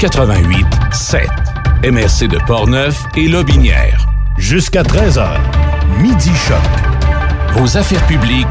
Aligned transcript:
88 0.00 0.66
7. 0.92 1.28
MRC 1.84 2.26
de 2.28 2.38
Portneuf 2.46 3.04
et 3.16 3.28
Lobinière. 3.28 4.06
Jusqu'à 4.38 4.82
13h. 4.82 5.38
Midi 6.00 6.30
Choc. 6.48 6.56
Vos 7.52 7.76
affaires 7.76 8.04
publiques 8.06 8.46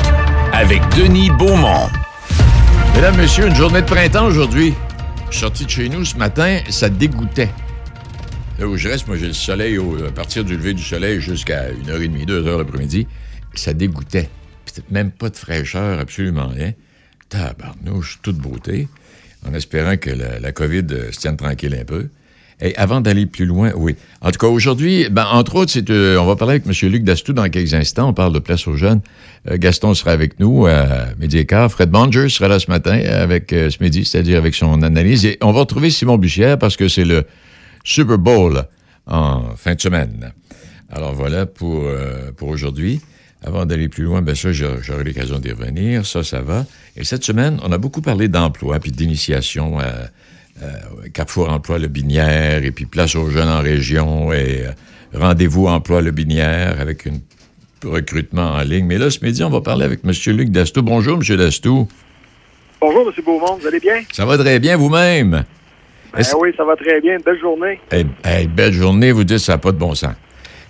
avec 0.53 0.81
Denis 0.95 1.31
Beaumont. 1.31 1.87
Mesdames, 2.95 3.17
Messieurs, 3.17 3.47
une 3.47 3.55
journée 3.55 3.81
de 3.81 3.87
printemps 3.87 4.25
aujourd'hui. 4.27 4.73
Je 5.27 5.31
suis 5.31 5.39
sorti 5.41 5.65
de 5.65 5.69
chez 5.69 5.89
nous 5.89 6.05
ce 6.05 6.17
matin, 6.17 6.59
ça 6.69 6.89
dégoûtait. 6.89 7.49
Là 8.59 8.67
où 8.67 8.77
je 8.77 8.87
reste, 8.89 9.07
moi, 9.07 9.17
j'ai 9.17 9.27
le 9.27 9.33
soleil 9.33 9.77
au- 9.79 10.05
à 10.05 10.11
partir 10.11 10.43
du 10.43 10.55
lever 10.55 10.73
du 10.75 10.83
soleil 10.83 11.19
jusqu'à 11.19 11.71
1h30, 11.71 12.25
2h 12.25 12.57
l'après-midi. 12.59 13.07
Ça 13.55 13.73
dégoûtait. 13.73 14.29
Puis 14.65 14.83
même 14.91 15.09
pas 15.11 15.29
de 15.29 15.35
fraîcheur, 15.37 15.99
absolument 15.99 16.47
rien. 16.49 16.73
Tabarnouche, 17.29 18.19
toute 18.21 18.37
beauté. 18.37 18.87
En 19.47 19.53
espérant 19.53 19.97
que 19.97 20.09
la, 20.09 20.51
COVID 20.51 20.85
euh, 20.91 21.11
se 21.11 21.19
tienne 21.19 21.37
tranquille 21.37 21.77
un 21.79 21.85
peu. 21.85 22.09
Et 22.61 22.75
avant 22.75 22.99
d'aller 22.99 23.25
plus 23.25 23.45
loin, 23.45 23.71
oui. 23.75 23.95
En 24.21 24.31
tout 24.31 24.37
cas, 24.37 24.47
aujourd'hui, 24.47 25.07
ben, 25.09 25.25
entre 25.31 25.55
autres, 25.55 25.71
c'est, 25.71 25.89
euh, 25.89 26.17
on 26.19 26.25
va 26.25 26.35
parler 26.35 26.55
avec 26.55 26.65
M. 26.65 26.91
Luc 26.91 27.05
Dastou 27.05 27.31
dans 27.31 27.47
quelques 27.49 27.73
instants. 27.73 28.09
On 28.09 28.13
parle 28.13 28.33
de 28.33 28.39
place 28.39 28.67
aux 28.67 28.75
jeunes. 28.75 28.99
Euh, 29.49 29.57
Gaston 29.57 29.93
sera 29.93 30.11
avec 30.11 30.39
nous 30.41 30.65
à 30.65 31.07
midi 31.19 31.37
et 31.37 31.45
quart. 31.45 31.71
Fred 31.71 31.89
Bonger 31.89 32.27
sera 32.27 32.49
là 32.49 32.59
ce 32.59 32.69
matin 32.69 32.99
avec 32.99 33.53
euh, 33.53 33.69
ce 33.69 33.81
midi, 33.81 34.03
c'est-à-dire 34.03 34.37
avec 34.37 34.55
son 34.55 34.81
analyse. 34.81 35.25
Et 35.25 35.37
on 35.41 35.53
va 35.53 35.61
retrouver 35.61 35.89
Simon 35.89 36.17
Bussière 36.17 36.59
parce 36.59 36.75
que 36.75 36.89
c'est 36.89 37.05
le 37.05 37.23
Super 37.85 38.17
Bowl 38.17 38.65
en 39.07 39.55
fin 39.55 39.75
de 39.75 39.81
semaine. 39.81 40.33
Alors 40.91 41.13
voilà 41.13 41.45
pour, 41.45 41.83
euh, 41.85 42.31
pour 42.35 42.49
aujourd'hui. 42.49 42.99
Avant 43.45 43.65
d'aller 43.65 43.87
plus 43.87 44.03
loin, 44.03 44.21
ben 44.21 44.35
ça, 44.35 44.51
j'aurai 44.51 45.03
l'occasion 45.03 45.39
d'y 45.39 45.51
revenir. 45.51 46.05
Ça, 46.05 46.23
ça 46.23 46.41
va. 46.41 46.65
Et 46.97 47.03
cette 47.05 47.23
semaine, 47.23 47.59
on 47.63 47.71
a 47.71 47.77
beaucoup 47.77 48.01
parlé 48.01 48.27
d'emploi 48.27 48.79
puis 48.79 48.91
d'initiation. 48.91 49.79
euh, 49.79 49.83
euh, 50.61 51.07
Carrefour 51.13 51.49
Emploi 51.49 51.79
Le 51.79 51.87
Binière 51.87 52.65
et 52.65 52.71
puis 52.71 52.85
Place 52.85 53.15
aux 53.15 53.29
jeunes 53.29 53.47
en 53.47 53.61
région 53.61 54.33
et 54.33 54.65
euh, 54.65 54.71
Rendez-vous 55.17 55.67
Emploi 55.67 56.01
Le 56.01 56.11
Binière 56.11 56.81
avec 56.81 57.07
un 57.07 57.13
recrutement 57.87 58.51
en 58.55 58.61
ligne. 58.61 58.85
Mais 58.85 58.97
là, 58.97 59.09
ce 59.09 59.23
midi, 59.23 59.41
on 59.43 59.49
va 59.49 59.61
parler 59.61 59.85
avec 59.85 60.01
M. 60.03 60.11
Luc 60.35 60.49
Dastou. 60.49 60.81
Bonjour, 60.81 61.17
M. 61.17 61.37
Dastou. 61.37 61.87
Bonjour, 62.81 63.07
M. 63.07 63.23
Beaumont, 63.25 63.57
vous 63.59 63.67
allez 63.67 63.79
bien? 63.79 64.01
Ça 64.11 64.25
va 64.25 64.37
très 64.37 64.59
bien 64.59 64.75
vous-même? 64.75 65.45
Ben 66.13 66.23
oui, 66.39 66.49
ça 66.57 66.65
va 66.65 66.75
très 66.75 66.99
bien. 66.99 67.15
Une 67.17 67.23
belle 67.23 67.39
journée. 67.39 67.79
Eh, 67.91 68.05
eh, 68.25 68.47
belle 68.47 68.73
journée, 68.73 69.11
vous 69.11 69.23
dites 69.23 69.37
ça 69.37 69.53
n'a 69.53 69.57
pas 69.59 69.71
de 69.71 69.77
bon 69.77 69.95
sens. 69.95 70.13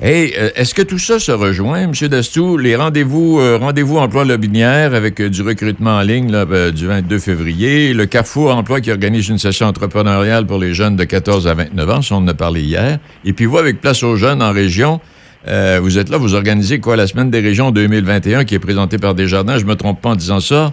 Hey, 0.01 0.33
euh, 0.37 0.49
est-ce 0.55 0.73
que 0.73 0.81
tout 0.81 0.97
ça 0.97 1.19
se 1.19 1.33
rejoint, 1.33 1.81
M. 1.81 1.91
Dastou? 1.91 2.55
Les 2.55 2.77
rendez-vous 2.77 3.37
euh, 3.37 3.57
rendez-vous 3.57 3.97
emploi 3.97 4.23
Lobinière 4.23 4.93
avec 4.93 5.19
euh, 5.19 5.29
du 5.29 5.41
recrutement 5.41 5.97
en 5.97 6.01
ligne 6.03 6.31
là, 6.31 6.71
du 6.71 6.87
22 6.87 7.19
février, 7.19 7.93
le 7.93 8.05
Carrefour 8.05 8.55
Emploi 8.55 8.79
qui 8.79 8.91
organise 8.91 9.27
une 9.27 9.39
session 9.39 9.65
entrepreneuriale 9.65 10.45
pour 10.45 10.57
les 10.57 10.73
jeunes 10.73 10.95
de 10.95 11.03
14 11.03 11.49
à 11.49 11.53
29 11.53 11.89
ans, 11.89 12.01
ça, 12.01 12.15
on 12.15 12.19
en 12.19 12.27
a 12.29 12.33
parlé 12.33 12.61
hier. 12.61 12.99
Et 13.25 13.33
puis 13.33 13.43
vous, 13.43 13.57
avec 13.57 13.81
Place 13.81 14.01
aux 14.03 14.15
jeunes 14.15 14.41
en 14.41 14.53
région, 14.53 15.01
vous 15.45 15.97
êtes 15.97 16.07
là, 16.07 16.17
vous 16.17 16.33
organisez 16.33 16.79
quoi, 16.79 16.95
la 16.95 17.05
Semaine 17.05 17.29
des 17.29 17.41
régions 17.41 17.71
2021 17.71 18.45
qui 18.45 18.55
est 18.55 18.59
présentée 18.59 18.99
par 18.99 19.15
Desjardins, 19.15 19.57
je 19.57 19.65
me 19.65 19.75
trompe 19.75 19.99
pas 20.01 20.11
en 20.11 20.15
disant 20.15 20.39
ça? 20.39 20.71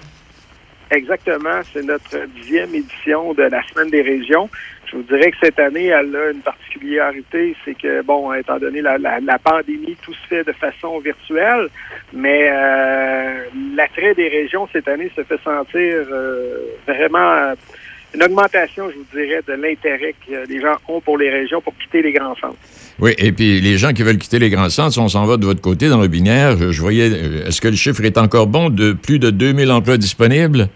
Exactement. 0.90 1.60
C'est 1.72 1.82
notre 1.82 2.26
dixième 2.36 2.74
édition 2.74 3.34
de 3.34 3.42
la 3.42 3.62
Semaine 3.68 3.90
des 3.90 4.02
régions. 4.02 4.48
Je 4.86 4.96
vous 4.96 5.02
dirais 5.02 5.32
que 5.32 5.36
cette 5.42 5.58
année, 5.58 5.86
elle 5.86 6.14
a 6.14 6.30
une 6.30 6.42
particularité, 6.42 7.56
c'est 7.64 7.76
que, 7.76 8.02
bon, 8.02 8.32
étant 8.32 8.58
donné 8.58 8.80
la, 8.80 8.96
la, 8.98 9.18
la 9.18 9.38
pandémie, 9.38 9.96
tout 10.02 10.14
se 10.14 10.26
fait 10.28 10.44
de 10.44 10.52
façon 10.52 11.00
virtuelle, 11.00 11.68
mais 12.12 12.48
euh, 12.48 13.44
l'attrait 13.74 14.14
des 14.14 14.28
régions 14.28 14.68
cette 14.72 14.86
année 14.86 15.10
se 15.16 15.24
fait 15.24 15.40
sentir 15.42 16.06
euh, 16.10 16.58
vraiment 16.86 17.54
une 18.14 18.22
augmentation, 18.22 18.88
je 18.90 18.96
vous 18.96 19.06
dirais, 19.12 19.40
de 19.46 19.54
l'intérêt 19.54 20.14
que 20.26 20.46
les 20.46 20.60
gens 20.60 20.76
ont 20.86 21.00
pour 21.00 21.18
les 21.18 21.30
régions 21.30 21.60
pour 21.60 21.76
quitter 21.76 22.02
les 22.02 22.12
grands 22.12 22.36
centres. 22.36 22.56
Oui, 22.98 23.12
et 23.18 23.32
puis 23.32 23.60
les 23.60 23.76
gens 23.76 23.92
qui 23.92 24.02
veulent 24.02 24.18
quitter 24.18 24.38
les 24.38 24.48
grands 24.48 24.70
centres, 24.70 24.98
on 24.98 25.08
s'en 25.08 25.26
va 25.26 25.36
de 25.36 25.44
votre 25.44 25.60
côté 25.60 25.88
dans 25.88 26.00
le 26.00 26.08
binaire, 26.08 26.56
je, 26.56 26.72
je 26.72 26.80
voyais, 26.80 27.10
euh, 27.12 27.46
est-ce 27.46 27.60
que 27.60 27.68
le 27.68 27.76
chiffre 27.76 28.02
est 28.04 28.16
encore 28.16 28.46
bon 28.46 28.70
de 28.70 28.92
plus 28.92 29.18
de 29.18 29.30
2000 29.30 29.70
emplois 29.70 29.98
disponibles? 29.98 30.70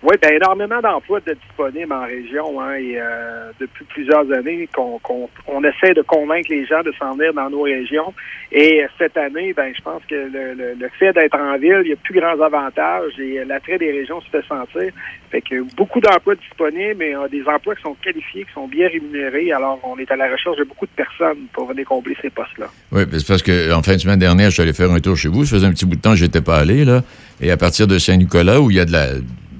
Oui, 0.00 0.14
bien, 0.22 0.30
énormément 0.30 0.80
d'emplois 0.80 1.18
de 1.26 1.34
disponibles 1.34 1.92
en 1.92 2.04
région. 2.04 2.60
Hein, 2.60 2.74
et 2.76 2.94
euh, 3.00 3.50
depuis 3.58 3.84
plusieurs 3.86 4.30
années 4.32 4.68
qu'on 4.72 4.98
qu'on 5.00 5.28
on 5.48 5.64
essaie 5.64 5.92
de 5.92 6.02
convaincre 6.02 6.48
les 6.50 6.64
gens 6.66 6.82
de 6.82 6.92
s'en 6.98 7.14
venir 7.16 7.34
dans 7.34 7.50
nos 7.50 7.62
régions. 7.62 8.14
Et 8.52 8.84
cette 8.96 9.16
année, 9.16 9.52
ben, 9.52 9.72
je 9.76 9.82
pense 9.82 10.02
que 10.08 10.14
le, 10.14 10.54
le, 10.54 10.74
le 10.78 10.88
fait 10.98 11.12
d'être 11.14 11.36
en 11.36 11.58
ville, 11.58 11.82
il 11.84 11.90
y 11.90 11.92
a 11.92 11.96
plus 11.96 12.18
grands 12.18 12.40
avantages 12.40 13.18
et 13.18 13.44
l'attrait 13.44 13.78
des 13.78 13.90
régions 13.90 14.20
se 14.20 14.30
fait 14.30 14.46
sentir. 14.46 14.92
Fait 15.30 15.40
que 15.42 15.62
beaucoup 15.74 16.00
d'emplois 16.00 16.36
disponibles 16.36 17.02
et 17.02 17.14
euh, 17.14 17.26
des 17.28 17.42
emplois 17.46 17.74
qui 17.74 17.82
sont 17.82 17.96
qualifiés, 18.00 18.44
qui 18.44 18.52
sont 18.52 18.68
bien 18.68 18.88
rémunérés. 18.88 19.52
Alors, 19.52 19.80
on 19.82 19.98
est 19.98 20.10
à 20.12 20.16
la 20.16 20.30
recherche 20.30 20.58
de 20.58 20.64
beaucoup 20.64 20.86
de 20.86 20.92
personnes 20.92 21.46
pour 21.52 21.66
venir 21.66 21.84
combler 21.86 22.16
ces 22.22 22.30
postes-là. 22.30 22.68
Oui, 22.92 23.02
c'est 23.10 23.26
parce 23.26 23.42
que 23.42 23.72
en 23.72 23.82
fin 23.82 23.94
de 23.94 23.98
semaine 23.98 24.20
dernière, 24.20 24.50
je 24.50 24.54
suis 24.54 24.62
allé 24.62 24.72
faire 24.72 24.92
un 24.92 25.00
tour 25.00 25.16
chez 25.16 25.28
vous. 25.28 25.44
Ça 25.44 25.56
faisait 25.56 25.66
un 25.66 25.72
petit 25.72 25.86
bout 25.86 25.96
de 25.96 26.00
temps 26.00 26.12
que 26.12 26.18
j'étais 26.18 26.40
pas 26.40 26.58
allé, 26.58 26.84
là. 26.84 27.02
Et 27.40 27.50
à 27.50 27.56
partir 27.56 27.88
de 27.88 27.98
Saint-Nicolas, 27.98 28.60
où 28.60 28.70
il 28.70 28.76
y 28.76 28.80
a 28.80 28.84
de 28.84 28.92
la, 28.92 29.08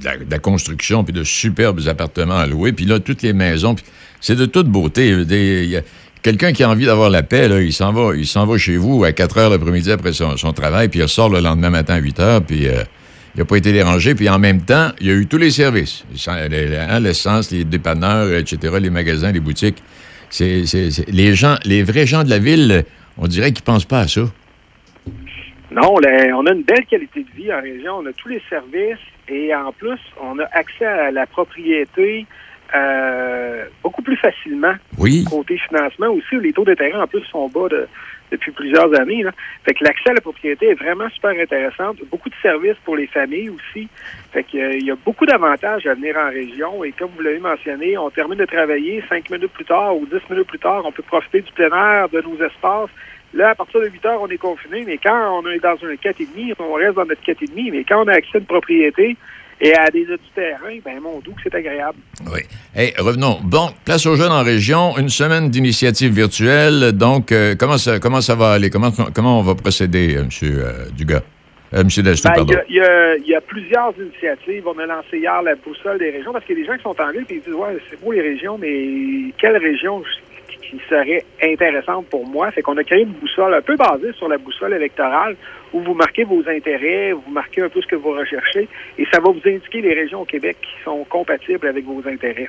de 0.00 0.31
la, 0.31 0.38
construction, 0.38 1.04
puis 1.04 1.12
de 1.12 1.25
superbes 1.25 1.81
appartements 1.86 2.38
à 2.38 2.47
louer, 2.47 2.72
puis 2.72 2.84
là, 2.84 3.00
toutes 3.00 3.22
les 3.22 3.32
maisons, 3.32 3.76
c'est 4.20 4.36
de 4.36 4.47
toute 4.47 4.69
beauté. 4.69 5.14
Quelqu'un 6.22 6.53
qui 6.53 6.62
a 6.64 6.70
envie 6.70 6.86
d'avoir 6.86 7.10
la 7.10 7.22
paix, 7.22 7.48
il 7.64 7.72
s'en 7.72 7.92
va, 7.92 8.14
il 8.16 8.26
s'en 8.26 8.47
va 8.47 8.58
chez 8.58 8.76
vous 8.76 9.04
à 9.04 9.12
4 9.12 9.38
heures 9.38 9.50
l'après-midi 9.50 9.91
après 9.91 10.12
son, 10.12 10.53
travail, 10.53 10.88
puis 10.88 11.00
il 11.00 11.03
ressort 11.03 11.28
le 11.28 11.41
lendemain 11.41 11.70
matin 11.70 11.94
à 11.94 11.98
8 11.98 12.20
heures, 12.20 12.42
puis 12.42 12.66
euh, 12.66 12.82
il 13.34 13.38
n'a 13.38 13.44
pas 13.44 13.56
été 13.56 13.72
dérangé, 13.72 14.14
puis 14.14 14.28
en 14.28 14.38
même 14.38 14.62
temps, 14.62 14.91
il 15.00 15.06
y 15.06 15.10
a 15.10 15.14
eu 15.14 15.26
tous 15.26 15.38
les 15.38 15.50
services. 15.50 16.04
Hein, 16.26 17.00
L'essence, 17.00 17.50
les 17.50 17.64
dépanneurs, 17.64 18.32
etc., 18.32 18.76
les 18.81 18.91
magasins, 18.91 19.32
les 19.32 19.41
boutiques. 19.41 19.82
C'est, 20.31 20.64
les 21.08 21.34
gens, 21.34 21.56
les 21.64 21.82
vrais 21.82 22.06
gens 22.06 22.22
de 22.22 22.31
la 22.31 22.38
ville, 22.38 22.84
on 23.16 23.26
dirait 23.26 23.53
qu'ils 23.53 23.64
pensent 23.64 23.87
pas 23.87 24.00
à 24.00 24.08
ça. 24.08 24.22
Non, 25.70 25.94
on 25.94 26.47
a 26.47 26.53
une 26.53 26.62
belle 26.62 26.84
qualité 26.91 27.25
de 27.25 27.42
vie 27.42 27.53
en 27.53 27.60
région. 27.60 27.98
On 27.98 28.06
a 28.06 28.12
tous 28.12 28.28
les 28.28 28.42
services 28.48 28.98
et 29.28 29.55
en 29.55 29.72
plus, 29.72 30.00
on 30.21 30.39
a 30.39 30.44
accès 30.53 30.87
à 30.87 31.11
la 31.11 31.27
propriété 31.27 32.27
euh, 32.75 33.65
beaucoup 33.83 34.03
plus 34.03 34.16
facilement. 34.16 34.75
Oui. 34.99 35.25
Côté 35.25 35.56
financement 35.59 36.09
aussi, 36.09 36.37
où 36.37 36.41
les 36.41 36.53
taux 36.53 36.65
d'intérêt 36.65 37.00
en 37.00 37.06
plus 37.06 37.22
sont 37.25 37.49
bas 37.49 37.69
de- 37.69 37.88
depuis 38.31 38.50
plusieurs 38.53 38.93
années. 39.00 39.22
Là. 39.22 39.31
Fait 39.65 39.72
que 39.72 39.83
l'accès 39.84 40.11
à 40.11 40.12
la 40.12 40.21
propriété 40.21 40.69
est 40.69 40.75
vraiment 40.75 41.09
super 41.09 41.31
intéressant. 41.31 41.94
Beaucoup 42.11 42.28
de 42.28 42.34
services 42.43 42.77
pour 42.84 42.94
les 42.94 43.06
familles 43.06 43.49
aussi. 43.49 43.88
Fait 44.33 44.43
que, 44.44 44.59
euh, 44.59 44.75
il 44.77 44.84
y 44.84 44.91
a 44.91 44.97
beaucoup 45.03 45.25
d'avantages 45.25 45.87
à 45.87 45.94
venir 45.94 46.15
en 46.19 46.28
région. 46.28 46.84
Et 46.84 46.93
comme 46.93 47.09
vous 47.17 47.22
l'avez 47.22 47.38
mentionné, 47.38 47.97
on 47.97 48.11
termine 48.11 48.38
de 48.38 48.44
travailler 48.44 49.03
cinq 49.09 49.31
minutes 49.31 49.53
plus 49.53 49.65
tard 49.65 49.97
ou 49.97 50.05
dix 50.05 50.21
minutes 50.28 50.49
plus 50.49 50.59
tard, 50.59 50.83
on 50.84 50.93
peut 50.93 51.03
profiter 51.03 51.41
du 51.41 51.50
plein 51.53 51.71
air, 51.75 52.11
de 52.11 52.21
nos 52.21 52.37
espaces. 52.44 52.91
Là, 53.34 53.50
à 53.50 53.55
partir 53.55 53.81
de 53.81 53.87
8 53.87 54.06
heures, 54.06 54.22
on 54.22 54.28
est 54.28 54.39
confiné, 54.39 54.84
mais 54.87 54.99
quand 54.99 55.41
on 55.43 55.47
est 55.49 55.59
dans 55.59 55.77
un 55.84 55.94
4,5, 55.94 56.55
on 56.59 56.72
reste 56.75 56.94
dans 56.94 57.05
notre 57.05 57.22
4,5. 57.22 57.71
Mais 57.71 57.84
quand 57.84 58.05
on 58.05 58.09
a 58.09 58.12
accès 58.15 58.37
à 58.37 58.39
une 58.39 58.47
propriété 58.47 59.16
et 59.61 59.75
à 59.75 59.91
des 59.91 60.05
du 60.05 60.16
terrain, 60.34 60.78
ben 60.84 61.00
mon 61.00 61.19
doux, 61.19 61.34
c'est 61.43 61.55
agréable. 61.55 61.99
Oui. 62.33 62.41
Hey, 62.75 62.94
revenons. 62.99 63.38
Bon, 63.43 63.71
place 63.84 64.06
aux 64.06 64.15
jeunes 64.15 64.33
en 64.33 64.44
région, 64.44 64.97
une 64.99 65.09
semaine 65.09 65.50
d'initiative 65.50 66.12
virtuelle. 66.12 66.93
Donc, 66.93 67.33
euh, 67.33 67.55
comment, 67.59 67.77
ça, 67.77 67.99
comment 67.99 68.21
ça 68.21 68.34
va 68.34 68.53
aller? 68.53 68.71
Comment, 68.71 68.93
comment 69.15 69.41
on 69.41 69.43
va 69.43 69.55
procéder, 69.55 70.17
euh, 70.17 70.22
M. 70.22 70.28
euh, 70.44 70.88
Dugas? 70.97 71.22
Euh, 71.75 71.81
M. 71.83 71.88
Ben, 72.03 72.15
pardon. 72.34 72.55
y 72.69 72.75
y 72.75 72.83
il 73.27 73.28
y 73.28 73.34
a 73.34 73.41
plusieurs 73.41 73.93
initiatives. 74.00 74.67
On 74.67 74.78
a 74.78 74.87
lancé 74.87 75.19
hier 75.19 75.43
la 75.43 75.55
boussole 75.56 75.99
des 75.99 76.11
régions 76.11 76.33
parce 76.33 76.44
qu'il 76.44 76.56
y 76.56 76.61
a 76.61 76.62
des 76.62 76.69
gens 76.69 76.77
qui 76.77 76.83
sont 76.83 76.97
en 76.99 77.11
ville 77.11 77.27
et 77.28 77.34
ils 77.34 77.43
disent 77.43 77.53
Ouais, 77.53 77.77
c'est 77.91 78.00
beau 78.03 78.12
les 78.12 78.22
régions, 78.22 78.56
mais 78.59 79.33
quelle 79.38 79.56
région 79.59 80.03
qui- 80.71 80.79
serait 80.89 81.25
intéressante 81.43 82.06
pour 82.09 82.27
moi? 82.27 82.51
Fait 82.51 82.62
qu'on 82.62 82.77
a 82.77 82.84
créé 82.84 83.03
une 83.03 83.12
boussole 83.12 83.55
un 83.55 83.62
peu 83.62 83.77
basée 83.77 84.12
sur 84.12 84.29
la 84.29 84.39
boussole 84.39 84.75
électorale 84.75 85.37
où 85.73 85.81
vous 85.81 85.95
marquez 85.95 86.25
vos 86.25 86.43
intérêts, 86.49 87.12
vous 87.12 87.31
marquez 87.31 87.62
un 87.62 87.69
peu 87.69 87.81
ce 87.81 87.87
que 87.87 87.97
vous 87.97 88.11
recherchez 88.11 88.69
et 88.99 89.06
ça 89.12 89.21
va 89.21 89.31
vous 89.31 89.43
indiquer 89.45 89.81
les 89.81 89.95
régions 89.95 90.23
au 90.23 90.25
Québec 90.25 90.56
qui 90.62 90.83
sont 90.84 91.05
compatibles 91.05 91.67
avec 91.67 91.84
vos 91.84 92.03
intérêts. 92.06 92.49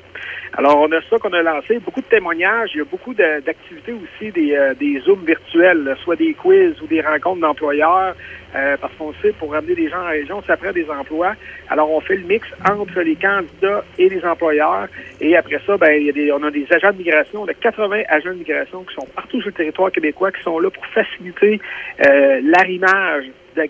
Alors, 0.57 0.80
on 0.80 0.92
a 0.92 1.01
ça 1.10 1.18
qu'on 1.19 1.33
a 1.33 1.42
lancé, 1.42 1.80
beaucoup 1.80 2.01
de 2.01 2.07
témoignages, 2.07 2.71
il 2.74 2.80
y 2.80 2.81
a 2.81 2.86
beaucoup 2.86 3.13
d'activités 3.13 3.94
aussi, 3.94 4.31
des, 4.31 4.56
euh, 4.56 4.74
des 4.74 5.00
Zooms 5.01 5.25
virtuels, 5.25 5.95
soit 6.04 6.16
des 6.16 6.33
quiz 6.33 6.81
ou 6.81 6.88
des 6.88 7.01
rencontres 7.01 7.42
d'employeurs, 7.42 8.16
euh, 8.56 8.77
parce 8.81 8.94
qu'on 8.95 9.13
sait, 9.22 9.31
pour 9.33 9.51
ramener 9.51 9.75
des 9.75 9.89
gens 9.89 10.01
en 10.01 10.10
région, 10.10 10.42
ça 10.48 10.57
prend 10.57 10.72
des 10.72 10.89
emplois. 10.89 11.36
Alors, 11.69 11.92
on 11.92 12.01
fait 12.01 12.15
le 12.15 12.25
mix 12.25 12.48
entre 12.68 13.01
les 13.01 13.15
candidats 13.15 13.83
et 14.00 14.10
les 14.10 14.25
employeurs. 14.25 14.88
Et 15.22 15.38
après 15.38 15.62
ça, 15.68 15.77
ben, 15.77 15.92
il 15.92 16.07
y 16.07 16.10
a 16.10 16.13
des, 16.13 16.31
on 16.31 16.42
a 16.44 16.50
des 16.50 16.65
agents 16.72 16.92
de 16.92 16.98
migration, 16.98 17.44
on 17.44 17.48
a 17.48 17.54
80 17.54 18.01
agents 18.10 18.31
de 18.31 18.39
migration 18.39 18.83
qui 18.83 18.95
sont 18.95 19.07
partout 19.15 19.39
sur 19.39 19.50
le 19.50 19.54
territoire 19.54 19.92
québécois, 19.92 20.31
qui 20.31 20.42
sont 20.42 20.60
là 20.60 20.69
pour 20.72 20.86
faciliter 20.88 21.62
euh, 22.06 22.42
l'arrimage. 22.44 23.08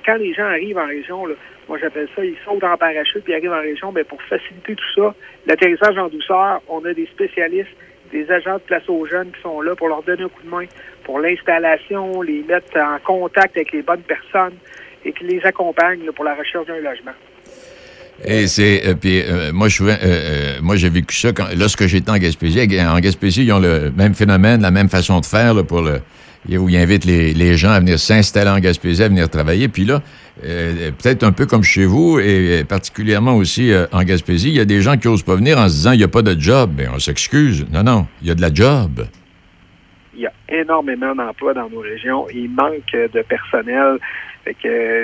Quand 0.05 0.15
les 0.15 0.33
gens 0.33 0.45
arrivent 0.45 0.77
en 0.77 0.87
région, 0.87 1.25
moi 1.67 1.77
j'appelle 1.79 2.07
ça, 2.15 2.23
ils 2.23 2.37
sautent 2.45 2.63
en 2.63 2.77
parachute 2.77 3.23
puis 3.23 3.33
arrivent 3.33 3.51
en 3.51 3.61
région, 3.61 3.91
ben, 3.91 4.03
pour 4.05 4.21
faciliter 4.23 4.75
tout 4.75 4.93
ça, 4.95 5.15
l'atterrissage 5.47 5.97
en 5.97 6.07
douceur, 6.07 6.61
on 6.67 6.83
a 6.85 6.93
des 6.93 7.07
spécialistes, 7.07 7.69
des 8.11 8.29
agents 8.31 8.55
de 8.55 8.61
place 8.61 8.87
aux 8.87 9.05
jeunes 9.05 9.31
qui 9.31 9.41
sont 9.41 9.61
là 9.61 9.75
pour 9.75 9.87
leur 9.87 10.03
donner 10.03 10.23
un 10.23 10.29
coup 10.29 10.43
de 10.43 10.49
main, 10.49 10.65
pour 11.03 11.19
l'installation, 11.19 12.21
les 12.21 12.43
mettre 12.43 12.77
en 12.77 12.97
contact 12.99 13.55
avec 13.55 13.71
les 13.71 13.81
bonnes 13.81 14.01
personnes 14.01 14.55
et 15.05 15.13
qui 15.13 15.23
les 15.25 15.41
accompagnent 15.45 16.11
pour 16.11 16.25
la 16.25 16.35
recherche 16.35 16.67
d'un 16.67 16.79
logement. 16.79 17.13
Et 18.25 18.47
c'est 18.47 18.85
euh, 18.85 18.95
puis 18.95 19.21
euh, 19.21 19.51
euh, 19.53 20.59
moi 20.61 20.75
j'ai 20.75 20.89
vécu 20.89 21.15
ça 21.15 21.29
lorsque 21.57 21.85
j'étais 21.85 22.11
en 22.11 22.17
Gaspésie. 22.17 22.67
En 22.81 22.99
Gaspésie, 22.99 23.45
ils 23.45 23.53
ont 23.53 23.59
le 23.59 23.91
même 23.95 24.13
phénomène, 24.13 24.61
la 24.61 24.71
même 24.71 24.89
façon 24.89 25.19
de 25.21 25.25
faire 25.25 25.65
pour 25.65 25.81
le 25.81 26.01
où 26.47 26.69
ils 26.69 26.77
invitent 26.77 27.05
les, 27.05 27.33
les 27.33 27.57
gens 27.57 27.71
à 27.71 27.79
venir 27.79 27.99
s'installer 27.99 28.49
en 28.49 28.59
Gaspésie, 28.59 29.03
à 29.03 29.09
venir 29.09 29.29
travailler. 29.29 29.67
Puis 29.67 29.85
là, 29.85 30.01
peut-être 30.41 31.23
un 31.23 31.31
peu 31.31 31.45
comme 31.45 31.63
chez 31.63 31.85
vous 31.85 32.19
et 32.19 32.63
particulièrement 32.67 33.35
aussi 33.35 33.71
en 33.91 34.03
Gaspésie, 34.03 34.49
il 34.49 34.55
y 34.55 34.59
a 34.59 34.65
des 34.65 34.81
gens 34.81 34.97
qui 34.97 35.07
osent 35.07 35.23
pas 35.23 35.35
venir 35.35 35.57
en 35.57 35.67
se 35.67 35.75
disant 35.75 35.91
il 35.91 35.97
n'y 35.97 36.03
a 36.03 36.07
pas 36.07 36.21
de 36.21 36.39
job. 36.39 36.71
Mais 36.77 36.87
on 36.87 36.99
s'excuse. 36.99 37.65
Non, 37.71 37.83
non, 37.83 38.07
il 38.21 38.29
y 38.29 38.31
a 38.31 38.35
de 38.35 38.41
la 38.41 38.53
job. 38.53 39.05
Il 40.15 40.21
y 40.21 40.25
a 40.25 40.33
énormément 40.49 41.13
d'emplois 41.13 41.53
dans 41.53 41.69
nos 41.69 41.81
régions. 41.81 42.27
Il 42.33 42.49
manque 42.49 42.91
de 42.93 43.21
personnel. 43.21 43.97
Fait 44.45 44.55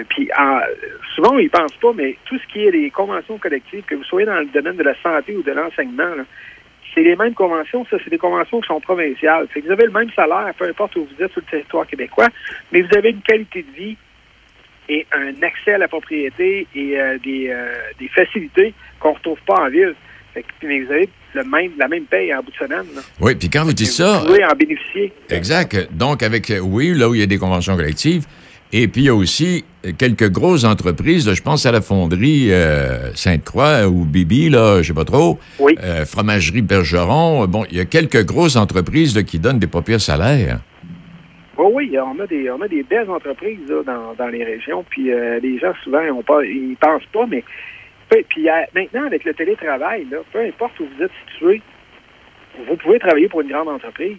puis 0.09 0.29
souvent, 1.15 1.37
ils 1.37 1.49
pensent 1.49 1.77
pas, 1.81 1.91
mais 1.93 2.17
tout 2.25 2.37
ce 2.37 2.53
qui 2.53 2.65
est 2.65 2.71
les 2.71 2.89
conventions 2.89 3.37
collectives, 3.37 3.83
que 3.85 3.95
vous 3.95 4.03
soyez 4.03 4.25
dans 4.25 4.39
le 4.39 4.47
domaine 4.53 4.77
de 4.77 4.83
la 4.83 4.95
santé 5.03 5.35
ou 5.35 5.43
de 5.43 5.51
l'enseignement, 5.51 6.15
c'est 6.95 7.03
les 7.03 7.15
mêmes 7.15 7.33
conventions. 7.33 7.85
Ça, 7.91 7.97
c'est 8.03 8.09
des 8.09 8.17
conventions 8.17 8.61
qui 8.61 8.67
sont 8.67 8.79
provinciales. 8.79 9.47
Fait 9.53 9.61
que 9.61 9.67
vous 9.67 9.73
avez 9.73 9.85
le 9.85 9.91
même 9.91 10.09
salaire, 10.15 10.51
peu 10.57 10.67
importe 10.67 10.95
où 10.95 11.05
vous 11.05 11.23
êtes 11.23 11.31
sur 11.33 11.41
le 11.41 11.51
territoire 11.51 11.85
québécois, 11.85 12.29
mais 12.71 12.81
vous 12.81 12.97
avez 12.97 13.09
une 13.09 13.21
qualité 13.21 13.63
de 13.63 13.75
vie 13.75 13.97
et 14.87 15.05
un 15.11 15.43
accès 15.43 15.73
à 15.73 15.77
la 15.77 15.87
propriété 15.87 16.67
et 16.73 16.99
euh, 16.99 17.17
des, 17.23 17.49
euh, 17.49 17.73
des 17.99 18.07
facilités 18.07 18.73
qu'on 18.99 19.11
ne 19.11 19.15
retrouve 19.15 19.39
pas 19.45 19.65
en 19.65 19.69
ville. 19.69 19.93
Fait 20.33 20.43
que, 20.43 20.47
mais 20.63 20.81
vous 20.81 20.91
avez 20.91 21.09
le 21.33 21.43
même, 21.43 21.71
la 21.77 21.87
même 21.87 22.05
paye 22.05 22.33
en 22.33 22.41
bout 22.41 22.51
de 22.51 22.55
semaine. 22.57 22.85
Oui, 23.19 23.35
puis 23.35 23.49
quand 23.49 23.63
vous 23.63 23.73
dites 23.73 23.87
ça... 23.87 24.19
Vous 24.19 24.27
pouvez 24.27 24.45
en 24.45 24.55
bénéficier. 24.55 25.11
Exact. 25.29 25.89
Donc, 25.91 26.23
avec, 26.23 26.51
oui, 26.61 26.93
là 26.93 27.09
où 27.09 27.15
il 27.15 27.21
y 27.21 27.23
a 27.23 27.27
des 27.27 27.37
conventions 27.37 27.75
collectives, 27.75 28.25
et 28.71 28.87
puis, 28.87 29.01
il 29.01 29.05
y 29.05 29.09
a 29.09 29.15
aussi 29.15 29.63
quelques 29.97 30.29
grosses 30.29 30.63
entreprises. 30.63 31.31
je 31.31 31.41
pense 31.41 31.65
à 31.65 31.71
la 31.71 31.81
fonderie 31.81 32.51
euh, 32.51 33.13
Sainte-Croix 33.13 33.87
ou 33.87 34.05
Bibi, 34.05 34.49
là, 34.49 34.81
je 34.81 34.87
sais 34.87 34.93
pas 34.93 35.05
trop. 35.05 35.39
Oui. 35.59 35.77
Euh, 35.83 36.05
fromagerie 36.05 36.61
Bergeron. 36.61 37.45
Bon, 37.47 37.65
il 37.69 37.77
y 37.77 37.79
a 37.79 37.85
quelques 37.85 38.25
grosses 38.25 38.55
entreprises 38.55 39.21
qui 39.23 39.39
donnent 39.39 39.59
des 39.59 39.67
pas 39.67 39.81
pires 39.81 40.01
salaires. 40.01 40.59
Oui, 41.57 41.67
oui, 41.73 41.97
on 41.99 42.19
a 42.19 42.27
des, 42.27 42.49
on 42.49 42.61
a 42.61 42.67
des 42.67 42.83
belles 42.83 43.09
entreprises 43.09 43.71
dans, 43.85 44.27
les 44.27 44.43
régions. 44.43 44.83
Puis 44.89 45.11
euh, 45.11 45.39
les 45.39 45.57
gens, 45.59 45.73
souvent, 45.83 46.01
ils, 46.01 46.23
pas, 46.23 46.43
ils 46.43 46.75
pensent 46.77 47.05
pas, 47.13 47.25
mais 47.27 47.43
puis 48.29 48.47
maintenant, 48.73 49.05
avec 49.05 49.23
le 49.23 49.33
télétravail, 49.33 50.05
là, 50.11 50.17
peu 50.31 50.39
importe 50.39 50.79
où 50.79 50.85
vous 50.85 51.03
êtes 51.03 51.11
situé, 51.27 51.61
vous 52.67 52.75
pouvez 52.77 52.99
travailler 52.99 53.27
pour 53.27 53.41
une 53.41 53.49
grande 53.49 53.67
entreprise. 53.67 54.17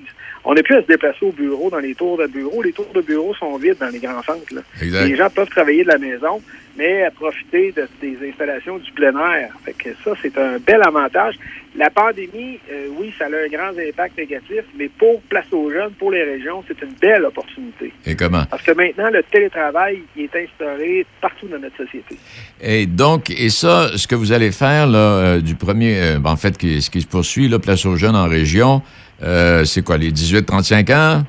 On 0.48 0.54
n'est 0.54 0.62
plus 0.62 0.76
à 0.76 0.82
se 0.82 0.86
déplacer 0.86 1.26
au 1.26 1.32
bureau, 1.32 1.70
dans 1.70 1.80
les 1.80 1.96
tours 1.96 2.18
de 2.18 2.26
bureau. 2.28 2.62
Les 2.62 2.72
tours 2.72 2.92
de 2.94 3.00
bureau 3.00 3.34
sont 3.34 3.56
vides 3.56 3.78
dans 3.80 3.88
les 3.88 3.98
grands 3.98 4.22
centres. 4.22 4.46
Les 4.80 5.16
gens 5.16 5.28
peuvent 5.28 5.48
travailler 5.48 5.82
de 5.82 5.88
la 5.88 5.98
maison, 5.98 6.40
mais 6.78 7.02
à 7.02 7.10
profiter 7.10 7.72
de, 7.72 7.88
des 8.00 8.16
installations 8.30 8.78
du 8.78 8.92
plein 8.92 9.12
air. 9.32 9.52
Fait 9.64 9.72
que 9.72 9.90
ça, 10.04 10.12
c'est 10.22 10.38
un 10.38 10.58
bel 10.58 10.80
avantage. 10.86 11.34
La 11.76 11.90
pandémie, 11.90 12.60
euh, 12.70 12.86
oui, 12.96 13.12
ça 13.18 13.24
a 13.24 13.28
un 13.28 13.48
grand 13.48 13.76
impact 13.76 14.16
négatif, 14.18 14.62
mais 14.78 14.88
pour 14.88 15.20
Place 15.22 15.46
aux 15.50 15.70
jeunes, 15.70 15.90
pour 15.98 16.12
les 16.12 16.22
régions, 16.22 16.62
c'est 16.68 16.80
une 16.80 16.94
belle 17.00 17.24
opportunité. 17.24 17.92
Et 18.06 18.14
comment? 18.14 18.44
Parce 18.48 18.62
que 18.62 18.70
maintenant, 18.70 19.10
le 19.10 19.24
télétravail 19.24 20.02
est 20.16 20.30
instauré 20.36 21.04
partout 21.20 21.48
dans 21.48 21.58
notre 21.58 21.76
société. 21.76 22.16
Et 22.62 22.86
donc, 22.86 23.30
et 23.30 23.50
ça, 23.50 23.90
ce 23.96 24.06
que 24.06 24.14
vous 24.14 24.30
allez 24.30 24.52
faire 24.52 24.86
là, 24.86 24.98
euh, 24.98 25.40
du 25.40 25.56
premier, 25.56 25.98
euh, 25.98 26.18
ben, 26.20 26.30
en 26.30 26.36
fait, 26.36 26.54
ce 26.54 26.88
qui 26.88 27.00
se 27.00 27.06
poursuit, 27.06 27.48
là, 27.48 27.58
Place 27.58 27.84
aux 27.84 27.96
jeunes 27.96 28.16
en 28.16 28.28
région, 28.28 28.82
c'est 29.20 29.84
quoi, 29.84 29.98
les 29.98 30.12
18-35 30.12 30.94
ans? 30.94 31.22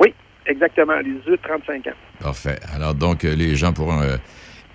Oui, 0.00 0.12
exactement, 0.46 0.98
les 0.98 1.32
18-35 1.32 1.88
ans. 1.88 1.94
Parfait. 2.20 2.58
Alors, 2.74 2.94
donc, 2.94 3.22
les 3.22 3.56
gens 3.56 3.72
pourront 3.72 4.00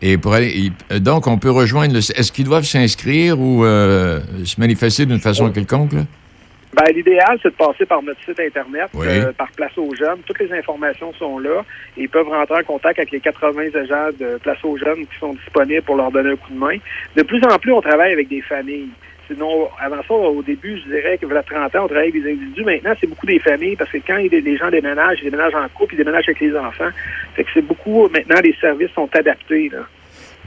et 0.01 0.17
pour 0.17 0.33
aller, 0.33 0.71
donc, 0.99 1.27
on 1.27 1.37
peut 1.37 1.49
rejoindre 1.51 1.93
le. 1.93 1.99
Est-ce 1.99 2.31
qu'ils 2.31 2.45
doivent 2.45 2.65
s'inscrire 2.65 3.39
ou 3.39 3.65
euh, 3.65 4.19
se 4.45 4.59
manifester 4.59 5.05
d'une 5.05 5.19
façon 5.19 5.51
quelconque? 5.51 5.93
Ben, 6.73 6.93
l'idéal, 6.93 7.39
c'est 7.41 7.49
de 7.49 7.55
passer 7.55 7.85
par 7.85 8.03
notre 8.03 8.23
site 8.23 8.39
Internet, 8.39 8.89
euh, 8.95 9.31
par 9.35 9.49
Place 9.53 9.75
aux 9.77 9.95
Jeunes. 9.95 10.19
Toutes 10.27 10.37
les 10.39 10.51
informations 10.51 11.11
sont 11.13 11.39
là. 11.39 11.65
ils 11.95 12.09
peuvent 12.09 12.27
rentrer 12.27 12.59
en 12.59 12.63
contact 12.63 12.99
avec 12.99 13.11
les 13.11 13.19
80 13.19 13.69
agents 13.73 14.09
de 14.19 14.37
Place 14.37 14.63
aux 14.63 14.77
Jeunes 14.77 15.07
qui 15.11 15.17
sont 15.19 15.33
disponibles 15.33 15.81
pour 15.81 15.95
leur 15.95 16.11
donner 16.11 16.31
un 16.31 16.35
coup 16.35 16.53
de 16.53 16.59
main. 16.59 16.77
De 17.15 17.23
plus 17.23 17.41
en 17.49 17.57
plus, 17.57 17.73
on 17.73 17.81
travaille 17.81 18.13
avec 18.13 18.27
des 18.27 18.41
familles. 18.41 18.89
Sinon, 19.27 19.67
avant 19.79 20.01
ça, 20.07 20.13
au 20.13 20.41
début, 20.41 20.79
je 20.79 20.89
dirais 20.89 21.17
que 21.17 21.25
voilà 21.25 21.43
30 21.43 21.75
ans, 21.75 21.83
on 21.83 21.87
travaillait 21.87 22.11
avec 22.11 22.23
des 22.23 22.31
individus. 22.31 22.63
Maintenant, 22.63 22.93
c'est 22.99 23.07
beaucoup 23.07 23.25
des 23.25 23.39
familles 23.39 23.75
parce 23.75 23.91
que 23.91 23.97
quand 23.97 24.17
les 24.17 24.57
gens 24.57 24.69
déménagent, 24.69 25.19
ils 25.21 25.25
déménagent 25.25 25.55
en 25.55 25.67
couple, 25.69 25.95
ils 25.95 25.97
déménagent 25.97 26.29
avec 26.29 26.39
les 26.39 26.55
enfants. 26.55 26.89
Fait 27.35 27.43
que 27.43 27.49
c'est 27.53 27.61
beaucoup, 27.61 28.07
maintenant, 28.09 28.39
les 28.41 28.55
services 28.61 28.91
sont 28.95 29.09
adaptés. 29.13 29.69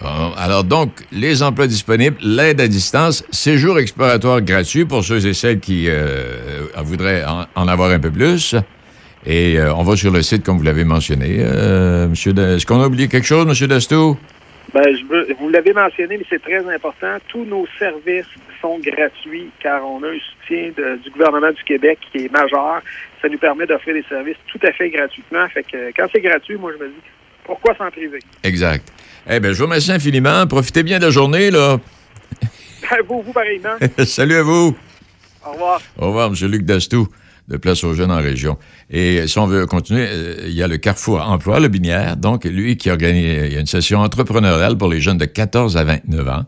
alors 0.03 0.65
donc, 0.65 0.93
les 1.13 1.43
emplois 1.43 1.67
disponibles, 1.67 2.17
l'aide 2.23 2.61
à 2.61 2.69
distance, 2.69 3.25
séjour 3.31 3.79
exploratoire 3.79 4.41
gratuit 4.41 4.87
pour 4.87 5.05
ceux 5.05 5.27
et 5.27 5.35
celles 5.35 5.61
qui 5.61 5.87
euh, 5.89 6.63
voudraient 6.79 7.23
en, 7.55 7.69
avoir 7.69 7.91
un 7.91 8.01
peu 8.01 8.11
plus. 8.11 8.57
Et 9.27 9.59
euh, 9.59 9.75
on 9.75 9.83
va 9.83 9.97
sur 9.97 10.11
le 10.11 10.23
site, 10.23 10.43
comme 10.43 10.57
vous 10.57 10.65
l'avez 10.65 10.85
mentionné. 10.85 11.37
Euh, 11.41 12.09
monsieur, 12.09 12.33
est-ce 12.39 12.65
qu'on 12.65 12.81
a 12.81 12.87
oublié 12.87 13.09
quelque 13.09 13.27
chose, 13.27 13.45
Monsieur 13.45 13.69
Dastou? 13.69 14.17
Ben, 14.73 14.85
je 14.85 15.35
vous 15.39 15.49
l'avez 15.49 15.73
mentionné, 15.73 16.17
mais 16.17 16.25
c'est 16.31 16.41
très 16.41 16.65
important. 16.73 17.19
Tous 17.29 17.45
nos 17.45 17.67
services 17.79 18.27
sont 18.61 18.79
gratuits 18.79 19.51
car 19.61 19.85
on 19.85 20.03
a 20.03 20.09
un 20.09 20.19
soutien 20.19 20.71
du 21.03 21.11
gouvernement 21.11 21.51
du 21.51 21.63
Québec 21.65 21.99
qui 22.11 22.25
est 22.25 22.33
majeur. 22.33 22.83
Ça 23.21 23.29
nous 23.29 23.39
permet 23.39 23.67
d'offrir 23.67 23.95
des 23.95 24.05
services 24.09 24.37
tout 24.47 24.61
à 24.67 24.73
fait 24.73 24.91
gratuitement. 24.91 25.49
Fait 25.49 25.63
que 25.63 25.93
quand 25.97 26.07
c'est 26.13 26.21
gratuit, 26.21 26.57
moi, 26.57 26.73
je 26.79 26.85
me 26.85 26.89
dis, 26.89 27.01
pourquoi 27.45 27.75
s'en 27.77 27.91
priver? 27.91 28.21
Exact. 28.43 28.93
Eh 29.29 29.41
bien, 29.41 29.53
je 29.53 29.59
vous 29.59 29.65
remercie 29.65 29.93
infiniment. 29.93 30.47
Profitez 30.47 30.83
bien 30.83 30.99
de 30.99 31.05
la 31.05 31.11
journée, 31.11 31.51
là. 31.51 31.79
vous, 33.09 33.23
vous, 33.23 33.33
pareillement. 33.33 33.77
Salut 34.05 34.37
à 34.37 34.43
vous. 34.43 34.77
Au 35.47 35.53
revoir. 35.53 35.81
Au 35.99 36.07
revoir, 36.07 36.29
M. 36.29 36.51
Luc 36.51 36.63
Dastou 36.63 37.09
de 37.49 37.57
Place 37.57 37.83
aux 37.83 37.95
Jeunes 37.95 38.13
en 38.13 38.21
région. 38.21 38.59
Et 38.91 39.27
si 39.27 39.39
on 39.39 39.47
veut 39.47 39.67
continuer, 39.67 40.07
euh, 40.09 40.37
il 40.45 40.53
y 40.53 40.63
a 40.63 40.69
le 40.69 40.77
Carrefour 40.77 41.21
Emploi, 41.21 41.59
le 41.59 41.69
Binière, 41.69 42.17
donc 42.17 42.45
lui 42.45 42.77
qui 42.77 42.91
organise 42.91 43.25
il 43.25 43.53
y 43.53 43.57
a 43.57 43.61
une 43.61 43.67
session 43.67 43.99
entrepreneuriale 43.99 44.79
pour 44.79 44.89
les 44.89 45.01
jeunes 45.01 45.19
de 45.19 45.25
14 45.25 45.77
à 45.77 45.85
29 45.85 46.29
ans. 46.29 46.45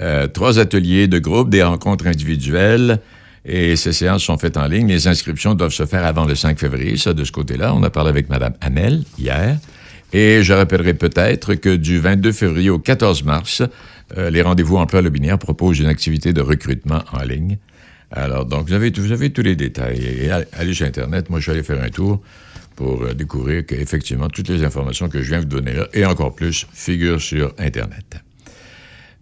Euh, 0.00 0.26
trois 0.26 0.58
ateliers 0.58 1.06
de 1.06 1.18
groupe, 1.18 1.50
des 1.50 1.62
rencontres 1.62 2.06
individuelles, 2.06 3.00
et 3.44 3.76
ces 3.76 3.92
séances 3.92 4.24
sont 4.24 4.38
faites 4.38 4.56
en 4.56 4.66
ligne. 4.66 4.88
Les 4.88 5.08
inscriptions 5.08 5.54
doivent 5.54 5.72
se 5.72 5.84
faire 5.84 6.04
avant 6.04 6.24
le 6.24 6.34
5 6.34 6.58
février, 6.58 6.96
ça 6.96 7.12
de 7.12 7.24
ce 7.24 7.32
côté-là. 7.32 7.74
On 7.74 7.82
a 7.82 7.90
parlé 7.90 8.10
avec 8.10 8.28
Mme 8.28 8.54
Hamel 8.60 9.02
hier. 9.18 9.58
Et 10.12 10.42
je 10.42 10.52
rappellerai 10.52 10.94
peut-être 10.94 11.54
que 11.54 11.74
du 11.74 11.98
22 11.98 12.32
février 12.32 12.70
au 12.70 12.78
14 12.78 13.24
mars, 13.24 13.62
euh, 14.16 14.30
les 14.30 14.42
rendez-vous 14.42 14.76
emploi 14.76 15.00
Le 15.00 15.10
Binière 15.10 15.38
proposent 15.38 15.80
une 15.80 15.86
activité 15.86 16.32
de 16.32 16.40
recrutement 16.40 17.02
en 17.12 17.22
ligne. 17.22 17.58
Alors, 18.10 18.44
donc, 18.44 18.68
vous 18.68 18.74
avez, 18.74 18.90
vous 18.90 19.10
avez 19.10 19.30
tous 19.30 19.42
les 19.42 19.56
détails. 19.56 20.30
Allez 20.52 20.74
sur 20.74 20.86
Internet. 20.86 21.30
Moi, 21.30 21.38
je 21.38 21.44
suis 21.44 21.52
allé 21.52 21.62
faire 21.62 21.82
un 21.82 21.88
tour 21.88 22.20
pour 22.76 23.02
euh, 23.02 23.14
découvrir 23.14 23.64
qu'effectivement, 23.66 24.28
toutes 24.28 24.50
les 24.50 24.64
informations 24.64 25.08
que 25.08 25.22
je 25.22 25.28
viens 25.28 25.40
de 25.40 25.44
vous 25.44 25.60
donner 25.60 25.72
là, 25.72 25.88
et 25.94 26.04
encore 26.04 26.34
plus, 26.34 26.66
figurent 26.72 27.20
sur 27.20 27.54
Internet. 27.58 28.22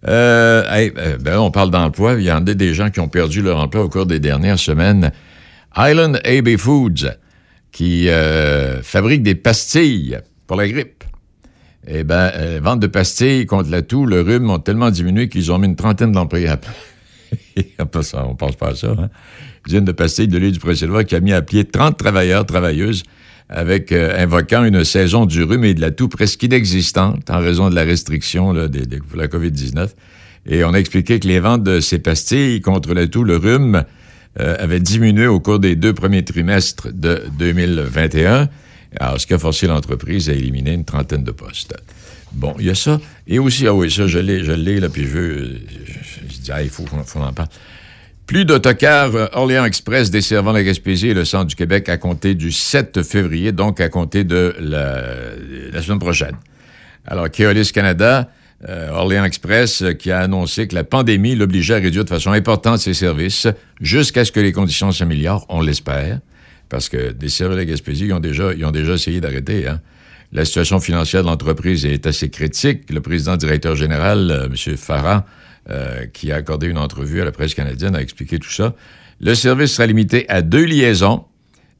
Euh, 0.07 0.63
euh, 0.97 1.17
ben, 1.17 1.37
on 1.39 1.51
parle 1.51 1.71
d'emploi. 1.71 2.13
Il 2.13 2.23
y 2.23 2.31
en 2.31 2.45
a 2.45 2.53
des 2.53 2.73
gens 2.73 2.89
qui 2.89 2.99
ont 2.99 3.09
perdu 3.09 3.41
leur 3.41 3.59
emploi 3.59 3.83
au 3.83 3.89
cours 3.89 4.05
des 4.05 4.19
dernières 4.19 4.59
semaines. 4.59 5.11
Island 5.77 6.19
AB 6.25 6.57
Foods, 6.57 7.11
qui 7.71 8.09
fabrique 8.83 9.23
des 9.23 9.35
pastilles 9.35 10.19
pour 10.45 10.57
la 10.57 10.67
grippe. 10.67 11.05
Eh 11.87 12.03
bien, 12.03 12.31
vente 12.61 12.81
de 12.81 12.87
pastilles 12.87 13.45
contre 13.45 13.69
la 13.71 13.81
toux, 13.81 14.05
le 14.05 14.21
rhume 14.21 14.49
ont 14.49 14.59
tellement 14.59 14.91
diminué 14.91 15.29
qu'ils 15.29 15.51
ont 15.51 15.57
mis 15.57 15.67
une 15.67 15.77
trentaine 15.77 16.11
d'employés 16.11 16.49
à 16.49 16.59
on 17.79 18.35
pense 18.35 18.55
pas 18.55 18.69
à 18.69 18.75
ça. 18.75 18.91
Hein? 18.91 19.09
Usine 19.67 19.85
de 19.85 19.91
pastilles 19.91 20.27
de 20.27 20.37
l'île 20.37 20.53
du 20.53 20.59
Prince-Édouard 20.59 21.05
qui 21.05 21.15
a 21.15 21.19
mis 21.19 21.33
à 21.33 21.41
pied 21.41 21.65
30 21.65 21.97
travailleurs, 21.97 22.45
travailleuses, 22.45 23.03
avec 23.51 23.91
euh, 23.91 24.17
invoquant 24.17 24.63
une 24.63 24.83
saison 24.83 25.25
du 25.25 25.43
rhume 25.43 25.65
et 25.65 25.73
de 25.73 25.81
la 25.81 25.91
toux 25.91 26.07
presque 26.07 26.41
inexistante 26.41 27.29
en 27.29 27.39
raison 27.39 27.69
de 27.69 27.75
la 27.75 27.83
restriction 27.83 28.53
de, 28.53 28.69
la 29.15 29.27
COVID-19. 29.27 29.89
Et 30.47 30.63
on 30.63 30.73
a 30.73 30.79
expliqué 30.79 31.19
que 31.19 31.27
les 31.27 31.39
ventes 31.39 31.63
de 31.63 31.81
ces 31.81 31.99
pastilles 31.99 32.61
contre 32.61 32.93
la 32.93 33.07
toux, 33.07 33.23
le 33.23 33.35
rhume, 33.35 33.83
euh, 34.39 34.55
avaient 34.57 34.79
diminué 34.79 35.27
au 35.27 35.41
cours 35.41 35.59
des 35.59 35.75
deux 35.75 35.93
premiers 35.93 36.23
trimestres 36.23 36.87
de 36.93 37.23
2021. 37.37 38.47
Alors, 38.99 39.19
ce 39.19 39.27
qui 39.27 39.33
a 39.33 39.37
forcé 39.37 39.67
l'entreprise 39.67 40.29
à 40.29 40.33
éliminer 40.33 40.73
une 40.73 40.85
trentaine 40.85 41.23
de 41.23 41.31
postes. 41.31 41.75
Bon, 42.31 42.55
il 42.59 42.65
y 42.65 42.69
a 42.69 42.75
ça. 42.75 42.99
Et 43.27 43.39
aussi, 43.39 43.67
ah 43.67 43.73
oui, 43.73 43.91
ça, 43.91 44.07
je 44.07 44.19
l'ai, 44.19 44.43
je 44.45 44.53
l'ai, 44.53 44.79
là, 44.79 44.87
puis 44.87 45.03
je 45.03 45.07
veux. 45.09 45.59
Je, 46.29 46.37
dis, 46.37 46.51
ah, 46.51 46.63
il 46.63 46.69
faut 46.69 46.83
qu'on 46.83 46.99
en 46.99 47.33
parle. 47.33 47.49
Plus 48.31 48.45
d'autocars 48.45 49.13
euh, 49.13 49.27
Orléans 49.33 49.65
Express 49.65 50.09
desservant 50.09 50.53
la 50.53 50.63
Gaspésie 50.63 51.09
et 51.09 51.13
le 51.13 51.25
centre 51.25 51.47
du 51.47 51.55
Québec 51.55 51.89
à 51.89 51.97
compter 51.97 52.33
du 52.33 52.53
7 52.53 53.03
février, 53.03 53.51
donc 53.51 53.81
à 53.81 53.89
compter 53.89 54.23
de 54.23 54.55
la, 54.57 55.81
semaine 55.81 55.99
prochaine. 55.99 56.37
Alors, 57.05 57.29
Keolis 57.29 57.73
Canada, 57.73 58.29
euh, 58.69 58.89
Orléans 58.91 59.25
Express, 59.25 59.81
euh, 59.81 59.91
qui 59.91 60.11
a 60.11 60.19
annoncé 60.19 60.65
que 60.69 60.75
la 60.75 60.85
pandémie 60.85 61.35
l'obligeait 61.35 61.73
à 61.73 61.79
réduire 61.79 62.05
de 62.05 62.09
façon 62.09 62.31
importante 62.31 62.77
ses 62.77 62.93
services 62.93 63.49
jusqu'à 63.81 64.23
ce 64.23 64.31
que 64.31 64.39
les 64.39 64.53
conditions 64.53 64.93
s'améliorent, 64.93 65.45
on 65.49 65.59
l'espère, 65.59 66.19
parce 66.69 66.87
que 66.87 67.11
desservir 67.11 67.57
la 67.57 67.65
Gaspésie, 67.65 68.05
ils 68.05 68.13
ont 68.13 68.21
déjà, 68.21 68.53
ils 68.53 68.63
ont 68.63 68.71
déjà 68.71 68.93
essayé 68.93 69.19
d'arrêter, 69.19 69.67
hein. 69.67 69.81
La 70.31 70.45
situation 70.45 70.79
financière 70.79 71.23
de 71.23 71.27
l'entreprise 71.27 71.85
est 71.85 72.07
assez 72.07 72.29
critique. 72.29 72.89
Le 72.89 73.01
président 73.01 73.35
directeur 73.35 73.75
général, 73.75 74.47
M. 74.49 74.77
Farah, 74.77 75.25
euh, 75.69 76.05
qui 76.07 76.31
a 76.31 76.35
accordé 76.35 76.67
une 76.67 76.77
entrevue 76.77 77.21
à 77.21 77.25
la 77.25 77.31
presse 77.31 77.53
canadienne, 77.53 77.95
a 77.95 78.01
expliqué 78.01 78.39
tout 78.39 78.51
ça. 78.51 78.75
Le 79.19 79.35
service 79.35 79.73
sera 79.73 79.85
limité 79.85 80.27
à 80.29 80.41
deux 80.41 80.65
liaisons, 80.65 81.25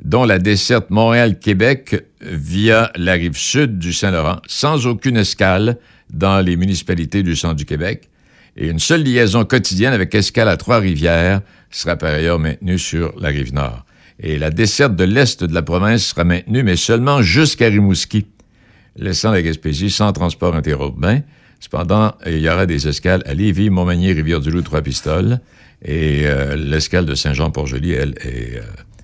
dont 0.03 0.25
la 0.25 0.39
desserte 0.39 0.89
Montréal-Québec 0.89 2.05
via 2.21 2.91
la 2.95 3.13
rive 3.13 3.37
sud 3.37 3.79
du 3.79 3.93
Saint-Laurent, 3.93 4.39
sans 4.47 4.87
aucune 4.87 5.17
escale 5.17 5.77
dans 6.11 6.39
les 6.41 6.55
municipalités 6.55 7.23
du 7.23 7.35
centre 7.35 7.55
du 7.55 7.65
Québec. 7.65 8.09
Et 8.57 8.67
une 8.67 8.79
seule 8.79 9.03
liaison 9.03 9.45
quotidienne 9.45 9.93
avec 9.93 10.13
escale 10.13 10.49
à 10.49 10.57
Trois-Rivières 10.57 11.41
sera 11.69 11.95
par 11.95 12.13
ailleurs 12.13 12.39
maintenue 12.39 12.79
sur 12.79 13.13
la 13.19 13.29
rive 13.29 13.53
nord. 13.53 13.85
Et 14.19 14.37
la 14.37 14.51
desserte 14.51 14.95
de 14.95 15.03
l'est 15.03 15.43
de 15.43 15.53
la 15.53 15.61
province 15.61 16.05
sera 16.05 16.23
maintenue, 16.23 16.63
mais 16.63 16.75
seulement 16.75 17.21
jusqu'à 17.21 17.67
Rimouski, 17.67 18.27
laissant 18.97 19.31
la 19.31 19.41
Gaspésie 19.41 19.89
sans 19.89 20.11
transport 20.11 20.55
interurbain. 20.55 21.21
Cependant, 21.61 22.15
il 22.25 22.39
y 22.39 22.49
aura 22.49 22.65
des 22.65 22.87
escales 22.87 23.21
à 23.27 23.35
Lévis, 23.35 23.69
Montmagny, 23.69 24.11
Rivière-du-Loup, 24.11 24.63
Trois-Pistoles, 24.63 25.39
et 25.85 26.23
euh, 26.23 26.55
l'escale 26.55 27.05
de 27.05 27.13
Saint-Jean-Port-Joli, 27.13 27.91
elle, 27.91 28.15
est 28.23 28.57
euh, 28.57 28.61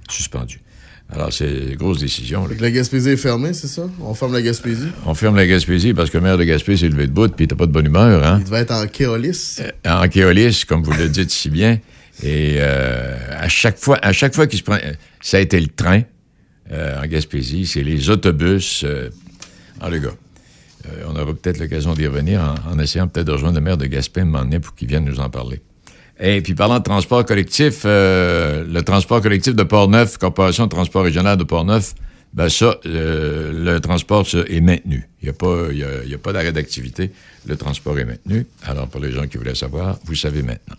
suspendue. 0.09 0.59
Alors, 1.09 1.31
c'est 1.31 1.49
une 1.49 1.75
grosse 1.75 1.99
décision. 1.99 2.47
Là. 2.47 2.55
La 2.59 2.71
Gaspésie 2.71 3.11
est 3.11 3.17
fermée, 3.17 3.53
c'est 3.53 3.67
ça? 3.67 3.83
On 4.01 4.15
ferme 4.15 4.33
la 4.33 4.41
Gaspésie? 4.41 4.87
On 5.05 5.13
ferme 5.13 5.35
la 5.35 5.45
Gaspésie 5.45 5.93
parce 5.93 6.09
que 6.09 6.17
le 6.17 6.23
maire 6.23 6.37
de 6.37 6.43
Gaspé 6.43 6.75
s'est 6.75 6.89
levé 6.89 7.05
de 7.05 7.11
bout 7.11 7.33
puis 7.33 7.47
t'as 7.47 7.55
pas 7.55 7.67
de 7.67 7.71
bonne 7.71 7.85
humeur. 7.85 8.25
Hein? 8.25 8.39
Il 8.41 8.45
devait 8.45 8.61
être 8.61 8.73
en 8.73 8.87
kéolis. 8.87 9.59
Euh, 9.61 9.71
en 9.85 10.07
kéolis, 10.09 10.65
comme 10.67 10.83
vous 10.83 10.91
le 10.91 11.07
dites 11.07 11.29
si 11.29 11.49
bien. 11.51 11.79
Et 12.23 12.59
à 12.59 13.47
chaque 13.47 13.77
fois, 13.77 13.99
à 14.01 14.11
chaque 14.11 14.33
fois 14.33 14.47
qu'il 14.47 14.57
se 14.57 14.63
prend... 14.63 14.79
Ça 15.21 15.37
a 15.37 15.39
été 15.39 15.59
le 15.61 15.67
train 15.67 16.01
en 16.71 17.05
Gaspésie, 17.05 17.67
c'est 17.67 17.83
les 17.83 18.09
autobus. 18.09 18.83
Ah, 19.79 19.89
les 19.91 19.99
gars, 19.99 20.15
euh, 20.87 21.03
on 21.07 21.15
aura 21.15 21.33
peut-être 21.33 21.59
l'occasion 21.59 21.93
d'y 21.93 22.07
revenir 22.07 22.55
en, 22.71 22.79
essayant 22.79 23.07
peut-être 23.07 23.27
de 23.27 23.31
rejoindre 23.31 23.55
le 23.55 23.61
maire 23.61 23.77
de 23.77 23.85
Gaspé 23.85 24.21
un 24.21 24.25
moment 24.25 24.59
pour 24.59 24.75
qu'il 24.75 24.87
vienne 24.87 25.05
nous 25.05 25.19
en 25.19 25.29
parler. 25.29 25.61
Et 26.19 26.41
puis 26.41 26.55
parlant 26.55 26.79
de 26.79 26.83
transport 26.83 27.25
collectif, 27.25 27.83
euh, 27.85 28.65
le 28.67 28.81
transport 28.81 29.21
collectif 29.21 29.55
de 29.55 29.63
Port-Neuf, 29.63 30.17
Corporation 30.17 30.65
de 30.65 30.69
transport 30.69 31.03
régional 31.03 31.37
de 31.37 31.43
Port-Neuf, 31.43 31.93
ben 32.33 32.49
ça, 32.49 32.75
euh, 32.85 33.73
le 33.73 33.79
transport 33.79 34.25
est 34.33 34.61
maintenu. 34.61 35.07
Il 35.21 35.25
n'y 35.25 35.29
a 35.29 35.33
pas, 35.33 35.71
y 35.71 36.09
y 36.09 36.13
a 36.13 36.17
pas 36.17 36.33
d'arrêt 36.33 36.51
d'activité. 36.51 37.11
Le 37.47 37.55
transport 37.55 37.97
est 37.99 38.05
maintenu. 38.05 38.45
Alors, 38.65 38.87
pour 38.87 38.99
les 38.99 39.11
gens 39.11 39.27
qui 39.27 39.37
voulaient 39.37 39.55
savoir, 39.55 39.97
vous 40.05 40.15
savez 40.15 40.41
maintenant. 40.41 40.75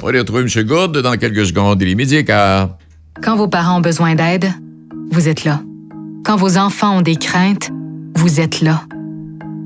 On 0.00 0.04
va 0.04 0.10
aller 0.10 0.20
retrouver 0.20 0.42
M. 0.42 0.64
Gourde 0.64 1.02
dans 1.02 1.16
quelques 1.16 1.46
secondes. 1.46 1.82
Il 1.82 1.88
est 1.88 1.94
midi 1.94 2.24
quart. 2.24 2.78
Quand 3.22 3.36
vos 3.36 3.48
parents 3.48 3.78
ont 3.78 3.82
besoin 3.82 4.14
d'aide, 4.14 4.48
vous 5.10 5.28
êtes 5.28 5.44
là. 5.44 5.60
Quand 6.24 6.36
vos 6.36 6.56
enfants 6.56 6.98
ont 6.98 7.02
des 7.02 7.16
craintes, 7.16 7.70
vous 8.14 8.40
êtes 8.40 8.60
là. 8.60 8.82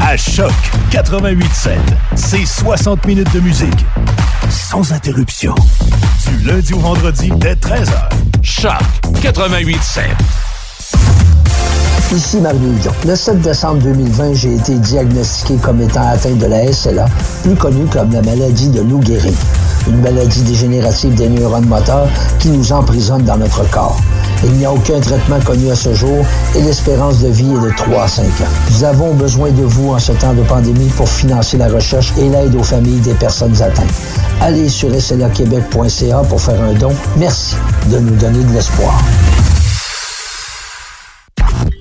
À 0.00 0.16
Choc 0.16 0.52
88.7. 0.90 1.76
C'est 2.14 2.44
60 2.44 3.06
minutes 3.06 3.32
de 3.34 3.40
musique. 3.40 3.84
Sans 4.48 4.92
interruption. 4.92 5.54
Du 6.26 6.46
lundi 6.46 6.74
au 6.74 6.78
vendredi 6.78 7.30
dès 7.36 7.54
13h. 7.54 8.08
Choc 8.42 8.72
88.7. 9.22 10.02
Ici 12.14 12.36
Mario 12.38 12.72
Dion. 12.80 12.92
Le 13.04 13.16
7 13.16 13.40
décembre 13.40 13.82
2020, 13.82 14.34
j'ai 14.34 14.54
été 14.54 14.76
diagnostiqué 14.76 15.56
comme 15.56 15.80
étant 15.82 16.08
atteint 16.08 16.34
de 16.34 16.46
la 16.46 16.72
SLA, 16.72 17.06
plus 17.42 17.56
connue 17.56 17.86
comme 17.86 18.12
la 18.12 18.22
maladie 18.22 18.68
de 18.68 18.80
Lou 18.80 19.02
Gehrig, 19.02 19.34
une 19.88 20.00
maladie 20.00 20.42
dégénérative 20.42 21.14
des 21.14 21.28
neurones 21.28 21.66
moteurs 21.66 22.08
qui 22.38 22.48
nous 22.48 22.72
emprisonne 22.72 23.24
dans 23.24 23.36
notre 23.36 23.68
corps. 23.70 24.00
Il 24.44 24.52
n'y 24.52 24.64
a 24.64 24.72
aucun 24.72 25.00
traitement 25.00 25.40
connu 25.40 25.70
à 25.70 25.74
ce 25.74 25.94
jour 25.94 26.24
et 26.54 26.62
l'espérance 26.62 27.20
de 27.20 27.28
vie 27.28 27.50
est 27.50 27.66
de 27.66 27.72
3 27.76 28.04
à 28.04 28.08
5 28.08 28.24
ans. 28.24 28.52
Nous 28.70 28.84
avons 28.84 29.14
besoin 29.14 29.50
de 29.50 29.62
vous 29.62 29.92
en 29.92 29.98
ce 29.98 30.12
temps 30.12 30.34
de 30.34 30.42
pandémie 30.42 30.90
pour 30.96 31.08
financer 31.08 31.56
la 31.56 31.68
recherche 31.68 32.12
et 32.18 32.28
l'aide 32.28 32.54
aux 32.54 32.62
familles 32.62 33.00
des 33.00 33.14
personnes 33.14 33.60
atteintes. 33.62 33.92
Allez 34.40 34.68
sur 34.68 34.90
slaquebec.ca 35.00 36.18
pour 36.28 36.40
faire 36.40 36.60
un 36.62 36.74
don. 36.74 36.92
Merci 37.16 37.56
de 37.90 37.98
nous 37.98 38.16
donner 38.16 38.44
de 38.44 38.52
l'espoir. 38.52 39.02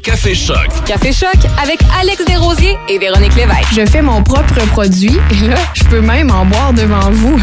Café 0.03 0.33
Choc. 0.33 0.69
Café 0.85 1.11
Choc 1.11 1.37
avec 1.61 1.79
Alex 1.99 2.23
Desrosiers 2.25 2.77
et 2.89 2.97
Véronique 2.99 3.35
Lévesque. 3.35 3.73
Je 3.75 3.85
fais 3.85 4.01
mon 4.01 4.23
propre 4.23 4.65
produit 4.67 5.17
et 5.31 5.47
là, 5.47 5.57
je 5.73 5.83
peux 5.83 6.01
même 6.01 6.31
en 6.31 6.45
boire 6.45 6.73
devant 6.73 7.11
vous. 7.11 7.39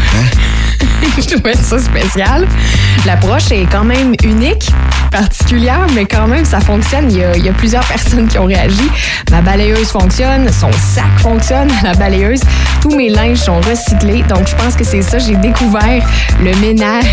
je 1.17 1.35
trouvais 1.35 1.55
ça 1.55 1.79
spécial. 1.79 2.47
L'approche 3.05 3.51
est 3.51 3.65
quand 3.71 3.83
même 3.83 4.13
unique, 4.23 4.69
particulière, 5.11 5.85
mais 5.93 6.05
quand 6.05 6.27
même, 6.27 6.45
ça 6.45 6.59
fonctionne. 6.59 7.11
Il 7.11 7.17
y, 7.17 7.23
a, 7.23 7.35
il 7.35 7.45
y 7.45 7.49
a 7.49 7.53
plusieurs 7.53 7.83
personnes 7.87 8.27
qui 8.27 8.37
ont 8.39 8.45
réagi. 8.45 8.89
Ma 9.31 9.41
balayeuse 9.41 9.89
fonctionne, 9.89 10.49
son 10.51 10.71
sac 10.71 11.19
fonctionne, 11.19 11.69
la 11.83 11.93
balayeuse. 11.93 12.41
Tous 12.81 12.95
mes 12.95 13.09
linges 13.09 13.37
sont 13.37 13.59
recyclés. 13.61 14.23
Donc, 14.23 14.47
je 14.47 14.55
pense 14.55 14.75
que 14.75 14.83
c'est 14.83 15.01
ça. 15.01 15.19
J'ai 15.19 15.35
découvert 15.35 16.03
le 16.41 16.55
ménage 16.55 17.05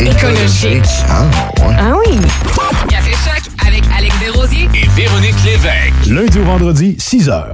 écologique. 0.00 0.84
Ah, 1.08 1.22
ouais. 1.66 1.76
Ah 1.78 1.92
oui! 2.06 2.18
Café 2.88 3.12
Choc 3.12 3.42
avec 3.66 3.82
Alex 3.96 4.14
Desrosiers. 4.20 4.68
Et 4.74 4.86
Véronique 4.96 5.34
Lévesque. 5.44 6.06
Lundi 6.08 6.38
au 6.38 6.44
vendredi, 6.44 6.96
6h. 7.00 7.44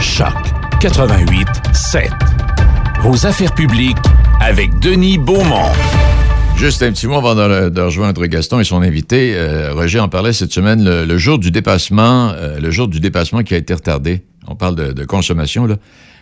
Choc 0.00 0.34
88.7. 0.80 2.08
Vos 3.02 3.26
affaires 3.26 3.52
publiques 3.54 3.96
avec 4.40 4.78
Denis 4.80 5.18
Beaumont. 5.18 5.70
Juste 6.56 6.82
un 6.82 6.92
petit 6.92 7.06
mot 7.06 7.16
avant 7.16 7.34
de, 7.34 7.80
rejoindre 7.80 8.24
Gaston 8.26 8.58
et 8.60 8.64
son 8.64 8.82
invité. 8.82 9.34
Euh, 9.34 9.72
Roger 9.74 10.00
en 10.00 10.08
parlait 10.08 10.32
cette 10.32 10.52
semaine, 10.52 10.82
le, 10.84 11.18
jour 11.18 11.38
du 11.38 11.50
dépassement, 11.50 12.30
euh, 12.30 12.58
le 12.58 12.70
jour 12.70 12.88
du 12.88 13.00
dépassement 13.00 13.42
qui 13.42 13.54
a 13.54 13.58
été 13.58 13.74
retardé. 13.74 14.22
On 14.46 14.56
parle 14.56 14.76
de, 14.76 14.92
de 14.92 15.04
consommation, 15.04 15.66
là. 15.66 15.76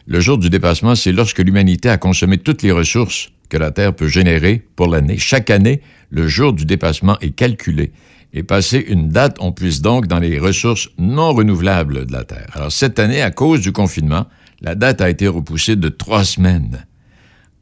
Le 0.07 0.21
jour 0.21 0.39
du 0.39 0.51
dépassement, 0.51 0.95
c'est 0.95 1.13
lorsque 1.13 1.39
l'humanité 1.39 1.91
a 1.91 1.99
consommé 1.99 2.39
toutes 2.39 2.63
les 2.63 2.73
ressources 2.73 3.31
que 3.49 3.57
la 3.57 3.71
Terre 3.71 3.95
peut 3.95 4.09
générer 4.09 4.63
pour 4.75 4.89
l'année. 4.89 5.19
Chaque 5.19 5.51
année, 5.51 5.81
le 6.11 6.27
jour 6.27 6.53
du 6.53 6.65
dépassement 6.65 7.19
est 7.21 7.31
calculé. 7.31 7.93
Et 8.33 8.43
passé 8.43 8.85
une 8.89 9.09
date, 9.09 9.37
on 9.41 9.53
puisse 9.53 9.81
donc 9.81 10.07
dans 10.07 10.19
les 10.19 10.39
ressources 10.39 10.89
non 10.99 11.33
renouvelables 11.33 12.07
de 12.07 12.13
la 12.13 12.25
Terre. 12.25 12.49
Alors 12.55 12.73
cette 12.73 12.99
année, 12.99 13.23
à 13.23 13.31
cause 13.31 13.61
du 13.61 13.73
confinement, 13.73 14.27
la 14.61 14.75
date 14.75 15.01
a 15.01 15.09
été 15.09 15.29
repoussée 15.29 15.77
de 15.77 15.89
trois 15.89 16.25
semaines 16.25 16.87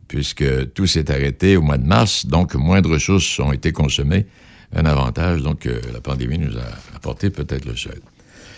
puisque 0.08 0.72
tout 0.74 0.86
s'est 0.86 1.10
arrêté 1.10 1.56
au 1.56 1.62
mois 1.62 1.78
de 1.78 1.86
mars, 1.86 2.26
donc 2.26 2.54
moins 2.54 2.80
de 2.80 2.88
ressources 2.88 3.38
ont 3.40 3.52
été 3.52 3.72
consommées. 3.72 4.26
Un 4.74 4.84
avantage, 4.84 5.42
donc, 5.42 5.66
euh, 5.66 5.80
la 5.92 6.00
pandémie 6.00 6.38
nous 6.38 6.56
a 6.56 6.96
apporté 6.96 7.30
peut-être 7.30 7.64
le 7.64 7.76
seul. 7.76 7.98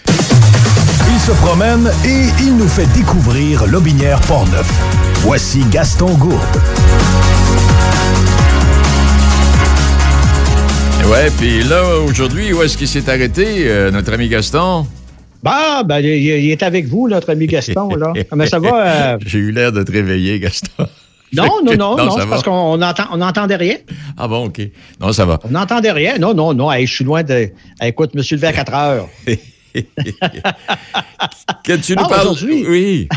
Il 0.09 1.21
se 1.21 1.33
promène 1.33 1.91
et 2.05 2.29
il 2.43 2.57
nous 2.57 2.69
fait 2.69 2.87
découvrir 2.95 3.67
Lobinière 3.67 4.21
Portneuf. 4.23 4.69
Voici 5.23 5.63
Gaston 5.71 6.15
Gourde. 6.15 6.61
Ouais, 11.11 11.31
puis 11.39 11.63
là, 11.65 11.83
aujourd'hui, 12.07 12.53
où 12.53 12.63
est-ce 12.63 12.77
qu'il 12.77 12.89
s'est 12.89 13.09
arrêté, 13.09 13.67
euh, 13.69 13.91
notre 13.91 14.13
ami 14.13 14.29
Gaston? 14.29 14.87
Bah, 15.43 15.83
ben, 15.85 16.01
il, 16.01 16.09
il 16.11 16.51
est 16.51 16.63
avec 16.63 16.87
vous, 16.87 17.09
notre 17.09 17.31
ami 17.31 17.47
Gaston, 17.47 17.95
là. 17.95 18.13
Comment 18.31 18.47
ça 18.47 18.59
va? 18.59 19.13
euh? 19.15 19.19
J'ai 19.25 19.39
eu 19.39 19.51
l'air 19.53 19.73
de 19.73 19.83
te 19.83 19.91
réveiller, 19.93 20.39
Gaston. 20.39 20.87
Non, 21.33 21.61
non, 21.63 21.77
non, 21.77 21.97
non, 21.97 22.19
c'est 22.19 22.27
parce 22.27 22.43
qu'on 22.43 22.81
entend, 22.81 23.05
on 23.13 23.19
n'entendait 23.19 23.57
rien. 23.57 23.77
Ah 24.17 24.29
bon, 24.29 24.47
OK. 24.47 24.61
Non, 25.01 25.13
ça 25.13 25.25
va. 25.25 25.39
On 25.45 25.51
n'entendait 25.51 25.93
rien. 25.93 26.19
Non, 26.19 26.35
non, 26.35 26.55
non. 26.55 26.73
Hey, 26.73 26.87
je 26.87 26.95
suis 26.95 27.05
loin 27.05 27.23
de. 27.23 27.35
Hey, 27.35 27.91
écoute, 27.91 28.15
monsieur 28.15 28.37
levé 28.37 28.49
à 28.49 28.53
4 28.53 28.75
heures. 28.75 29.09
que 31.65 31.77
tu 31.77 31.95
nous 31.97 32.07
parles... 32.07 32.29
aujourd'hui? 32.29 32.65
Oui. 32.67 33.09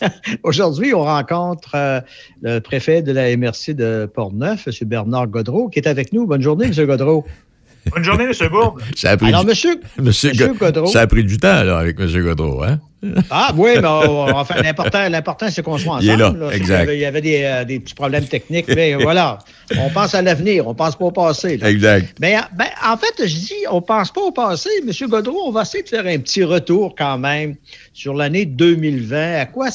Aujourd'hui, 0.42 0.94
on 0.94 1.02
rencontre 1.02 1.72
euh, 1.74 2.00
le 2.42 2.60
préfet 2.60 3.02
de 3.02 3.12
la 3.12 3.36
MRC 3.36 3.74
de 3.74 4.08
Portneuf, 4.12 4.68
M. 4.68 4.88
Bernard 4.88 5.26
Godreau, 5.28 5.68
qui 5.68 5.78
est 5.80 5.88
avec 5.88 6.12
nous. 6.12 6.26
Bonne 6.26 6.42
journée, 6.42 6.66
M. 6.66 6.86
Godreau. 6.86 7.24
Bonne 7.94 8.04
journée, 8.04 8.24
M. 8.24 8.48
Gourde. 8.50 8.80
Ça 8.96 9.10
a 9.10 9.16
pris 9.16 9.28
Alors, 9.28 9.42
du- 9.42 9.48
monsieur, 9.48 9.80
Monsieur 9.98 10.30
monsieur 10.30 10.48
Go- 10.48 10.54
Godreau. 10.58 10.86
Ça 10.86 11.00
a 11.02 11.06
pris 11.06 11.24
du 11.24 11.38
temps, 11.38 11.62
là, 11.62 11.78
avec 11.78 11.98
M. 12.00 12.08
Godreau, 12.22 12.62
hein? 12.62 12.78
Ah 13.30 13.52
oui, 13.56 13.70
mais 13.76 13.86
on- 13.86 14.36
enfin, 14.36 14.60
l'important, 14.60 15.08
l'important, 15.08 15.46
c'est 15.50 15.62
qu'on 15.62 15.78
soit 15.78 15.94
ensemble. 15.94 16.04
Il 16.04 16.10
est 16.10 16.16
là, 16.16 16.32
exact. 16.52 16.90
Il 16.92 16.98
y 16.98 17.04
avait 17.04 17.20
des, 17.20 17.42
euh, 17.44 17.64
des 17.64 17.78
petits 17.78 17.94
problèmes 17.94 18.24
techniques, 18.24 18.66
mais 18.74 18.94
voilà. 18.94 19.38
On 19.78 19.88
pense 19.90 20.16
à 20.16 20.22
l'avenir, 20.22 20.66
on 20.66 20.74
pense 20.74 20.96
pas 20.96 21.04
au 21.04 21.12
passé. 21.12 21.58
là. 21.58 21.70
Exact. 21.70 22.16
Mais 22.20 22.36
ben, 22.56 22.66
en 22.84 22.96
fait, 22.96 23.14
je 23.24 23.36
dis, 23.36 23.54
on 23.70 23.80
pense 23.82 24.10
pas 24.10 24.22
au 24.22 24.32
passé. 24.32 24.68
Monsieur 24.84 25.06
Godreau, 25.06 25.44
on 25.46 25.52
va 25.52 25.62
essayer 25.62 25.84
de 25.84 25.88
faire 25.88 26.06
un 26.06 26.18
petit 26.18 26.42
retour 26.42 26.96
quand 26.98 27.18
même 27.18 27.54
sur 27.92 28.14
l'année 28.14 28.46
2020. 28.46 29.36
À 29.42 29.46
quoi, 29.46 29.68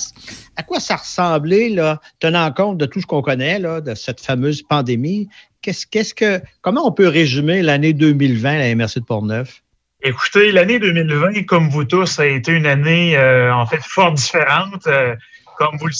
à 0.58 0.64
quoi 0.64 0.82
ça 0.82 0.98
ressemblait, 0.98 1.70
là, 1.70 2.02
tenant 2.20 2.52
compte 2.52 2.78
de 2.78 2.86
tout 2.86 3.00
ce 3.00 3.06
qu'on 3.06 3.22
connaît, 3.22 3.58
là, 3.58 3.80
de 3.80 3.96
cette 3.96 4.20
fameuse 4.20 4.62
pandémie? 4.64 5.30
Qu'est-ce, 5.64 5.88
qu'est-ce 5.88 6.14
que, 6.14 6.42
comment 6.62 6.86
on 6.86 6.92
peut 6.92 7.08
résumer 7.08 7.62
l'année 7.62 7.94
2020 7.94 8.50
à 8.50 8.58
la 8.60 8.76
MRC 8.76 9.00
de 9.00 9.06
Portneuf? 9.06 9.64
Écoutez, 10.02 10.52
l'année 10.52 10.78
2020, 10.78 11.46
comme 11.46 11.70
vous 11.70 11.86
tous, 11.86 12.20
a 12.20 12.26
été 12.28 12.52
une 12.52 12.66
année, 12.66 13.18
euh, 13.18 13.56
en 13.56 13.66
fait, 13.66 13.80
fort 13.82 14.12
différente. 14.12 14.86
Euh, 14.88 15.16
comme 15.58 15.78
vous 15.78 15.88
le, 15.88 15.94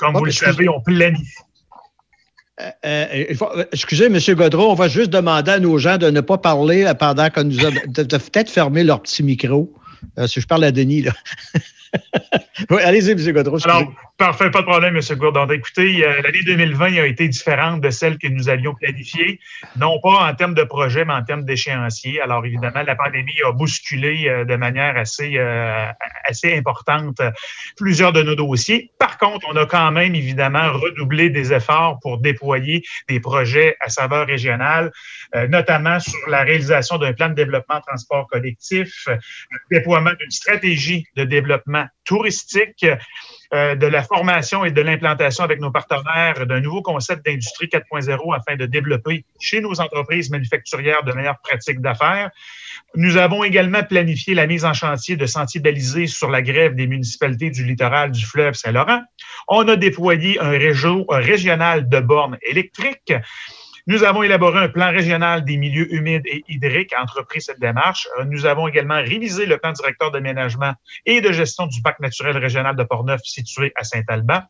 comme 0.00 0.16
Oh, 0.16 0.18
vous 0.18 0.24
le 0.24 0.32
savez, 0.32 0.68
on 0.68 0.80
planifie. 0.80 1.38
Euh, 2.84 3.64
excusez, 3.72 4.06
M. 4.06 4.18
Godreau, 4.34 4.70
on 4.70 4.74
va 4.74 4.88
juste 4.88 5.10
demander 5.10 5.52
à 5.52 5.60
nos 5.60 5.78
gens 5.78 5.98
de 5.98 6.10
ne 6.10 6.20
pas 6.20 6.38
parler 6.38 6.90
pendant 6.98 7.30
qu'on 7.30 7.44
nous 7.44 7.64
a. 7.64 7.70
de, 7.70 8.02
de 8.02 8.16
peut-être 8.16 8.50
fermer 8.50 8.82
leur 8.82 9.00
petit 9.00 9.22
micro. 9.22 9.72
Euh, 10.18 10.26
si 10.26 10.40
je 10.40 10.46
parle 10.46 10.64
à 10.64 10.72
Denis, 10.72 11.02
là. 11.02 11.12
allez-y, 12.70 13.12
M. 13.12 13.32
Godreau. 13.32 13.58
Alors, 13.64 13.92
parfait, 14.18 14.50
pas 14.50 14.60
de 14.60 14.66
problème, 14.66 14.96
M. 14.96 15.16
Gourdon. 15.16 15.48
Écoutez, 15.50 16.04
euh, 16.04 16.22
l'année 16.22 16.42
2020 16.44 16.98
a 16.98 17.06
été 17.06 17.28
différente 17.28 17.80
de 17.80 17.90
celle 17.90 18.18
que 18.18 18.28
nous 18.28 18.48
avions 18.48 18.74
planifiée, 18.74 19.38
non 19.76 20.00
pas 20.02 20.28
en 20.28 20.34
termes 20.34 20.54
de 20.54 20.64
projet, 20.64 21.04
mais 21.04 21.12
en 21.12 21.22
termes 21.22 21.44
d'échéancier. 21.44 22.20
Alors, 22.20 22.44
évidemment, 22.44 22.82
la 22.82 22.96
pandémie 22.96 23.40
a 23.46 23.52
bousculé 23.52 24.26
euh, 24.26 24.44
de 24.44 24.56
manière 24.56 24.96
assez, 24.96 25.38
assez 26.24 26.56
importante 26.56 27.20
plusieurs 27.76 28.12
de 28.12 28.22
nos 28.22 28.34
dossiers. 28.34 28.90
Par 28.98 29.18
contre, 29.18 29.46
on 29.50 29.56
a 29.56 29.66
quand 29.66 29.90
même, 29.92 30.14
évidemment, 30.14 30.72
redoublé 30.72 31.30
des 31.30 31.52
efforts 31.52 31.98
pour 32.00 32.18
déployer 32.18 32.82
des 33.08 33.20
projets 33.20 33.76
à 33.80 33.88
saveur 33.88 34.26
régionale, 34.26 34.92
notamment 35.48 35.98
sur 36.00 36.18
la 36.28 36.42
réalisation 36.42 36.98
d'un 36.98 37.12
plan 37.12 37.28
de 37.28 37.34
développement 37.34 37.80
transport 37.80 38.26
collectif, 38.28 39.06
euh, 39.08 39.16
le 39.50 39.78
déploiement 39.78 40.12
d'une 40.18 40.30
stratégie 40.30 41.06
de 41.16 41.24
développement 41.24 41.86
touristique, 42.04 42.86
euh, 43.52 43.74
de 43.74 43.86
la 43.86 44.02
formation 44.02 44.64
et 44.64 44.70
de 44.70 44.80
l'implantation 44.80 45.44
avec 45.44 45.60
nos 45.60 45.70
partenaires 45.70 46.46
d'un 46.46 46.60
nouveau 46.60 46.82
concept 46.82 47.24
d'industrie 47.24 47.66
4.0 47.66 48.34
afin 48.34 48.56
de 48.56 48.66
développer 48.66 49.24
chez 49.40 49.60
nos 49.60 49.80
entreprises 49.80 50.30
manufacturières 50.30 51.02
de 51.04 51.12
meilleures 51.12 51.40
pratiques 51.40 51.80
d'affaires. 51.80 52.30
Nous 52.94 53.16
avons 53.16 53.44
également 53.44 53.82
planifié 53.82 54.34
la 54.34 54.46
mise 54.46 54.64
en 54.64 54.72
chantier 54.72 55.16
de 55.16 55.26
sentiers 55.26 55.60
balisés 55.60 56.06
sur 56.06 56.30
la 56.30 56.42
grève 56.42 56.74
des 56.74 56.86
municipalités 56.86 57.50
du 57.50 57.64
littoral 57.64 58.10
du 58.10 58.24
fleuve 58.24 58.54
Saint-Laurent. 58.54 59.02
On 59.48 59.66
a 59.68 59.76
déployé 59.76 60.40
un 60.40 60.50
réseau 60.50 61.04
régional 61.08 61.88
de 61.88 62.00
bornes 62.00 62.38
électriques. 62.42 63.14
Nous 63.86 64.02
avons 64.02 64.22
élaboré 64.22 64.60
un 64.60 64.68
plan 64.68 64.90
régional 64.90 65.44
des 65.44 65.58
milieux 65.58 65.92
humides 65.92 66.24
et 66.24 66.42
hydriques, 66.48 66.94
entrepris 66.98 67.42
cette 67.42 67.60
démarche. 67.60 68.08
Euh, 68.18 68.24
Nous 68.24 68.46
avons 68.46 68.66
également 68.66 68.94
révisé 68.94 69.44
le 69.44 69.58
plan 69.58 69.72
directeur 69.72 70.10
d'aménagement 70.10 70.72
et 71.04 71.20
de 71.20 71.30
gestion 71.32 71.66
du 71.66 71.82
parc 71.82 72.00
naturel 72.00 72.38
régional 72.38 72.76
de 72.76 72.82
Portneuf 72.82 73.20
situé 73.24 73.72
à 73.76 73.84
Saint-Alban. 73.84 74.40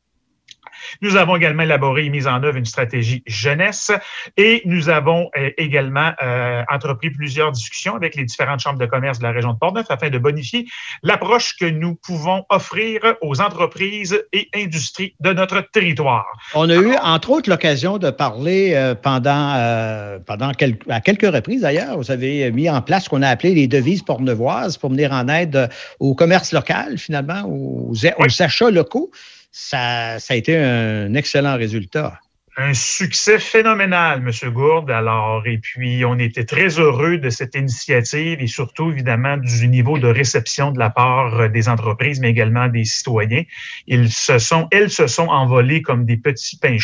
Nous 1.03 1.17
avons 1.17 1.37
également 1.37 1.63
élaboré 1.63 2.07
et 2.07 2.11
mis 2.11 2.27
en 2.27 2.43
œuvre 2.43 2.57
une 2.57 2.65
stratégie 2.65 3.23
jeunesse 3.27 3.91
et 4.37 4.63
nous 4.65 4.89
avons 4.89 5.31
euh, 5.37 5.51
également 5.59 6.13
euh, 6.23 6.63
entrepris 6.71 7.11
plusieurs 7.11 7.53
discussions 7.53 7.95
avec 7.97 8.15
les 8.15 8.25
différentes 8.25 8.61
chambres 8.61 8.79
de 8.79 8.87
commerce 8.87 9.19
de 9.19 9.25
la 9.25 9.33
région 9.33 9.53
de 9.53 9.59
Portneuf 9.59 9.87
afin 9.91 10.11
de 10.11 10.19
bonifier 10.19 10.67
l'approche 11.03 11.57
que 11.59 11.67
nous 11.67 11.95
pouvons 11.95 12.45
offrir 12.51 13.01
aux 13.21 13.41
entreprises 13.41 14.23
et 14.33 14.49
industries 14.55 15.15
de 15.21 15.33
notre 15.33 15.61
territoire. 15.61 16.27
On 16.55 16.69
a 16.71 16.75
eu, 16.75 16.95
entre 17.03 17.31
autres, 17.31 17.51
l'occasion 17.51 17.99
de 17.99 18.11
parler 18.11 18.73
euh, 18.75 18.95
pendant, 18.95 19.55
euh, 19.57 20.19
pendant 20.27 20.53
quel- 20.53 20.79
à 20.89 21.01
quelques 21.01 21.33
reprises 21.33 21.63
d'ailleurs. 21.63 21.97
Vous 21.97 22.11
avez 22.11 22.51
mis 22.51 22.69
en 22.71 22.81
place 22.83 23.05
ce 23.05 23.09
qu'on 23.11 23.23
a 23.23 23.29
appelé 23.29 23.55
les 23.55 23.67
devises 23.67 24.03
portneuvoises 24.03 24.77
pour 24.79 24.91
venir 24.91 25.13
en 25.13 25.29
aide 25.29 25.69
au 26.01 26.15
commerce 26.15 26.53
local, 26.53 26.99
finalement, 26.99 27.43
aux, 27.47 27.93
aux 27.93 28.43
achats 28.43 28.71
locaux. 28.71 29.11
Ça, 29.57 30.17
a 30.17 30.35
été 30.35 30.57
un 30.57 31.15
excellent 31.15 31.57
résultat. 31.57 32.19
un 32.57 32.75
succès 32.75 33.39
phénoménal, 33.39 34.19
M. 34.19 34.51
Gourde. 34.53 34.91
Alors, 34.91 35.47
et 35.47 35.59
puis, 35.59 36.05
on 36.05 36.19
était 36.19 36.45
très 36.45 36.81
heureux 36.81 37.19
de 37.19 37.31
cette 37.31 37.55
initiative 37.55 38.41
et 38.41 38.49
surtout, 38.49 38.91
évidemment, 38.91 39.37
du 39.37 39.69
niveau 39.69 39.97
de 39.99 40.09
réception 40.09 40.73
de 40.73 40.81
la 40.81 40.91
part 40.91 41.51
des 41.51 41.69
entreprises, 41.69 42.19
mais 42.19 42.31
également 42.31 42.67
des 42.67 42.85
citoyens. 42.85 43.45
Ils 43.87 44.11
se 44.11 44.41
sont, 44.41 44.67
elles 44.73 44.91
se 44.91 45.07
sont 45.07 45.29
envolées 45.29 45.83
comme 45.83 46.05
des 46.05 46.17
petits 46.17 46.57
pains 46.57 46.79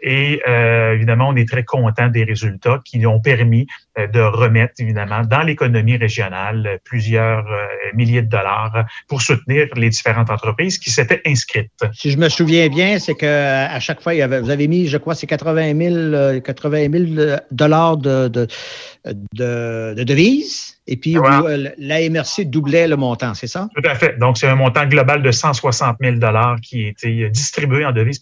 et, 0.00 0.40
euh, 0.46 0.94
évidemment, 0.94 1.30
on 1.30 1.36
est 1.36 1.48
très 1.48 1.64
content 1.64 2.06
des 2.06 2.22
résultats 2.22 2.80
qui 2.84 3.04
ont 3.04 3.20
permis 3.20 3.66
de 3.96 4.20
remettre, 4.20 4.74
évidemment, 4.78 5.22
dans 5.22 5.42
l'économie 5.42 5.96
régionale 5.96 6.66
euh, 6.66 6.76
plusieurs 6.84 7.46
euh, 7.46 7.66
milliers 7.94 8.22
de 8.22 8.28
dollars 8.28 8.84
pour 9.08 9.22
soutenir 9.22 9.66
les 9.74 9.88
différentes 9.88 10.30
entreprises 10.30 10.78
qui 10.78 10.90
s'étaient 10.90 11.22
inscrites. 11.26 11.70
Si 11.94 12.10
je 12.10 12.18
me 12.18 12.28
souviens 12.28 12.68
bien, 12.68 12.98
c'est 12.98 13.14
que 13.14 13.26
à 13.26 13.80
chaque 13.80 14.02
fois, 14.02 14.14
il 14.14 14.18
y 14.18 14.22
avait, 14.22 14.40
vous 14.40 14.50
avez 14.50 14.68
mis, 14.68 14.86
je 14.86 14.98
crois, 14.98 15.14
c'est 15.14 15.26
80 15.26 15.74
000, 15.78 15.94
euh, 15.94 16.40
80 16.40 16.88
000 17.16 17.36
dollars 17.50 17.96
de, 17.96 18.28
de, 18.28 18.46
de, 19.34 19.94
de 19.94 20.02
devises. 20.02 20.74
Et 20.88 20.96
puis, 20.96 21.18
Ouais. 21.18 21.28
vous, 21.28 21.46
euh, 21.46 21.68
la 21.78 22.08
MRC 22.08 22.44
doublait 22.44 22.86
le 22.86 22.96
montant, 22.96 23.34
c'est 23.34 23.48
ça? 23.48 23.68
Tout 23.74 23.82
à 23.88 23.96
fait. 23.96 24.18
Donc, 24.20 24.38
c'est 24.38 24.46
un 24.46 24.54
montant 24.54 24.86
global 24.86 25.20
de 25.20 25.32
160 25.32 25.96
000 26.00 26.16
qui 26.62 26.84
a 26.86 26.88
été 26.90 27.28
distribué 27.30 27.84
en 27.84 27.90
devises. 27.90 28.20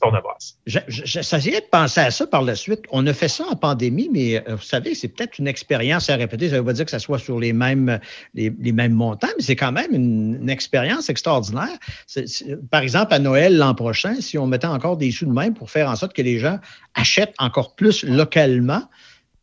Je- 0.66 0.78
je- 0.88 1.02
J'essayais 1.04 1.60
de 1.60 1.66
penser 1.70 2.00
à 2.00 2.10
ça 2.10 2.26
par 2.26 2.40
la 2.42 2.54
suite. 2.54 2.80
On 2.90 3.06
a 3.06 3.12
fait 3.12 3.28
ça 3.28 3.44
en 3.50 3.54
pandémie, 3.56 4.08
mais 4.10 4.36
euh, 4.48 4.56
vous 4.56 4.62
savez, 4.62 4.94
c'est 4.94 5.08
peut-être 5.08 5.38
une 5.38 5.46
expérience 5.46 6.08
à 6.08 6.16
répéter. 6.16 6.48
Ça 6.48 6.54
ne 6.54 6.60
veut 6.60 6.66
pas 6.66 6.72
dire 6.72 6.86
que 6.86 6.90
ça 6.90 6.98
soit 6.98 7.18
sur 7.18 7.38
les 7.38 7.52
mêmes, 7.52 7.98
les, 8.34 8.50
les 8.58 8.72
mêmes 8.72 8.94
montants, 8.94 9.28
mais 9.36 9.42
c'est 9.42 9.56
quand 9.56 9.72
même 9.72 9.92
une, 9.92 10.38
une 10.40 10.50
expérience 10.50 11.10
extraordinaire. 11.10 11.68
Par 12.70 12.80
exemple, 12.80 13.12
à 13.12 13.18
Noël 13.18 13.58
l'an 13.58 13.74
prochain, 13.74 14.14
si 14.20 14.38
on 14.38 14.46
mettait 14.46 14.66
encore 14.66 14.96
des 14.96 15.10
sous 15.10 15.26
de 15.26 15.32
même 15.32 15.52
pour 15.54 15.70
faire 15.70 15.90
en 15.90 15.96
sorte 15.96 16.14
que 16.14 16.22
les 16.22 16.38
gens 16.38 16.58
achètent 16.94 17.34
encore 17.38 17.74
plus 17.74 18.04
localement, 18.04 18.82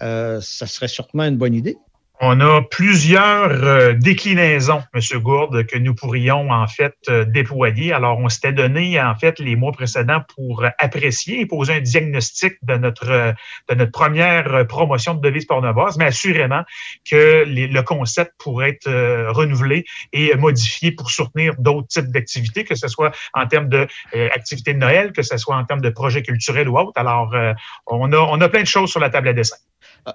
euh, 0.02 0.40
ça 0.42 0.68
serait 0.68 0.88
sûrement 0.88 1.24
une 1.24 1.38
bonne 1.38 1.54
idée. 1.54 1.78
On 2.24 2.40
a 2.40 2.62
plusieurs 2.62 3.50
euh, 3.50 3.94
déclinaisons, 3.94 4.84
M. 4.94 5.20
Gourde, 5.22 5.66
que 5.66 5.76
nous 5.80 5.96
pourrions 5.96 6.52
en 6.52 6.68
fait 6.68 6.94
euh, 7.10 7.26
déployer. 7.26 7.94
Alors, 7.94 8.20
on 8.20 8.30
s'était 8.30 8.54
donné 8.54 9.02
en 9.02 9.16
fait 9.16 9.40
les 9.40 9.56
mois 9.56 9.72
précédents 9.72 10.22
pour 10.36 10.64
apprécier 10.78 11.40
et 11.40 11.48
poser 11.48 11.74
un 11.74 11.80
diagnostic 11.80 12.54
de 12.62 12.76
notre 12.76 13.10
euh, 13.10 13.32
de 13.70 13.74
notre 13.74 13.92
première 13.92 14.68
promotion 14.68 15.16
de 15.16 15.22
devises 15.22 15.46
pornevoises, 15.48 15.98
mais 15.98 16.06
assurément 16.06 16.62
que 17.10 17.44
les- 17.48 17.66
le 17.68 17.82
concept 17.82 18.34
pourrait 18.38 18.70
être 18.70 18.88
euh, 18.88 19.32
renouvelé 19.32 19.84
et 20.14 20.36
modifié 20.36 20.92
pour 20.92 21.10
soutenir 21.10 21.56
d'autres 21.58 21.88
types 21.88 22.12
d'activités, 22.12 22.66
que 22.66 22.76
ce 22.76 22.88
soit 22.88 23.12
en 23.34 23.48
termes 23.48 23.68
de 23.68 23.88
euh, 24.14 24.30
activités 24.36 24.76
de 24.76 24.80
Noël, 24.80 25.12
que 25.12 25.24
ce 25.24 25.38
soit 25.38 25.56
en 25.56 25.66
termes 25.66 25.82
de 25.82 25.90
projets 25.90 26.22
culturels 26.22 26.70
ou 26.70 26.78
autres. 26.78 26.92
Alors, 26.98 27.34
euh, 27.34 27.54
on 27.88 28.14
a 28.14 28.18
on 28.18 28.40
a 28.42 28.48
plein 28.48 28.62
de 28.62 28.68
choses 28.68 28.92
sur 28.92 29.00
la 29.00 29.10
table 29.10 29.30
à 29.30 29.34
dessin. 29.34 29.56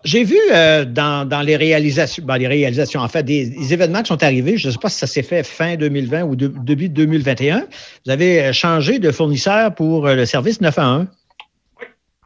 J'ai 0.05 0.25
vu 0.25 0.37
euh, 0.53 0.85
dans, 0.85 1.29
dans 1.29 1.43
les 1.43 1.57
réalisations, 1.57 2.25
ben, 2.25 2.39
les 2.39 2.49
réalisations, 2.49 3.01
en 3.01 3.09
fait, 3.09 3.23
des, 3.23 3.73
événements 3.73 4.03
qui 4.03 4.09
sont 4.09 4.23
arrivés. 4.23 4.57
Je 4.57 4.67
ne 4.67 4.73
sais 4.73 4.79
pas 4.79 4.89
si 4.89 4.99
ça 4.99 5.07
s'est 5.07 5.23
fait 5.23 5.45
fin 5.45 5.77
2020 5.77 6.25
ou 6.25 6.35
début 6.35 6.89
2021. 6.89 7.67
Vous 8.05 8.11
avez 8.11 8.43
euh, 8.43 8.53
changé 8.53 8.99
de 8.99 9.13
fournisseur 9.13 9.75
pour 9.75 10.07
euh, 10.07 10.17
le 10.17 10.27
service 10.27 10.61
911. 10.61 11.07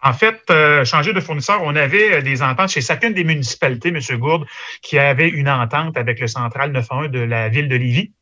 En 0.03 0.15
fait, 0.15 0.41
euh, 0.51 0.85
changer 0.85 1.13
de 1.13 1.21
fournisseur, 1.21 1.61
on 1.63 1.77
avait 1.77 2.15
euh, 2.15 2.23
des 2.23 2.43
ententes 2.43 2.71
chez 2.71 2.81
chacune 2.81 3.13
des 3.13 3.25
municipalités, 3.25 3.91
M. 3.91 4.01
Gourde, 4.19 4.47
qui 4.83 4.99
avait 4.99 5.29
une 5.29 5.49
entente 5.49 5.97
avec 5.99 6.21
le 6.21 6.27
central 6.27 6.73
911 6.73 7.11
de 7.11 7.21
la 7.21 7.49
ville 7.49 7.69
de 7.69 7.77
Lévis. 7.77 8.13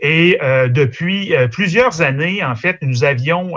Et 0.00 0.38
euh, 0.42 0.68
depuis 0.68 1.34
plusieurs 1.52 2.02
années, 2.02 2.44
en 2.44 2.56
fait, 2.56 2.78
nous 2.82 3.04
avions 3.04 3.52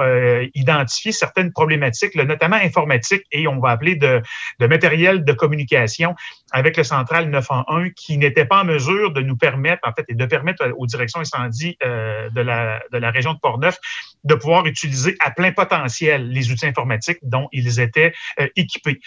identifié 0.53 1.11
certaines 1.11 1.51
problématiques, 1.51 2.15
notamment 2.15 2.57
informatiques 2.57 3.23
et 3.31 3.47
on 3.47 3.59
va 3.59 3.71
appeler 3.71 3.95
de, 3.95 4.21
matériel 4.59 5.25
de 5.25 5.33
communication 5.33 6.15
avec 6.51 6.77
le 6.77 6.83
central 6.83 7.29
911 7.29 7.89
qui 7.95 8.17
n'était 8.17 8.45
pas 8.45 8.61
en 8.61 8.65
mesure 8.65 9.11
de 9.11 9.21
nous 9.21 9.35
permettre, 9.35 9.81
en 9.88 9.93
fait, 9.93 10.05
et 10.07 10.13
de 10.13 10.25
permettre 10.25 10.71
aux 10.77 10.85
directions 10.85 11.19
incendies 11.21 11.77
de, 11.81 12.41
la, 12.41 12.81
de 12.91 12.97
la 12.97 13.09
région 13.09 13.33
de 13.33 13.39
Portneuf 13.39 13.77
de 14.25 14.35
pouvoir 14.35 14.65
utiliser 14.65 15.15
à 15.19 15.31
plein 15.31 15.51
potentiel 15.51 16.29
les 16.29 16.51
outils 16.51 16.65
informatiques 16.65 17.19
dont 17.21 17.47
ils 17.51 17.79
étaient 17.79 18.13
euh, 18.39 18.47
équipés. 18.55 18.99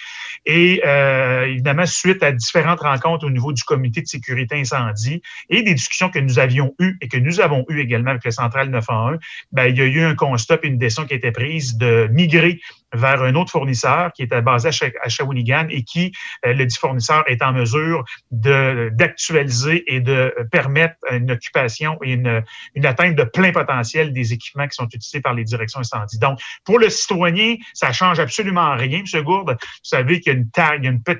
Et 0.46 0.80
euh, 0.86 1.46
évidemment, 1.46 1.86
suite 1.86 2.22
à 2.22 2.32
différentes 2.32 2.80
rencontres 2.80 3.26
au 3.26 3.30
niveau 3.30 3.52
du 3.52 3.62
comité 3.64 4.00
de 4.00 4.06
sécurité 4.06 4.54
incendie 4.58 5.20
et 5.50 5.62
des 5.62 5.74
discussions 5.74 6.08
que 6.08 6.18
nous 6.18 6.38
avions 6.38 6.74
eues 6.78 6.96
et 7.00 7.08
que 7.08 7.18
nous 7.18 7.40
avons 7.40 7.64
eues 7.68 7.80
également 7.80 8.10
avec 8.10 8.24
le 8.24 8.30
central 8.30 8.70
911, 8.70 9.18
ben, 9.52 9.66
il 9.66 9.76
y 9.76 9.80
a 9.80 9.84
eu 9.84 10.00
un 10.02 10.14
constat 10.14 10.58
et 10.62 10.68
une 10.68 10.78
décision 10.78 11.04
qui 11.04 11.14
a 11.14 11.16
été 11.16 11.32
prise 11.32 11.76
de 11.76 12.08
migrer 12.12 12.60
vers 12.94 13.22
un 13.22 13.34
autre 13.34 13.52
fournisseur 13.52 14.12
qui 14.12 14.22
était 14.22 14.42
basé 14.42 14.68
à, 14.68 14.72
Sha- 14.72 14.86
à 15.02 15.08
Shawinigan 15.08 15.66
et 15.68 15.82
qui, 15.82 16.12
euh, 16.46 16.52
le 16.52 16.66
dit 16.66 16.76
fournisseur, 16.76 17.24
est 17.26 17.42
en 17.42 17.52
mesure 17.52 18.04
d'actualiser 18.30 19.84
et 19.94 20.00
de 20.00 20.34
permettre 20.50 20.96
une 21.10 21.30
occupation 21.30 21.98
et 22.02 22.12
une, 22.12 22.42
une 22.74 22.86
atteinte 22.86 23.14
de 23.14 23.24
plein 23.24 23.52
potentiel 23.52 24.12
des 24.12 24.32
équipements 24.32 24.66
qui 24.66 24.74
sont 24.74 24.86
utilisés 24.86 25.20
par 25.20 25.34
les 25.34 25.44
directions 25.44 25.80
incendies. 25.80 26.18
Donc, 26.18 26.40
pour 26.64 26.78
le 26.78 26.88
citoyen, 26.88 27.56
ça 27.74 27.92
change 27.92 28.20
absolument 28.20 28.74
rien, 28.74 29.00
M. 29.00 29.22
Gourde. 29.22 29.56
Vous 29.60 29.78
savez 29.82 30.20
qu'il 30.20 30.32
y 30.32 30.36
une, 30.36 30.50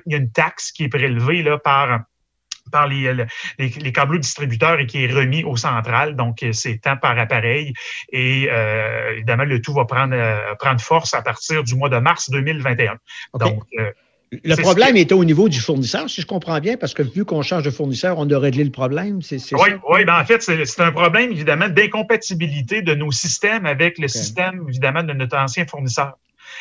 y 0.07 0.15
a 0.15 0.17
une 0.17 0.31
taxe 0.31 0.71
qui 0.71 0.85
est 0.85 0.89
prélevée 0.89 1.43
là, 1.43 1.57
par 1.57 2.01
par 2.69 2.87
les, 2.87 3.13
les, 3.57 3.69
les 3.69 3.91
câbleaux 3.91 4.19
distributeurs 4.19 4.79
et 4.79 4.85
qui 4.85 5.03
est 5.03 5.11
remis 5.11 5.43
au 5.43 5.55
central. 5.55 6.15
Donc, 6.15 6.43
euh, 6.43 6.51
c'est 6.53 6.77
temps 6.77 6.97
par 6.97 7.17
appareil. 7.17 7.73
Et 8.11 8.47
euh, 8.49 9.13
évidemment, 9.13 9.45
le 9.45 9.61
tout 9.61 9.73
va 9.73 9.85
prendre, 9.85 10.15
euh, 10.15 10.55
prendre 10.55 10.81
force 10.81 11.13
à 11.13 11.21
partir 11.21 11.63
du 11.63 11.75
mois 11.75 11.89
de 11.89 11.97
mars 11.97 12.29
2021. 12.29 12.97
Donc, 13.39 13.63
euh, 13.79 13.91
Le 14.31 14.55
problème 14.55 14.95
était 14.97 15.13
au 15.13 15.25
niveau 15.25 15.49
du 15.49 15.59
fournisseur, 15.59 16.09
si 16.09 16.21
je 16.21 16.27
comprends 16.27 16.59
bien, 16.59 16.77
parce 16.77 16.93
que 16.93 17.03
vu 17.03 17.25
qu'on 17.25 17.41
change 17.41 17.63
de 17.63 17.71
fournisseur, 17.71 18.17
on 18.19 18.29
a 18.29 18.39
réglé 18.39 18.63
le 18.63 18.71
problème. 18.71 19.19
Oui, 19.31 19.39
ça? 19.39 19.55
oui, 19.57 20.05
ben 20.05 20.19
en 20.19 20.25
fait, 20.25 20.41
c'est 20.41 20.65
c'est 20.65 20.81
un 20.81 20.91
problème, 20.91 21.31
évidemment, 21.31 21.69
d'incompatibilité 21.69 22.81
de 22.81 22.93
nos 22.93 23.11
systèmes 23.11 23.65
avec 23.65 23.97
le 23.97 24.07
système, 24.07 24.65
évidemment, 24.67 25.03
de 25.03 25.13
notre 25.13 25.37
ancien 25.37 25.65
fournisseur. 25.65 26.13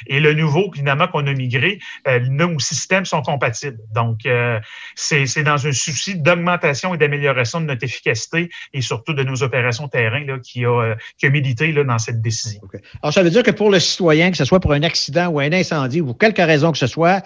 Et 0.06 0.20
le 0.20 0.34
nouveau, 0.34 0.70
évidemment, 0.74 1.08
qu'on 1.08 1.26
a 1.26 1.32
migré, 1.32 1.78
euh, 2.06 2.20
nos 2.28 2.58
systèmes 2.58 3.04
sont 3.04 3.22
compatibles. 3.22 3.78
Donc, 3.94 4.26
euh, 4.26 4.58
c'est 4.94 5.42
dans 5.42 5.66
un 5.66 5.72
souci 5.72 6.16
d'augmentation 6.16 6.94
et 6.94 6.98
d'amélioration 6.98 7.60
de 7.60 7.66
notre 7.66 7.84
efficacité 7.84 8.50
et 8.72 8.80
surtout 8.80 9.12
de 9.12 9.22
nos 9.22 9.42
opérations 9.42 9.88
terrain 9.88 10.24
là, 10.24 10.38
qui, 10.38 10.64
a, 10.64 10.68
euh, 10.68 10.94
qui 11.18 11.26
a 11.26 11.30
milité 11.30 11.72
là, 11.72 11.84
dans 11.84 11.98
cette 11.98 12.20
décision. 12.20 12.60
Alors, 13.02 13.12
ça 13.12 13.22
veut 13.22 13.30
dire 13.30 13.42
que 13.42 13.50
pour 13.50 13.70
le 13.70 13.80
citoyen, 13.80 14.30
que 14.30 14.36
ce 14.36 14.44
soit 14.44 14.60
pour 14.60 14.72
un 14.72 14.82
accident 14.82 15.28
ou 15.28 15.40
un 15.40 15.52
incendie 15.52 16.00
ou 16.00 16.06
pour 16.06 16.18
quelque 16.18 16.42
raison 16.42 16.72
que 16.72 16.78
ce 16.78 16.86
soit, 16.86 17.22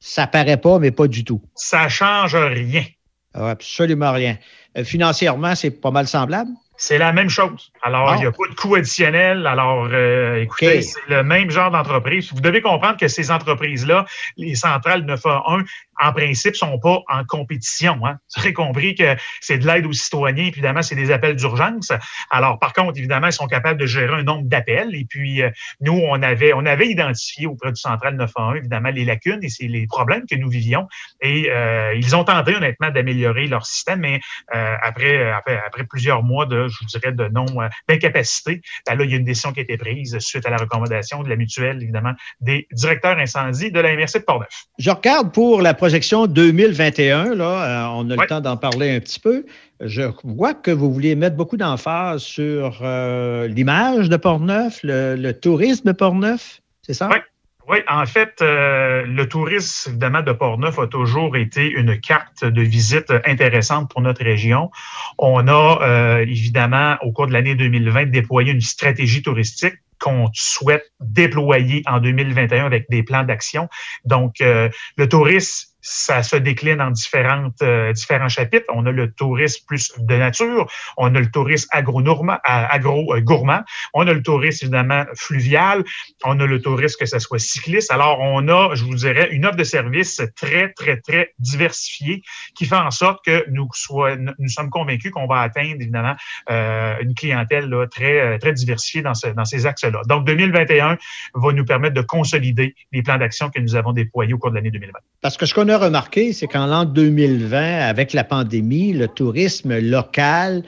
ça 0.00 0.26
paraît 0.26 0.58
pas, 0.58 0.78
mais 0.78 0.90
pas 0.90 1.08
du 1.08 1.24
tout. 1.24 1.40
Ça 1.54 1.88
change 1.88 2.36
rien. 2.36 2.84
Ah, 3.32 3.50
Absolument 3.50 4.12
rien. 4.12 4.38
Financièrement, 4.84 5.54
c'est 5.54 5.70
pas 5.70 5.90
mal 5.90 6.06
semblable? 6.06 6.50
C'est 6.76 6.98
la 6.98 7.12
même 7.12 7.30
chose. 7.30 7.70
Alors, 7.82 8.10
Ah. 8.10 8.16
il 8.16 8.20
n'y 8.20 8.26
a 8.26 8.32
pas 8.32 8.48
de 8.50 8.54
coût 8.54 8.74
additionnel. 8.74 9.46
Alors, 9.46 9.88
euh, 9.92 10.40
écoutez, 10.42 10.82
c'est 10.82 11.00
le 11.08 11.22
même 11.22 11.50
genre 11.50 11.70
d'entreprise. 11.70 12.32
Vous 12.32 12.40
devez 12.40 12.60
comprendre 12.62 12.96
que 12.98 13.06
ces 13.08 13.30
entreprises-là, 13.30 14.04
les 14.36 14.54
centrales 14.56 15.02
911, 15.02 15.62
en 16.00 16.12
principe, 16.12 16.56
sont 16.56 16.78
pas 16.78 17.02
en 17.08 17.24
compétition. 17.24 17.98
Hein. 18.04 18.18
Vous 18.34 18.42
aurez 18.42 18.52
compris 18.52 18.94
que 18.94 19.16
c'est 19.40 19.58
de 19.58 19.66
l'aide 19.66 19.86
aux 19.86 19.92
citoyens, 19.92 20.44
évidemment, 20.44 20.82
c'est 20.82 20.94
des 20.94 21.10
appels 21.10 21.36
d'urgence. 21.36 21.92
Alors, 22.30 22.58
par 22.58 22.72
contre, 22.72 22.98
évidemment, 22.98 23.28
ils 23.28 23.32
sont 23.32 23.46
capables 23.46 23.80
de 23.80 23.86
gérer 23.86 24.14
un 24.14 24.22
nombre 24.22 24.48
d'appels. 24.48 24.94
Et 24.94 25.06
puis, 25.08 25.42
euh, 25.42 25.50
nous, 25.80 25.92
on 25.92 26.22
avait, 26.22 26.52
on 26.52 26.66
avait 26.66 26.88
identifié 26.88 27.46
auprès 27.46 27.72
du 27.72 27.80
central 27.80 28.16
911, 28.16 28.56
évidemment, 28.58 28.90
les 28.90 29.04
lacunes 29.04 29.40
et 29.42 29.48
c'est 29.48 29.66
les 29.66 29.86
problèmes 29.86 30.24
que 30.28 30.36
nous 30.36 30.48
vivions. 30.48 30.86
Et 31.20 31.50
euh, 31.50 31.94
ils 31.94 32.16
ont 32.16 32.24
tenté, 32.24 32.56
honnêtement, 32.56 32.90
d'améliorer 32.90 33.46
leur 33.46 33.66
système, 33.66 34.00
mais 34.00 34.20
euh, 34.54 34.74
après, 34.82 35.30
après, 35.30 35.60
après 35.64 35.84
plusieurs 35.84 36.22
mois 36.22 36.46
de, 36.46 36.68
je 36.68 36.78
vous 36.80 36.86
dirais, 36.86 37.12
de 37.12 37.28
non 37.28 37.46
euh, 37.60 37.68
d'incapacité, 37.88 38.60
ben 38.86 38.96
là, 38.96 39.04
il 39.04 39.10
y 39.10 39.14
a 39.14 39.16
une 39.16 39.24
décision 39.24 39.52
qui 39.52 39.60
a 39.60 39.62
été 39.62 39.76
prise 39.76 40.18
suite 40.18 40.46
à 40.46 40.50
la 40.50 40.56
recommandation 40.56 41.22
de 41.22 41.28
la 41.28 41.36
mutuelle, 41.36 41.82
évidemment, 41.82 42.14
des 42.40 42.66
directeurs 42.72 43.18
incendies 43.18 43.70
de 43.70 43.80
la 43.80 43.94
MRC 43.94 44.18
de 44.18 44.24
Portneuf. 44.24 44.64
Je 44.78 44.90
regarde 44.90 45.32
pour 45.32 45.62
la 45.62 45.74
projection 45.88 46.26
2021, 46.26 47.34
là, 47.34 47.44
euh, 47.44 47.92
on 47.92 48.08
a 48.08 48.14
Ouais. 48.14 48.22
le 48.22 48.26
temps 48.26 48.40
d'en 48.40 48.56
parler 48.56 48.90
un 48.96 49.00
petit 49.00 49.20
peu. 49.20 49.44
Je 49.80 50.00
vois 50.24 50.54
que 50.54 50.70
vous 50.70 50.90
vouliez 50.90 51.14
mettre 51.14 51.36
beaucoup 51.36 51.58
d'emphase 51.58 52.22
sur 52.22 52.78
euh, 52.80 53.46
l'image 53.48 54.08
de 54.08 54.16
Portneuf, 54.16 54.80
le, 54.82 55.14
le 55.14 55.38
tourisme 55.38 55.88
de 55.88 55.92
Portneuf, 55.92 56.62
c'est 56.80 56.94
ça? 56.94 57.10
Oui. 57.12 57.18
Oui, 57.66 57.78
en 57.88 58.04
fait, 58.04 58.34
euh, 58.42 59.04
le 59.06 59.26
tourisme, 59.26 59.90
évidemment, 59.92 60.20
de 60.20 60.32
Portneuf 60.32 60.78
a 60.78 60.86
toujours 60.86 61.34
été 61.34 61.70
une 61.70 61.98
carte 61.98 62.44
de 62.44 62.60
visite 62.60 63.10
intéressante 63.26 63.90
pour 63.90 64.02
notre 64.02 64.22
région. 64.22 64.70
On 65.16 65.48
a, 65.48 65.78
euh, 65.80 66.18
évidemment, 66.20 66.96
au 67.00 67.10
cours 67.12 67.26
de 67.26 67.32
l'année 67.32 67.54
2020, 67.54 68.10
déployé 68.10 68.52
une 68.52 68.60
stratégie 68.60 69.22
touristique 69.22 69.76
qu'on 69.98 70.28
souhaite 70.34 70.84
déployer 71.00 71.82
en 71.86 72.00
2021 72.00 72.66
avec 72.66 72.84
des 72.90 73.02
plans 73.02 73.24
d'action. 73.24 73.68
Donc, 74.04 74.42
euh, 74.42 74.68
le 74.98 75.08
tourisme, 75.08 75.68
ça 75.84 76.22
se 76.22 76.36
décline 76.36 76.80
en 76.80 76.90
différentes, 76.90 77.60
euh, 77.62 77.92
différents 77.92 78.30
chapitres. 78.30 78.64
On 78.72 78.86
a 78.86 78.90
le 78.90 79.12
tourisme 79.12 79.64
plus 79.66 79.92
de 79.98 80.16
nature, 80.16 80.66
on 80.96 81.14
a 81.14 81.20
le 81.20 81.30
tourisme 81.30 81.68
agro-gourmand, 81.72 82.38
agro, 82.42 83.14
euh, 83.14 83.60
on 83.92 84.06
a 84.06 84.12
le 84.12 84.22
tourisme 84.22 84.64
évidemment 84.64 85.04
fluvial, 85.14 85.84
on 86.24 86.40
a 86.40 86.46
le 86.46 86.60
tourisme 86.60 86.96
que 86.98 87.06
ce 87.06 87.18
soit 87.18 87.38
cycliste. 87.38 87.92
Alors, 87.92 88.18
on 88.20 88.48
a, 88.48 88.74
je 88.74 88.84
vous 88.84 88.94
dirais, 88.94 89.28
une 89.30 89.44
offre 89.44 89.56
de 89.56 89.64
services 89.64 90.22
très, 90.36 90.72
très, 90.72 91.00
très 91.00 91.34
diversifiée 91.38 92.22
qui 92.54 92.64
fait 92.64 92.76
en 92.76 92.90
sorte 92.90 93.22
que 93.24 93.44
nous, 93.50 93.68
soit, 93.74 94.16
nous 94.16 94.48
sommes 94.48 94.70
convaincus 94.70 95.10
qu'on 95.10 95.26
va 95.26 95.40
atteindre 95.40 95.76
évidemment 95.80 96.14
euh, 96.50 96.96
une 97.00 97.14
clientèle 97.14 97.68
là, 97.68 97.86
très, 97.86 98.20
euh, 98.20 98.38
très 98.38 98.54
diversifiée 98.54 99.02
dans, 99.02 99.14
ce, 99.14 99.28
dans 99.28 99.44
ces 99.44 99.66
axes-là. 99.66 100.00
Donc, 100.08 100.24
2021 100.24 100.96
va 101.34 101.52
nous 101.52 101.64
permettre 101.66 101.94
de 101.94 102.02
consolider 102.02 102.74
les 102.92 103.02
plans 103.02 103.18
d'action 103.18 103.50
que 103.50 103.60
nous 103.60 103.76
avons 103.76 103.92
déployés 103.92 104.32
au 104.32 104.38
cours 104.38 104.50
de 104.50 104.56
l'année 104.56 104.70
2020. 104.70 104.98
Parce 105.20 105.36
que 105.36 105.44
a 105.74 105.78
remarqué, 105.78 106.32
c'est 106.32 106.46
qu'en 106.46 106.66
l'an 106.66 106.84
2020, 106.84 107.80
avec 107.80 108.12
la 108.12 108.24
pandémie, 108.24 108.92
le 108.92 109.08
tourisme 109.08 109.78
local 109.78 110.62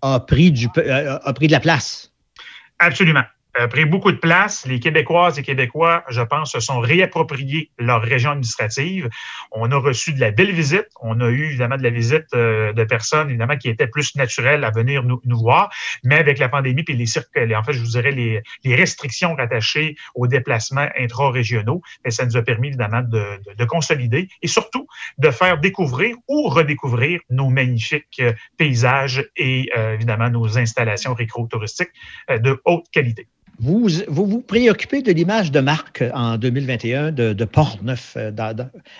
a 0.00 0.14
euh, 0.14 1.18
a 1.22 1.32
pris 1.32 1.46
de 1.46 1.52
la 1.52 1.60
place. 1.60 2.12
Absolument. 2.78 3.24
A 3.54 3.68
pris 3.68 3.84
beaucoup 3.84 4.12
de 4.12 4.16
place. 4.16 4.66
Les 4.66 4.80
Québécoises 4.80 5.38
et 5.38 5.42
Québécois, 5.42 6.04
je 6.08 6.22
pense, 6.22 6.52
se 6.52 6.60
sont 6.60 6.80
réappropriés 6.80 7.70
leur 7.78 8.00
région 8.00 8.30
administrative. 8.30 9.10
On 9.50 9.70
a 9.70 9.76
reçu 9.76 10.14
de 10.14 10.20
la 10.20 10.30
belle 10.30 10.52
visite. 10.52 10.88
On 11.00 11.20
a 11.20 11.28
eu 11.28 11.44
évidemment 11.44 11.76
de 11.76 11.82
la 11.82 11.90
visite 11.90 12.26
euh, 12.34 12.72
de 12.72 12.84
personnes, 12.84 13.28
évidemment, 13.28 13.56
qui 13.58 13.68
étaient 13.68 13.86
plus 13.86 14.14
naturelles 14.16 14.64
à 14.64 14.70
venir 14.70 15.02
nous, 15.02 15.20
nous 15.24 15.38
voir. 15.38 15.70
Mais 16.02 16.16
avec 16.16 16.38
la 16.38 16.48
pandémie 16.48 16.82
puis 16.82 16.96
les 16.96 17.06
circuits, 17.06 17.54
en 17.54 17.62
fait, 17.62 17.74
je 17.74 17.80
vous 17.80 17.90
dirais 17.90 18.10
les, 18.10 18.42
les 18.64 18.74
restrictions 18.74 19.34
rattachées 19.34 19.96
aux 20.14 20.26
déplacements 20.26 20.88
intra-régionaux, 20.98 21.82
ça 22.08 22.24
nous 22.24 22.36
a 22.36 22.42
permis 22.42 22.68
évidemment 22.68 23.02
de, 23.02 23.40
de, 23.46 23.54
de, 23.56 23.64
consolider 23.64 24.28
et 24.40 24.46
surtout 24.46 24.86
de 25.18 25.30
faire 25.30 25.58
découvrir 25.58 26.16
ou 26.28 26.48
redécouvrir 26.48 27.20
nos 27.30 27.48
magnifiques 27.48 28.20
euh, 28.20 28.32
paysages 28.56 29.28
et 29.36 29.70
euh, 29.76 29.94
évidemment 29.94 30.30
nos 30.30 30.58
installations 30.58 31.14
récro-touristiques 31.14 31.92
euh, 32.30 32.38
de 32.38 32.60
haute 32.64 32.86
qualité. 32.90 33.28
Vous, 33.62 33.88
vous 34.08 34.26
vous 34.26 34.40
préoccupez 34.40 35.02
de 35.02 35.12
l'image 35.12 35.52
de 35.52 35.60
marque 35.60 36.02
en 36.14 36.36
2021 36.36 37.12
de, 37.12 37.32
de 37.32 37.44
Portneuf. 37.44 38.16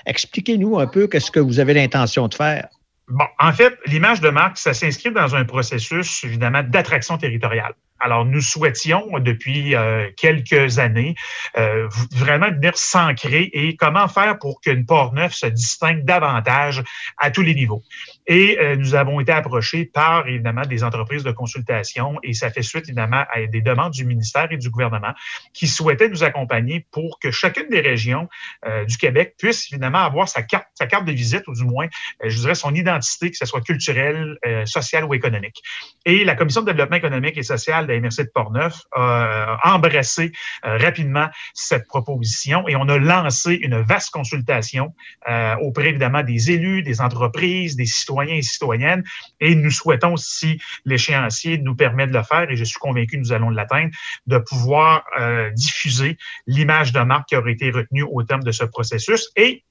Expliquez-nous 0.07 0.79
un 0.79 0.87
peu 0.87 1.09
qu'est-ce 1.09 1.33
que 1.33 1.40
vous 1.40 1.59
avez 1.59 1.75
l'intention 1.75 2.29
de 2.29 2.35
faire. 2.35 2.68
Bon, 3.09 3.25
en 3.40 3.53
fait, 3.53 3.77
l'image 3.87 4.20
de 4.20 4.31
marque, 4.31 4.59
ça 4.59 4.72
s'inscrit 4.72 5.11
dans 5.11 5.35
un 5.35 5.44
processus, 5.44 6.22
évidemment, 6.22 6.62
d'attraction 6.62 7.18
territoriale. 7.18 7.75
Alors, 8.02 8.24
nous 8.24 8.40
souhaitions 8.40 9.06
depuis 9.20 9.76
euh, 9.76 10.10
quelques 10.16 10.80
années 10.80 11.14
euh, 11.56 11.88
vraiment 12.12 12.50
venir 12.50 12.76
s'ancrer 12.76 13.48
et 13.52 13.76
comment 13.76 14.08
faire 14.08 14.38
pour 14.38 14.60
qu'une 14.60 14.84
Port-Neuf 14.84 15.34
se 15.34 15.46
distingue 15.46 16.04
davantage 16.04 16.82
à 17.18 17.30
tous 17.30 17.42
les 17.42 17.54
niveaux. 17.54 17.82
Et 18.26 18.58
euh, 18.60 18.76
nous 18.76 18.94
avons 18.94 19.20
été 19.20 19.32
approchés 19.32 19.84
par, 19.84 20.26
évidemment, 20.28 20.62
des 20.62 20.84
entreprises 20.84 21.24
de 21.24 21.32
consultation 21.32 22.18
et 22.22 22.34
ça 22.34 22.50
fait 22.50 22.62
suite, 22.62 22.84
évidemment, 22.84 23.24
à 23.30 23.46
des 23.46 23.60
demandes 23.60 23.92
du 23.92 24.04
ministère 24.04 24.48
et 24.50 24.56
du 24.56 24.70
gouvernement 24.70 25.12
qui 25.52 25.66
souhaitaient 25.66 26.08
nous 26.08 26.24
accompagner 26.24 26.86
pour 26.90 27.18
que 27.18 27.30
chacune 27.30 27.68
des 27.68 27.80
régions 27.80 28.28
euh, 28.66 28.84
du 28.84 28.96
Québec 28.96 29.34
puisse, 29.38 29.70
évidemment, 29.72 29.98
avoir 29.98 30.28
sa 30.28 30.42
carte, 30.42 30.66
sa 30.74 30.86
carte 30.86 31.04
de 31.04 31.12
visite 31.12 31.46
ou 31.48 31.54
du 31.54 31.64
moins, 31.64 31.86
euh, 32.24 32.28
je 32.28 32.38
dirais, 32.38 32.54
son 32.54 32.74
identité, 32.74 33.30
que 33.30 33.36
ce 33.36 33.46
soit 33.46 33.60
culturelle, 33.60 34.36
euh, 34.46 34.64
sociale 34.66 35.04
ou 35.04 35.14
économique. 35.14 35.62
Et 36.04 36.24
la 36.24 36.34
Commission 36.34 36.62
de 36.62 36.66
développement 36.66 36.96
économique 36.96 37.36
et 37.36 37.42
social 37.42 37.86
la 37.92 38.00
MRC 38.00 38.24
de 38.24 38.31
Portneuf 38.35 38.83
a 38.92 39.74
embrassé 39.74 40.33
euh, 40.64 40.76
rapidement 40.78 41.28
cette 41.55 41.87
proposition 41.87 42.66
et 42.68 42.76
on 42.76 42.88
a 42.88 42.98
lancé 42.98 43.55
une 43.55 43.81
vaste 43.81 44.11
consultation 44.11 44.94
euh, 45.28 45.57
auprès, 45.57 45.88
évidemment, 45.88 46.22
des 46.22 46.50
élus, 46.50 46.83
des 46.83 47.00
entreprises, 47.00 47.76
des 47.76 47.87
citoyens 47.87 48.35
et 48.35 48.42
citoyennes. 48.42 49.05
Et 49.40 49.55
nous 49.55 49.70
souhaitons, 49.70 50.16
si 50.16 50.61
l'échéancier 50.85 51.59
nous 51.59 51.74
permet 51.74 52.07
de 52.07 52.12
le 52.12 52.22
faire, 52.22 52.50
et 52.50 52.57
je 52.57 52.64
suis 52.64 52.78
convaincu 52.78 53.16
que 53.16 53.20
nous 53.20 53.33
allons 53.33 53.50
l'atteindre, 53.50 53.90
de 54.26 54.38
pouvoir 54.38 55.05
euh, 55.18 55.50
diffuser 55.50 56.16
l'image 56.46 56.92
de 56.92 57.00
marque 57.00 57.28
qui 57.28 57.37
aurait 57.37 57.52
été 57.52 57.70
retenue 57.70 58.05
au 58.11 58.22
terme 58.22 58.42
de 58.42 58.52
ce 58.52 58.64
processus. 58.64 59.31
Et 59.37 59.64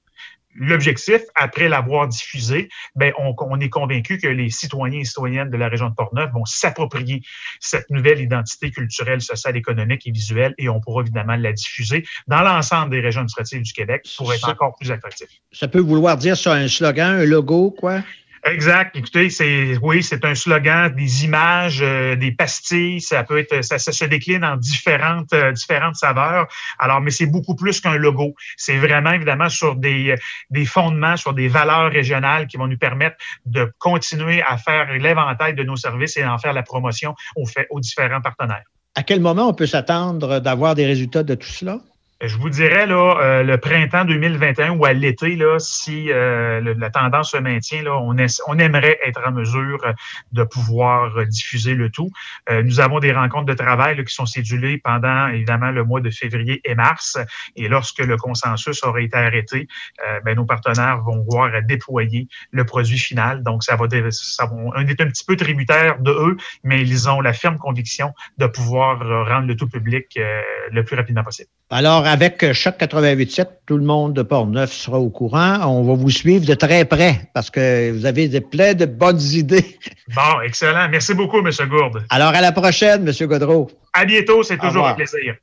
L'objectif, 0.54 1.22
après 1.34 1.68
l'avoir 1.68 2.08
diffusé, 2.08 2.68
ben, 2.94 3.12
on, 3.18 3.34
on, 3.38 3.60
est 3.60 3.70
convaincu 3.70 4.18
que 4.18 4.28
les 4.28 4.50
citoyens 4.50 5.00
et 5.00 5.04
citoyennes 5.04 5.50
de 5.50 5.56
la 5.56 5.68
région 5.68 5.88
de 5.88 5.94
Portneuf 5.94 6.30
vont 6.32 6.44
s'approprier 6.44 7.22
cette 7.60 7.88
nouvelle 7.90 8.20
identité 8.20 8.70
culturelle, 8.70 9.22
sociale, 9.22 9.56
économique 9.56 10.06
et 10.06 10.10
visuelle 10.10 10.54
et 10.58 10.68
on 10.68 10.80
pourra 10.80 11.02
évidemment 11.02 11.36
la 11.36 11.52
diffuser 11.52 12.04
dans 12.26 12.42
l'ensemble 12.42 12.90
des 12.90 13.00
régions 13.00 13.20
administratives 13.20 13.62
du 13.62 13.72
Québec 13.72 14.06
pour 14.16 14.32
être 14.32 14.40
ça, 14.40 14.50
encore 14.50 14.76
plus 14.76 14.90
attractif. 14.90 15.28
Ça 15.52 15.68
peut 15.68 15.80
vouloir 15.80 16.16
dire 16.16 16.36
ça 16.36 16.52
un 16.52 16.68
slogan, 16.68 17.20
un 17.20 17.24
logo, 17.24 17.70
quoi? 17.70 18.02
Exact. 18.44 18.96
Écoutez, 18.96 19.30
c'est 19.30 19.76
oui, 19.80 20.02
c'est 20.02 20.24
un 20.24 20.34
slogan, 20.34 20.92
des 20.92 21.24
images, 21.24 21.80
euh, 21.80 22.16
des 22.16 22.32
pastilles. 22.32 23.00
Ça 23.00 23.22
peut 23.22 23.38
être, 23.38 23.62
ça, 23.62 23.78
ça 23.78 23.92
se 23.92 24.04
décline 24.04 24.44
en 24.44 24.56
différentes 24.56 25.32
euh, 25.32 25.52
différentes 25.52 25.94
saveurs. 25.94 26.48
Alors, 26.80 27.00
mais 27.00 27.12
c'est 27.12 27.26
beaucoup 27.26 27.54
plus 27.54 27.80
qu'un 27.80 27.96
logo. 27.96 28.34
C'est 28.56 28.78
vraiment 28.78 29.12
évidemment 29.12 29.48
sur 29.48 29.76
des 29.76 30.16
des 30.50 30.64
fondements, 30.64 31.16
sur 31.16 31.34
des 31.34 31.46
valeurs 31.46 31.92
régionales 31.92 32.48
qui 32.48 32.56
vont 32.56 32.66
nous 32.66 32.78
permettre 32.78 33.16
de 33.46 33.72
continuer 33.78 34.42
à 34.42 34.56
faire 34.56 34.92
l'éventail 34.92 35.54
de 35.54 35.62
nos 35.62 35.76
services 35.76 36.16
et 36.16 36.22
d'en 36.22 36.38
faire 36.38 36.52
la 36.52 36.64
promotion 36.64 37.14
aux, 37.36 37.44
aux 37.70 37.80
différents 37.80 38.20
partenaires. 38.20 38.64
À 38.96 39.04
quel 39.04 39.20
moment 39.20 39.48
on 39.48 39.54
peut 39.54 39.66
s'attendre 39.66 40.40
d'avoir 40.40 40.74
des 40.74 40.84
résultats 40.84 41.22
de 41.22 41.36
tout 41.36 41.48
cela? 41.48 41.78
Je 42.24 42.36
vous 42.36 42.50
dirais 42.50 42.86
là, 42.86 43.16
euh, 43.20 43.42
le 43.42 43.58
printemps 43.58 44.04
2021 44.04 44.76
ou 44.76 44.84
à 44.84 44.92
l'été, 44.92 45.34
là, 45.34 45.58
si 45.58 46.12
euh, 46.12 46.60
la 46.78 46.88
tendance 46.88 47.32
se 47.32 47.36
maintient, 47.36 47.82
là, 47.82 47.96
on, 47.98 48.16
es- 48.16 48.40
on 48.46 48.56
aimerait 48.60 48.96
être 49.04 49.20
en 49.26 49.32
mesure 49.32 49.80
euh, 49.84 49.92
de 50.30 50.44
pouvoir 50.44 51.16
euh, 51.18 51.24
diffuser 51.24 51.74
le 51.74 51.90
tout. 51.90 52.10
Euh, 52.48 52.62
nous 52.62 52.78
avons 52.78 53.00
des 53.00 53.10
rencontres 53.12 53.46
de 53.46 53.54
travail 53.54 53.96
là, 53.96 54.04
qui 54.04 54.14
sont 54.14 54.24
cédulées 54.26 54.78
pendant 54.78 55.26
évidemment 55.28 55.72
le 55.72 55.82
mois 55.82 56.00
de 56.00 56.10
février 56.10 56.60
et 56.64 56.76
mars. 56.76 57.18
Et 57.56 57.66
lorsque 57.66 57.98
le 57.98 58.16
consensus 58.16 58.84
aura 58.84 59.00
été 59.00 59.16
arrêté, 59.16 59.66
euh, 60.06 60.20
ben, 60.24 60.36
nos 60.36 60.44
partenaires 60.44 61.00
vont 61.02 61.24
voir 61.28 61.52
à 61.52 61.60
déployer 61.60 62.28
le 62.52 62.64
produit 62.64 62.98
final. 62.98 63.42
Donc, 63.42 63.64
ça 63.64 63.74
va, 63.74 63.86
ça 64.12 64.46
va- 64.46 64.52
on 64.54 64.86
est 64.86 65.00
un 65.00 65.06
petit 65.08 65.24
peu 65.24 65.34
tributaire 65.34 65.98
de 65.98 66.12
eux, 66.12 66.36
mais 66.62 66.82
ils 66.82 67.08
ont 67.10 67.20
la 67.20 67.32
ferme 67.32 67.58
conviction 67.58 68.12
de 68.38 68.46
pouvoir 68.46 69.00
rendre 69.26 69.48
le 69.48 69.56
tout 69.56 69.68
public 69.68 70.16
le 70.70 70.84
plus 70.84 70.94
rapidement 70.94 71.24
possible. 71.24 71.48
Alors, 71.70 72.06
avec 72.12 72.52
Choc 72.52 72.74
88.7, 72.78 73.46
tout 73.64 73.78
le 73.78 73.84
monde 73.84 74.12
de 74.12 74.20
Port-Neuf 74.20 74.70
sera 74.70 74.98
au 74.98 75.08
courant. 75.08 75.60
On 75.64 75.82
va 75.82 75.94
vous 75.94 76.10
suivre 76.10 76.44
de 76.44 76.52
très 76.52 76.84
près 76.84 77.30
parce 77.32 77.48
que 77.48 77.90
vous 77.90 78.04
avez 78.04 78.28
des, 78.28 78.42
plein 78.42 78.74
de 78.74 78.84
bonnes 78.84 79.22
idées. 79.32 79.78
Bon, 80.14 80.42
excellent. 80.44 80.90
Merci 80.90 81.14
beaucoup, 81.14 81.38
M. 81.38 81.50
Gourde. 81.70 82.04
Alors, 82.10 82.34
à 82.34 82.42
la 82.42 82.52
prochaine, 82.52 83.08
M. 83.08 83.26
Godreau. 83.26 83.70
À 83.94 84.04
bientôt, 84.04 84.42
c'est 84.42 84.58
toujours 84.58 84.86
un 84.86 84.92
plaisir. 84.92 85.36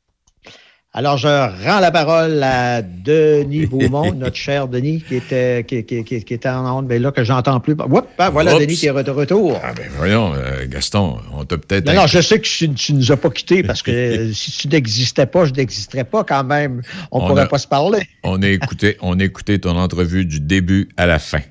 Alors, 0.91 1.17
je 1.17 1.27
rends 1.27 1.79
la 1.79 1.91
parole 1.91 2.41
à 2.41 2.81
Denis 2.81 3.65
Beaumont, 3.67 4.11
notre 4.15 4.35
cher 4.35 4.67
Denis, 4.67 5.03
qui 5.07 5.17
était, 5.17 5.63
qui, 5.67 5.83
qui- 5.85 6.03
qui- 6.03 6.23
qui 6.23 6.33
était 6.33 6.49
en 6.49 6.79
onde, 6.79 6.87
mais 6.87 6.97
là 6.97 7.11
que 7.11 7.23
j'entends 7.23 7.59
plus. 7.59 7.73
Oups, 7.73 8.07
ah, 8.17 8.31
voilà 8.31 8.53
Oups. 8.55 8.61
Denis 8.61 8.75
qui 8.75 8.87
est 8.87 9.03
de 9.03 9.11
retour. 9.11 9.59
Ah 9.63 9.71
ben 9.77 9.85
voyons, 9.97 10.33
euh, 10.33 10.65
Gaston, 10.67 11.19
on 11.37 11.45
t'a 11.45 11.59
peut-être... 11.59 11.85
Non, 11.85 11.93
non, 11.93 12.07
je 12.07 12.19
sais 12.21 12.39
que 12.39 12.47
tu, 12.47 12.73
tu 12.73 12.93
nous 12.93 13.11
as 13.11 13.17
pas 13.17 13.29
quittés 13.29 13.61
parce 13.61 13.83
que 13.83 13.91
euh, 13.91 14.31
si 14.33 14.51
tu 14.51 14.67
n'existais 14.67 15.27
pas, 15.27 15.45
je 15.45 15.53
n'existerais 15.53 16.05
pas 16.05 16.23
quand 16.23 16.43
même. 16.43 16.81
On 17.11 17.19
On 17.23 17.27
pourrait 17.27 17.43
a- 17.43 17.47
pas 17.47 17.59
se 17.59 17.67
parler. 17.67 17.99
On 18.23 18.41
a 18.41 18.47
écouté, 18.47 18.97
on 19.01 19.19
a 19.19 19.23
écouté 19.23 19.59
ton 19.59 19.77
entrevue 19.77 20.25
du 20.25 20.39
début 20.39 20.89
à 20.97 21.05
la 21.05 21.19
fin. 21.19 21.41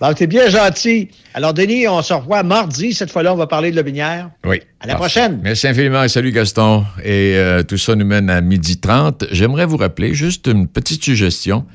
Bon, 0.00 0.12
t'es 0.12 0.28
bien 0.28 0.48
gentil. 0.48 1.08
Alors, 1.34 1.52
Denis, 1.54 1.88
on 1.88 2.02
se 2.02 2.12
revoit 2.12 2.44
mardi. 2.44 2.94
Cette 2.94 3.10
fois-là, 3.10 3.34
on 3.34 3.36
va 3.36 3.48
parler 3.48 3.72
de 3.72 3.76
la 3.76 3.82
binière. 3.82 4.30
Oui. 4.44 4.60
À 4.78 4.86
la 4.86 4.94
prochaine. 4.94 5.40
Merci 5.42 5.66
infiniment 5.66 6.04
et 6.04 6.08
salut 6.08 6.30
Gaston. 6.30 6.84
Et 7.02 7.34
euh, 7.36 7.64
tout 7.64 7.78
ça 7.78 7.96
nous 7.96 8.04
mène 8.04 8.30
à 8.30 8.40
midi 8.40 8.78
30. 8.78 9.24
J'aimerais 9.32 9.66
vous 9.66 9.76
rappeler 9.76 10.14
juste 10.14 10.46
une 10.46 10.68
petite 10.68 11.02
suggestion. 11.02 11.66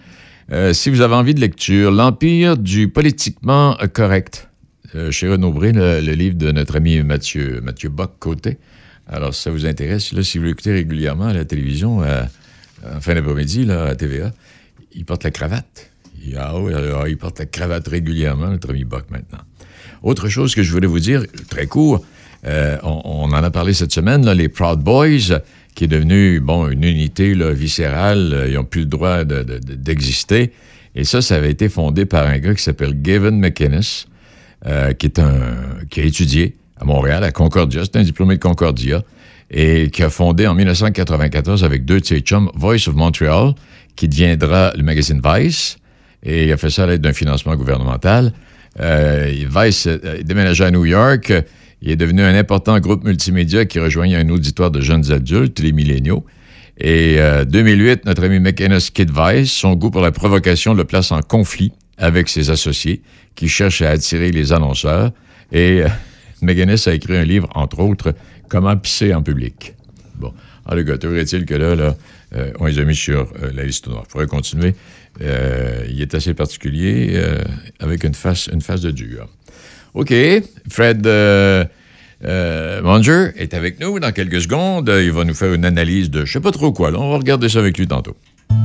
Euh, 0.54 0.72
si 0.72 0.90
vous 0.90 1.02
avez 1.02 1.16
envie 1.16 1.34
de 1.34 1.42
lecture, 1.42 1.92
L'Empire 1.92 2.58
du 2.58 2.88
politiquement 2.88 3.76
correct, 3.92 4.48
euh, 4.96 5.12
chez 5.12 5.28
Renaud 5.28 5.52
Bré, 5.52 5.74
le, 5.74 6.00
le 6.00 6.14
livre 6.14 6.38
de 6.38 6.54
notre 6.54 6.78
ami 6.78 7.02
Mathieu, 7.04 7.60
Mathieu 7.62 7.90
Bock-Côté. 7.90 8.58
Alors, 9.06 9.36
si 9.36 9.42
ça 9.42 9.52
vous 9.52 9.66
intéresse, 9.66 10.14
là, 10.14 10.24
si 10.24 10.38
vous 10.38 10.46
l'écoutez 10.46 10.72
régulièrement 10.72 11.28
à 11.28 11.34
la 11.34 11.44
télévision, 11.44 12.00
en 12.00 13.02
fin 13.02 13.16
d'après-midi, 13.16 13.66
là, 13.66 13.84
à 13.84 13.96
TVA, 13.96 14.32
il 14.96 15.04
porte 15.04 15.26
la 15.26 15.32
cravate. 15.32 15.92
Il, 16.26 16.38
ah 16.38 16.54
il 17.08 17.18
porte 17.18 17.40
la 17.40 17.46
cravate 17.46 17.88
régulièrement, 17.88 18.48
notre 18.50 18.70
ami 18.70 18.84
Bock, 18.84 19.06
maintenant. 19.10 19.40
Autre 20.04 20.28
chose 20.30 20.56
que 20.56 20.64
je 20.64 20.72
voulais 20.72 20.88
vous 20.88 21.00
dire, 21.00 21.24
très 21.50 21.66
court, 21.68 22.06
euh, 22.46 22.78
on, 22.84 23.32
en 23.32 23.44
a 23.44 23.52
parlé 23.52 23.74
cette 23.74 23.92
semaine, 23.94 24.30
les 24.32 24.50
Proud 24.50 24.80
Boys, 24.80 25.40
qui 25.76 25.86
est 25.86 25.88
devenu 25.88 26.40
bon 26.40 26.68
une 26.70 26.84
unité 26.84 27.34
viscérale, 27.54 28.32
euh, 28.34 28.48
ils 28.50 28.56
n'ont 28.56 28.64
plus 28.66 28.82
le 28.82 28.88
droit 28.88 29.24
de- 29.24 29.44
de- 29.44 29.60
de- 29.60 29.76
d'exister. 29.76 30.52
Et 30.96 31.04
ça, 31.06 31.22
ça 31.22 31.36
avait 31.36 31.52
été 31.52 31.70
fondé 31.70 32.06
par 32.06 32.28
un 32.28 32.38
gars 32.38 32.54
qui 32.54 32.62
s'appelle 32.62 33.02
Gavin 33.02 33.32
McInnes, 33.32 33.82
euh, 34.68 34.94
qui 34.94 35.08
est 35.08 35.20
un 35.20 35.40
qui 35.90 36.02
a 36.02 36.04
étudié 36.04 36.56
à 36.80 36.86
Montréal, 36.86 37.24
à 37.24 37.32
Concordia, 37.32 37.82
c'est 37.84 37.96
un 37.98 38.04
diplômé 38.04 38.36
de 38.36 38.42
Concordia, 38.42 39.04
et 39.50 39.90
qui 39.90 40.04
a 40.04 40.10
fondé 40.10 40.48
en 40.48 40.54
1994 40.54 41.64
avec 41.64 41.86
deux 41.86 42.00
de 42.02 42.06
ses 42.06 42.20
chums 42.20 42.50
Voice 42.56 42.88
of 42.88 42.96
Montreal, 42.96 43.54
qui 43.96 44.08
deviendra 44.08 44.74
le 44.76 44.84
magazine 44.84 45.22
Vice, 45.24 45.78
et 46.24 46.46
il 46.46 46.52
a 46.52 46.58
fait 46.58 46.70
ça 46.70 46.84
à 46.84 46.88
l'aide 46.88 47.02
d'un 47.02 47.14
financement 47.14 47.56
gouvernemental. 47.56 48.34
Euh, 48.80 49.32
Vice 49.50 49.88
euh, 49.88 50.64
à 50.66 50.72
New 50.72 50.86
York. 50.86 51.34
Il 51.82 51.92
est 51.92 51.96
devenu 51.96 52.22
un 52.22 52.34
important 52.36 52.80
groupe 52.80 53.04
multimédia 53.04 53.66
qui 53.66 53.80
rejoignait 53.80 54.16
un 54.16 54.30
auditoire 54.30 54.72
de 54.72 54.82
jeunes 54.82 55.12
adultes, 55.12 55.60
les 55.60 55.74
milléniaux. 55.74 56.26
Et 56.78 57.18
euh, 57.20 57.46
2008, 57.46 58.06
notre 58.06 58.24
ami 58.24 58.40
McInnes 58.40 58.80
quitte 58.94 59.12
Vice. 59.12 59.52
Son 59.52 59.76
goût 59.76 59.92
pour 59.92 60.02
la 60.02 60.12
provocation 60.12 60.74
le 60.74 60.86
place 60.86 61.12
en 61.12 61.22
conflit 61.22 61.72
avec 61.98 62.30
ses 62.30 62.50
associés 62.50 63.02
qui 63.36 63.48
cherchent 63.50 63.82
à 63.82 63.90
attirer 63.90 64.32
les 64.32 64.54
annonceurs. 64.54 65.12
Et 65.52 65.84
euh, 65.84 65.88
McInnes 66.42 66.78
a 66.86 66.94
écrit 66.94 67.18
un 67.18 67.26
livre, 67.26 67.50
entre 67.54 67.80
autres, 67.80 68.14
Comment 68.54 68.78
pisser 68.78 69.16
en 69.16 69.24
public. 69.24 69.74
Bon. 70.16 70.32
En 70.66 70.76
tout 70.76 70.86
cas, 70.86 70.94
est-il 70.94 71.46
que 71.46 71.56
là, 71.56 71.74
là 71.74 71.96
euh, 72.36 72.52
on 72.60 72.66
les 72.66 72.78
a 72.78 72.84
mis 72.84 72.96
sur 72.96 73.22
euh, 73.42 73.52
la 73.52 73.64
liste 73.64 73.88
noire. 73.88 74.04
Il 74.08 74.12
faudrait 74.12 74.28
continuer. 74.28 74.76
Euh, 75.21 75.86
il 75.89 76.02
est 76.02 76.15
assez 76.15 76.34
particulier, 76.34 77.12
euh, 77.13 77.43
avec 77.80 78.04
une 78.04 78.15
face, 78.15 78.49
une 78.52 78.62
face 78.62 78.82
de 78.82 78.91
dur. 78.91 79.28
OK. 79.93 80.13
Fred 80.69 81.06
euh, 81.06 81.65
euh, 82.26 82.82
Manger 82.82 83.30
est 83.38 83.54
avec 83.54 83.80
nous 83.80 83.99
dans 83.99 84.12
quelques 84.12 84.41
secondes. 84.41 84.91
Il 85.04 85.12
va 85.12 85.23
nous 85.23 85.34
faire 85.34 85.54
une 85.54 85.65
analyse 85.65 86.10
de 86.10 86.26
je 86.26 86.34
sais 86.34 86.39
pas 86.39 86.52
trop 86.52 86.71
quoi. 86.71 86.91
On 86.95 87.12
va 87.12 87.17
regarder 87.17 87.49
ça 87.49 87.60
avec 87.60 87.78
lui 87.78 87.88
tantôt. 87.88 88.15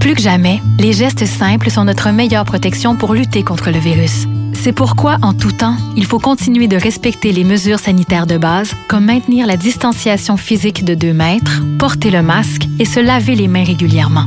Plus 0.00 0.14
que 0.14 0.22
jamais, 0.22 0.60
les 0.78 0.92
gestes 0.92 1.24
simples 1.26 1.70
sont 1.70 1.84
notre 1.84 2.10
meilleure 2.10 2.44
protection 2.44 2.94
pour 2.96 3.14
lutter 3.14 3.42
contre 3.42 3.70
le 3.70 3.78
virus. 3.78 4.26
C'est 4.54 4.72
pourquoi, 4.72 5.16
en 5.22 5.34
tout 5.34 5.52
temps, 5.52 5.76
il 5.96 6.04
faut 6.04 6.18
continuer 6.18 6.68
de 6.68 6.76
respecter 6.76 7.32
les 7.32 7.44
mesures 7.44 7.78
sanitaires 7.78 8.26
de 8.26 8.38
base, 8.38 8.74
comme 8.88 9.06
maintenir 9.06 9.46
la 9.46 9.56
distanciation 9.56 10.36
physique 10.36 10.84
de 10.84 10.94
2 10.94 11.12
mètres, 11.12 11.62
porter 11.78 12.10
le 12.10 12.22
masque 12.22 12.66
et 12.78 12.84
se 12.84 13.00
laver 13.00 13.34
les 13.34 13.48
mains 13.48 13.64
régulièrement. 13.64 14.26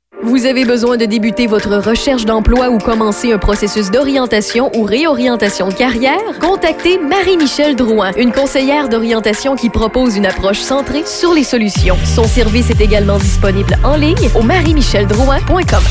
Vous 0.23 0.45
avez 0.45 0.65
besoin 0.65 0.97
de 0.97 1.05
débuter 1.05 1.47
votre 1.47 1.77
recherche 1.77 2.25
d'emploi 2.25 2.69
ou 2.69 2.77
commencer 2.77 3.33
un 3.33 3.39
processus 3.39 3.89
d'orientation 3.89 4.69
ou 4.75 4.83
réorientation 4.83 5.69
de 5.69 5.73
carrière? 5.73 6.19
Contactez 6.39 6.99
Marie-Michel 6.99 7.75
Drouin, 7.75 8.11
une 8.17 8.31
conseillère 8.31 8.87
d'orientation 8.87 9.55
qui 9.55 9.71
propose 9.71 10.15
une 10.17 10.27
approche 10.27 10.59
centrée 10.59 11.03
sur 11.07 11.33
les 11.33 11.43
solutions. 11.43 11.97
Son 12.05 12.25
service 12.25 12.69
est 12.69 12.81
également 12.81 13.17
disponible 13.17 13.75
en 13.83 13.95
ligne 13.95 14.29
au 14.35 14.43
marie-micheldrouin.com. 14.43 15.83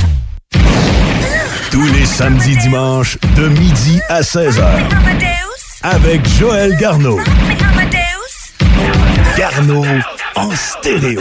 Tous 1.72 1.92
les 1.92 2.06
samedis 2.06 2.56
dimanches, 2.58 3.18
de 3.36 3.48
midi 3.48 4.00
à 4.08 4.20
16h. 4.20 4.62
Avec 5.82 6.28
Joël 6.28 6.76
Garneau. 6.76 7.18
Garneau 9.36 9.84
en 10.36 10.50
stéréo. 10.52 11.20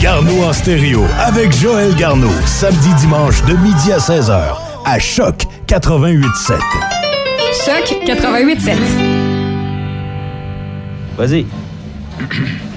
Garneau 0.00 0.44
en 0.44 0.52
stéréo 0.52 1.02
avec 1.18 1.50
Joël 1.56 1.94
Garneau, 1.94 2.30
samedi 2.44 2.92
dimanche 3.00 3.42
de 3.44 3.54
midi 3.54 3.90
à 3.90 3.96
16h 3.96 4.54
à 4.84 4.98
Choc 4.98 5.44
88.7. 5.66 6.58
Choc 7.64 7.98
88.7. 8.06 8.76
Vas-y. 11.16 11.46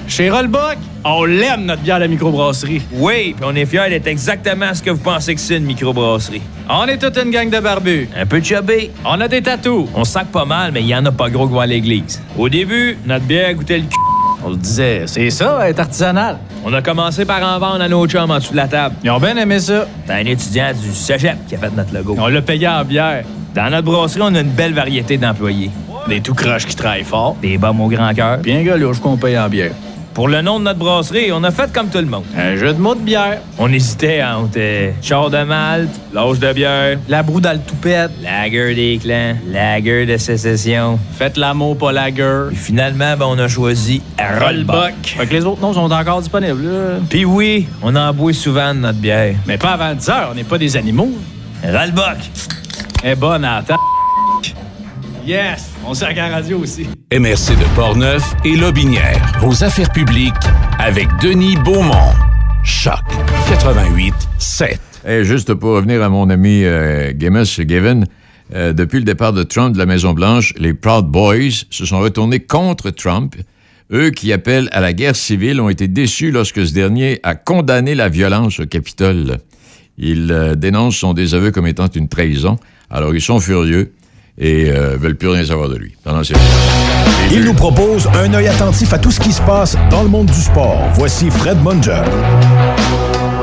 Chez 0.06 0.30
Rollbuck, 0.30 0.78
on 1.04 1.24
l'aime 1.26 1.66
notre 1.66 1.82
bière 1.82 2.00
de 2.00 2.06
microbrasserie. 2.06 2.80
Oui, 2.94 3.34
puis 3.36 3.44
on 3.46 3.54
est 3.54 3.66
fiers 3.66 3.90
d'être 3.90 4.06
exactement 4.06 4.72
ce 4.72 4.82
que 4.82 4.90
vous 4.90 5.02
pensez 5.02 5.34
que 5.34 5.40
c'est 5.40 5.58
une 5.58 5.64
microbrasserie. 5.64 6.40
On 6.70 6.86
est 6.86 6.96
toute 6.96 7.18
une 7.18 7.30
gang 7.30 7.50
de 7.50 7.60
barbus. 7.60 8.08
Un 8.16 8.24
peu 8.24 8.42
chubby. 8.42 8.90
On 9.04 9.20
a 9.20 9.28
des 9.28 9.42
tatous. 9.42 9.86
On 9.94 10.04
sac 10.04 10.28
pas 10.28 10.46
mal, 10.46 10.72
mais 10.72 10.80
il 10.80 10.88
y 10.88 10.94
en 10.94 11.04
a 11.04 11.12
pas 11.12 11.28
gros 11.28 11.46
qui 11.46 11.52
vont 11.52 11.60
à 11.60 11.66
l'église. 11.66 12.22
Au 12.38 12.48
début, 12.48 12.96
notre 13.04 13.26
bière 13.26 13.52
goûtait 13.54 13.78
le 13.78 13.84
cul. 13.84 14.07
On 14.48 14.52
se 14.52 14.56
disait, 14.56 15.02
c'est 15.04 15.28
ça, 15.28 15.68
être 15.68 15.80
artisanal. 15.80 16.38
On 16.64 16.72
a 16.72 16.80
commencé 16.80 17.26
par 17.26 17.42
en 17.42 17.58
vendre 17.58 17.82
à 17.82 17.88
nos 17.88 18.06
chums 18.06 18.30
en 18.30 18.38
dessous 18.38 18.52
de 18.52 18.56
la 18.56 18.66
table. 18.66 18.94
Ils 19.04 19.10
ont 19.10 19.20
bien 19.20 19.36
aimé 19.36 19.60
ça. 19.60 19.86
C'est 20.06 20.12
un 20.12 20.24
étudiant 20.24 20.72
du 20.72 20.94
cégep 20.94 21.36
qui 21.46 21.54
a 21.54 21.58
fait 21.58 21.70
notre 21.76 21.92
logo. 21.92 22.16
On 22.18 22.28
l'a 22.28 22.40
payé 22.40 22.66
en 22.66 22.82
bière. 22.82 23.24
Dans 23.54 23.68
notre 23.68 23.82
brasserie, 23.82 24.22
on 24.22 24.34
a 24.34 24.40
une 24.40 24.48
belle 24.48 24.72
variété 24.72 25.18
d'employés. 25.18 25.70
Des 26.08 26.22
tout 26.22 26.32
croches 26.32 26.64
qui 26.64 26.74
travaillent 26.74 27.04
fort. 27.04 27.36
Des 27.42 27.58
bombes 27.58 27.80
au 27.80 27.88
grand 27.88 28.14
cœur. 28.14 28.38
Bien 28.38 28.62
galouche 28.62 29.00
qu'on 29.00 29.18
paye 29.18 29.38
en 29.38 29.50
bière. 29.50 29.72
Pour 30.18 30.26
le 30.26 30.42
nom 30.42 30.58
de 30.58 30.64
notre 30.64 30.80
brasserie, 30.80 31.30
on 31.32 31.44
a 31.44 31.52
fait 31.52 31.72
comme 31.72 31.90
tout 31.90 31.98
le 31.98 32.06
monde. 32.06 32.24
Un 32.36 32.56
jeu 32.56 32.72
de 32.72 32.80
mots 32.80 32.96
de 32.96 33.00
bière. 33.02 33.38
On 33.56 33.72
hésitait 33.72 34.20
entre 34.20 34.56
euh, 34.56 34.90
char 35.00 35.30
de 35.30 35.44
malte, 35.44 35.90
l'âge 36.12 36.40
de 36.40 36.52
bière, 36.52 36.98
La 37.08 37.22
broue 37.22 37.40
dans 37.40 37.52
le 37.52 37.60
toupette. 37.60 38.10
lager 38.20 38.74
des 38.74 38.98
clans, 39.00 39.36
lager 39.46 40.06
de 40.06 40.16
sécession. 40.16 40.98
Faites 41.16 41.36
l'amour, 41.36 41.78
pas 41.78 41.92
la 41.92 42.10
gueule. 42.10 42.48
Puis 42.48 42.56
finalement, 42.56 43.16
ben, 43.16 43.26
on 43.28 43.38
a 43.38 43.46
choisi 43.46 44.02
Rollbuck. 44.18 44.94
Fait 45.04 45.24
que 45.24 45.34
les 45.34 45.44
autres 45.44 45.60
noms 45.60 45.74
sont 45.74 45.92
encore 45.92 46.20
disponibles. 46.20 46.68
Puis 47.08 47.24
oui, 47.24 47.68
on 47.80 47.94
en 47.94 48.12
boit 48.12 48.32
souvent 48.32 48.74
de 48.74 48.80
notre 48.80 48.98
bière. 48.98 49.36
Mais 49.46 49.56
pas 49.56 49.74
avant 49.74 49.94
10 49.94 50.08
heures, 50.08 50.28
on 50.32 50.34
n'est 50.34 50.42
pas 50.42 50.58
des 50.58 50.76
animaux. 50.76 51.12
Rollbuck. 51.62 52.18
Est 53.04 53.14
bonne 53.14 53.42
la 53.42 53.62
table. 53.64 53.78
Yes! 55.24 55.77
On 55.90 55.94
sert 55.94 56.08
à 56.08 56.12
la 56.12 56.28
radio 56.28 56.58
aussi. 56.58 56.82
MRC 57.10 57.56
de 57.56 57.74
Portneuf 57.74 58.34
et 58.44 58.56
Lobinière. 58.56 59.32
Vos 59.40 59.64
affaires 59.64 59.90
publiques 59.90 60.34
avec 60.78 61.08
Denis 61.22 61.56
Beaumont. 61.64 62.12
Choc 62.62 63.00
88 63.48 64.12
7. 64.36 64.78
Et 65.08 65.24
juste 65.24 65.54
pour 65.54 65.70
revenir 65.70 66.02
à 66.02 66.10
mon 66.10 66.28
ami 66.28 66.62
euh, 66.64 67.12
Gamus 67.14 67.60
Gavin, 67.60 68.02
euh, 68.54 68.74
depuis 68.74 68.98
le 68.98 69.04
départ 69.04 69.32
de 69.32 69.42
Trump 69.42 69.72
de 69.72 69.78
la 69.78 69.86
Maison-Blanche, 69.86 70.52
les 70.58 70.74
Proud 70.74 71.06
Boys 71.06 71.64
se 71.70 71.86
sont 71.86 72.00
retournés 72.00 72.40
contre 72.40 72.90
Trump. 72.90 73.36
Eux 73.90 74.10
qui 74.10 74.30
appellent 74.34 74.68
à 74.72 74.82
la 74.82 74.92
guerre 74.92 75.16
civile 75.16 75.58
ont 75.58 75.70
été 75.70 75.88
déçus 75.88 76.32
lorsque 76.32 76.66
ce 76.66 76.74
dernier 76.74 77.18
a 77.22 77.34
condamné 77.34 77.94
la 77.94 78.10
violence 78.10 78.60
au 78.60 78.66
Capitole. 78.66 79.38
Ils 79.96 80.30
euh, 80.32 80.54
dénoncent 80.54 80.98
son 80.98 81.14
désaveu 81.14 81.50
comme 81.50 81.66
étant 81.66 81.88
une 81.88 82.08
trahison. 82.08 82.58
Alors 82.90 83.14
ils 83.14 83.22
sont 83.22 83.40
furieux 83.40 83.92
et 84.40 84.70
euh, 84.70 84.96
veulent 84.98 85.16
plus 85.16 85.28
rien 85.28 85.44
savoir 85.44 85.68
de 85.68 85.76
lui. 85.76 85.94
Non, 86.06 86.14
non, 86.14 86.24
c'est- 86.24 86.34
Il 87.30 87.44
nous 87.44 87.54
propose 87.54 88.06
un 88.14 88.32
œil 88.34 88.48
attentif 88.48 88.92
à 88.92 88.98
tout 88.98 89.10
ce 89.10 89.20
qui 89.20 89.32
se 89.32 89.42
passe 89.42 89.76
dans 89.90 90.02
le 90.02 90.08
monde 90.08 90.26
du 90.26 90.40
sport. 90.40 90.80
Voici 90.94 91.30
Fred 91.30 91.58
Munger. 91.62 92.02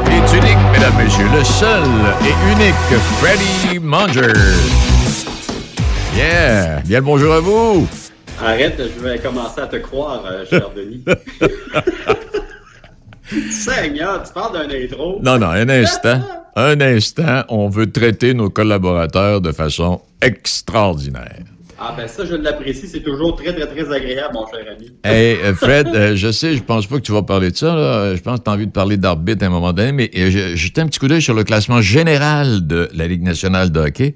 Il 0.07 0.13
est 0.13 0.37
unique, 0.37 0.57
mesdames, 0.71 0.93
messieurs, 0.97 1.27
le 1.37 1.43
seul 1.43 1.83
et 2.23 2.53
unique 2.53 3.01
Freddie 3.19 3.79
Munger. 3.79 4.33
Yeah! 6.15 6.79
Bien 6.85 6.99
le 6.99 7.05
bonjour 7.05 7.33
à 7.33 7.39
vous! 7.41 7.87
Arrête, 8.43 8.79
je 8.79 9.03
vais 9.07 9.17
commencer 9.19 9.61
à 9.61 9.67
te 9.67 9.77
croire, 9.77 10.21
euh, 10.29 10.45
cher 10.49 10.69
Denis. 10.75 11.03
Seigneur, 13.51 14.23
tu 14.23 14.33
parles 14.33 14.53
d'un 14.53 14.75
intro. 14.75 15.19
Non, 15.21 15.37
non, 15.39 15.47
un 15.47 15.69
instant. 15.69 16.21
Un 16.55 16.79
instant, 16.79 17.43
on 17.49 17.67
veut 17.67 17.91
traiter 17.91 18.33
nos 18.33 18.49
collaborateurs 18.49 19.41
de 19.41 19.51
façon 19.51 20.01
extraordinaire. 20.21 21.43
Ah 21.77 21.93
ben 21.97 22.07
ça, 22.07 22.23
je 22.23 22.35
l'apprécie, 22.35 22.87
c'est 22.87 23.01
toujours 23.01 23.35
très, 23.35 23.53
très, 23.53 23.67
très 23.67 23.93
agréable, 23.93 24.33
mon 24.33 24.47
cher 24.47 24.65
ami. 24.71 24.91
Hey, 25.03 25.37
euh, 25.43 25.53
Fred, 25.53 25.87
euh, 25.87 26.15
je 26.15 26.31
sais, 26.31 26.55
je 26.55 26.63
pense 26.63 26.87
pas 26.87 26.95
que 26.95 27.01
tu 27.01 27.11
vas 27.11 27.23
parler 27.23 27.51
de 27.51 27.57
ça. 27.57 27.75
là. 27.75 28.15
Je 28.15 28.21
pense 28.21 28.39
que 28.39 28.45
tu 28.45 28.49
as 28.49 28.53
envie 28.53 28.67
de 28.67 28.71
parler 28.71 28.95
d'arbitre 28.95 29.43
à 29.43 29.47
un 29.47 29.49
moment 29.49 29.73
donné, 29.73 29.91
mais 29.91 30.09
euh, 30.15 30.55
jeter 30.55 30.79
un 30.79 30.87
petit 30.87 30.99
coup 30.99 31.09
d'œil 31.09 31.21
sur 31.21 31.33
le 31.33 31.43
classement 31.43 31.81
général 31.81 32.65
de 32.65 32.89
la 32.93 33.07
Ligue 33.07 33.23
nationale 33.23 33.71
de 33.71 33.79
hockey. 33.81 34.15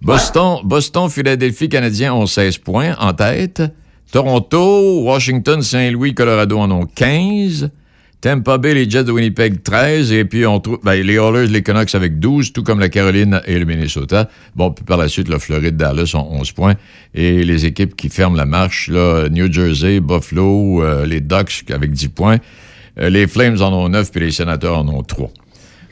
Boston, 0.00 0.60
Boston, 0.62 1.10
Philadelphie, 1.10 1.68
Canadiens 1.68 2.14
ont 2.14 2.26
16 2.26 2.58
points 2.58 2.94
en 3.00 3.12
tête. 3.12 3.62
Toronto, 4.12 5.02
Washington, 5.02 5.62
Saint-Louis, 5.62 6.14
Colorado 6.14 6.58
en 6.58 6.70
ont 6.70 6.86
15. 6.86 7.70
Tampa 8.20 8.58
Bay, 8.58 8.74
les 8.74 8.88
Jets 8.88 9.04
de 9.04 9.12
Winnipeg, 9.12 9.62
13. 9.62 10.12
Et 10.12 10.26
puis, 10.26 10.44
on 10.44 10.60
trouve 10.60 10.78
ben, 10.82 10.92
les 10.92 11.14
Oilers, 11.14 11.46
les 11.46 11.62
Canucks 11.62 11.94
avec 11.94 12.18
12, 12.18 12.52
tout 12.52 12.62
comme 12.62 12.78
la 12.78 12.90
Caroline 12.90 13.40
et 13.46 13.58
le 13.58 13.64
Minnesota. 13.64 14.28
Bon, 14.54 14.70
puis 14.70 14.84
par 14.84 14.98
la 14.98 15.08
suite, 15.08 15.28
la 15.28 15.38
Floride, 15.38 15.76
Dallas 15.76 16.12
ont 16.14 16.38
11 16.38 16.52
points. 16.52 16.74
Et 17.14 17.42
les 17.44 17.64
équipes 17.64 17.96
qui 17.96 18.10
ferment 18.10 18.36
la 18.36 18.44
marche, 18.44 18.88
là, 18.88 19.28
New 19.30 19.50
Jersey, 19.50 20.00
Buffalo, 20.00 20.82
euh, 20.82 21.06
les 21.06 21.22
Ducks 21.22 21.64
avec 21.70 21.92
10 21.92 22.08
points. 22.08 22.36
Euh, 22.98 23.08
les 23.08 23.26
Flames 23.26 23.62
en 23.62 23.72
ont 23.72 23.88
9, 23.88 24.10
puis 24.10 24.20
les 24.20 24.32
Sénateurs 24.32 24.76
en 24.76 24.88
ont 24.88 25.02
3. 25.02 25.30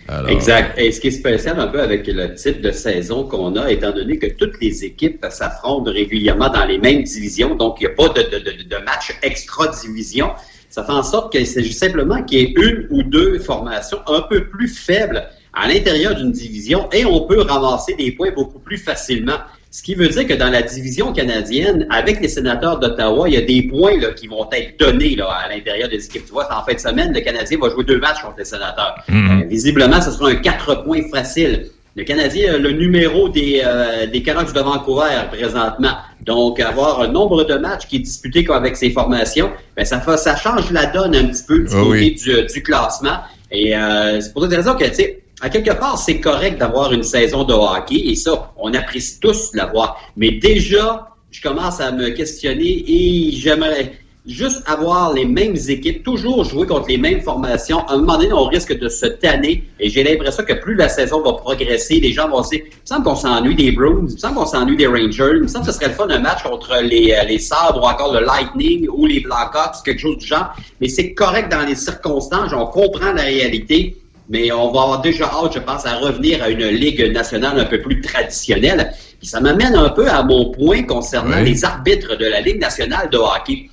Alors, 0.08 0.30
Exact. 0.30 0.78
Et 0.78 0.92
ce 0.92 1.00
qui 1.00 1.08
est 1.08 1.12
spécial 1.12 1.58
un 1.58 1.68
peu 1.68 1.80
avec 1.80 2.06
le 2.06 2.34
type 2.34 2.60
de 2.60 2.72
saison 2.72 3.24
qu'on 3.24 3.56
a, 3.56 3.70
étant 3.70 3.92
donné 3.92 4.18
que 4.18 4.26
toutes 4.26 4.60
les 4.60 4.84
équipes 4.84 5.24
s'affrontent 5.30 5.90
régulièrement 5.90 6.50
dans 6.50 6.64
les 6.66 6.78
mêmes 6.78 7.04
divisions, 7.04 7.54
donc 7.54 7.76
il 7.80 7.86
n'y 7.86 7.92
a 7.92 7.94
pas 7.94 8.08
de 8.08 8.84
match 8.84 9.18
extra-division, 9.22 10.30
ça 10.78 10.84
fait 10.84 10.92
en 10.92 11.02
sorte 11.02 11.32
qu'il 11.32 11.44
s'agit 11.44 11.72
simplement 11.72 12.22
qu'il 12.22 12.38
y 12.38 12.42
ait 12.42 12.54
une 12.56 12.86
ou 12.90 13.02
deux 13.02 13.40
formations 13.40 13.98
un 14.06 14.20
peu 14.20 14.44
plus 14.44 14.68
faibles 14.68 15.24
à 15.52 15.66
l'intérieur 15.66 16.14
d'une 16.14 16.30
division 16.30 16.88
et 16.92 17.04
on 17.04 17.22
peut 17.22 17.40
ramasser 17.40 17.94
des 17.94 18.12
points 18.12 18.30
beaucoup 18.30 18.60
plus 18.60 18.78
facilement. 18.78 19.38
Ce 19.72 19.82
qui 19.82 19.96
veut 19.96 20.06
dire 20.06 20.24
que 20.28 20.34
dans 20.34 20.50
la 20.50 20.62
division 20.62 21.12
canadienne, 21.12 21.88
avec 21.90 22.20
les 22.20 22.28
sénateurs 22.28 22.78
d'Ottawa, 22.78 23.28
il 23.28 23.34
y 23.34 23.36
a 23.36 23.40
des 23.40 23.62
points 23.62 23.98
là, 23.98 24.12
qui 24.12 24.28
vont 24.28 24.48
être 24.52 24.78
donnés 24.78 25.16
là, 25.16 25.28
à 25.28 25.48
l'intérieur 25.48 25.88
des 25.88 26.04
équipes. 26.04 26.26
Tu 26.26 26.32
vois, 26.32 26.46
en 26.56 26.64
fin 26.64 26.74
de 26.74 26.78
semaine, 26.78 27.12
le 27.12 27.20
Canadien 27.22 27.58
va 27.60 27.70
jouer 27.70 27.82
deux 27.82 27.98
matchs 27.98 28.22
contre 28.22 28.38
les 28.38 28.44
sénateurs. 28.44 29.02
Mhm. 29.08 29.42
Euh, 29.42 29.46
visiblement, 29.46 30.00
ce 30.00 30.12
sera 30.12 30.30
un 30.30 30.36
quatre 30.36 30.84
points 30.84 31.02
facile. 31.12 31.70
Le 31.98 32.04
Canadien 32.04 32.54
a 32.54 32.58
le 32.58 32.70
numéro 32.70 33.28
des, 33.28 33.60
euh, 33.64 34.06
des 34.06 34.22
Canucks 34.22 34.52
de 34.52 34.60
Vancouver 34.60 35.20
présentement. 35.32 35.96
Donc, 36.20 36.60
avoir 36.60 37.00
un 37.00 37.08
nombre 37.08 37.42
de 37.42 37.54
matchs 37.56 37.88
qui 37.88 37.96
est 37.96 37.98
disputé 37.98 38.46
avec 38.50 38.76
ces 38.76 38.90
formations, 38.90 39.50
ben, 39.76 39.84
ça, 39.84 40.00
fait, 40.00 40.16
ça 40.16 40.36
change 40.36 40.70
la 40.70 40.86
donne 40.86 41.16
un 41.16 41.26
petit 41.26 41.42
peu 41.42 41.58
du 41.58 41.70
Ah 41.72 41.82
côté 41.82 41.88
oui. 41.90 42.14
du, 42.14 42.46
du 42.46 42.62
classement. 42.62 43.18
Et 43.50 43.76
euh, 43.76 44.20
c'est 44.20 44.32
pour 44.32 44.44
cette 44.44 44.54
raison 44.54 44.76
que, 44.76 44.84
tu 44.84 44.94
sais, 44.94 45.22
à 45.40 45.50
quelque 45.50 45.72
part, 45.72 45.98
c'est 45.98 46.20
correct 46.20 46.58
d'avoir 46.60 46.92
une 46.92 47.02
saison 47.02 47.42
de 47.42 47.52
hockey, 47.52 47.96
et 47.96 48.14
ça, 48.14 48.52
on 48.58 48.72
apprécie 48.74 49.18
tous 49.18 49.50
l'avoir. 49.54 50.00
Mais 50.16 50.30
déjà, 50.30 51.08
je 51.32 51.42
commence 51.42 51.80
à 51.80 51.90
me 51.90 52.10
questionner 52.10 52.84
et 52.86 53.32
j'aimerais 53.32 53.90
juste 54.28 54.62
avoir 54.66 55.14
les 55.14 55.24
mêmes 55.24 55.56
équipes, 55.68 56.02
toujours 56.04 56.44
jouer 56.44 56.66
contre 56.66 56.88
les 56.88 56.98
mêmes 56.98 57.20
formations. 57.20 57.80
À 57.86 57.94
un 57.94 57.98
moment 57.98 58.18
donné, 58.18 58.32
on 58.32 58.44
risque 58.44 58.78
de 58.78 58.88
se 58.88 59.06
tanner 59.06 59.64
et 59.80 59.88
j'ai 59.88 60.04
l'impression 60.04 60.44
que 60.44 60.52
plus 60.52 60.74
la 60.74 60.88
saison 60.88 61.20
va 61.22 61.32
progresser, 61.32 61.98
les 62.00 62.12
gens 62.12 62.28
vont 62.28 62.42
se 62.42 62.50
dire, 62.50 62.60
il 62.64 62.66
me 62.68 62.86
semble 62.86 63.04
qu'on 63.04 63.16
s'ennuie 63.16 63.54
des 63.54 63.72
Bruins, 63.72 64.04
il 64.08 64.12
me 64.14 64.18
semble 64.18 64.34
qu'on 64.36 64.46
s'ennuie 64.46 64.76
des 64.76 64.86
Rangers, 64.86 65.32
il 65.36 65.42
me 65.42 65.48
semble 65.48 65.64
que 65.66 65.72
ce 65.72 65.78
serait 65.78 65.88
le 65.88 65.94
fun 65.94 66.08
un 66.10 66.18
match 66.20 66.42
contre 66.42 66.76
les, 66.82 67.12
euh, 67.12 67.24
les 67.24 67.38
Sabres 67.38 67.82
ou 67.82 67.86
encore 67.86 68.12
le 68.12 68.20
Lightning 68.24 68.86
ou 68.90 69.06
les 69.06 69.20
Blackhawks, 69.20 69.76
quelque 69.84 70.00
chose 70.00 70.18
du 70.18 70.26
genre. 70.26 70.54
Mais 70.80 70.88
c'est 70.88 71.14
correct 71.14 71.50
dans 71.50 71.66
les 71.66 71.74
circonstances, 71.74 72.52
on 72.52 72.66
comprend 72.66 73.12
la 73.12 73.22
réalité. 73.22 73.96
Mais 74.30 74.52
on 74.52 74.70
va 74.70 74.82
avoir 74.82 75.00
déjà 75.00 75.24
hâte, 75.24 75.54
je 75.54 75.58
pense, 75.58 75.86
à 75.86 75.94
revenir 75.94 76.42
à 76.42 76.50
une 76.50 76.66
ligue 76.68 77.02
nationale 77.14 77.58
un 77.58 77.64
peu 77.64 77.80
plus 77.80 78.02
traditionnelle. 78.02 78.92
Puis 79.18 79.26
ça 79.26 79.40
m'amène 79.40 79.74
un 79.74 79.88
peu 79.88 80.06
à 80.06 80.22
mon 80.22 80.50
point 80.50 80.82
concernant 80.82 81.38
Oui. 81.38 81.52
les 81.52 81.64
arbitres 81.64 82.14
de 82.14 82.26
la 82.26 82.42
Ligue 82.42 82.60
nationale 82.60 83.08
de 83.10 83.16
hockey. 83.16 83.67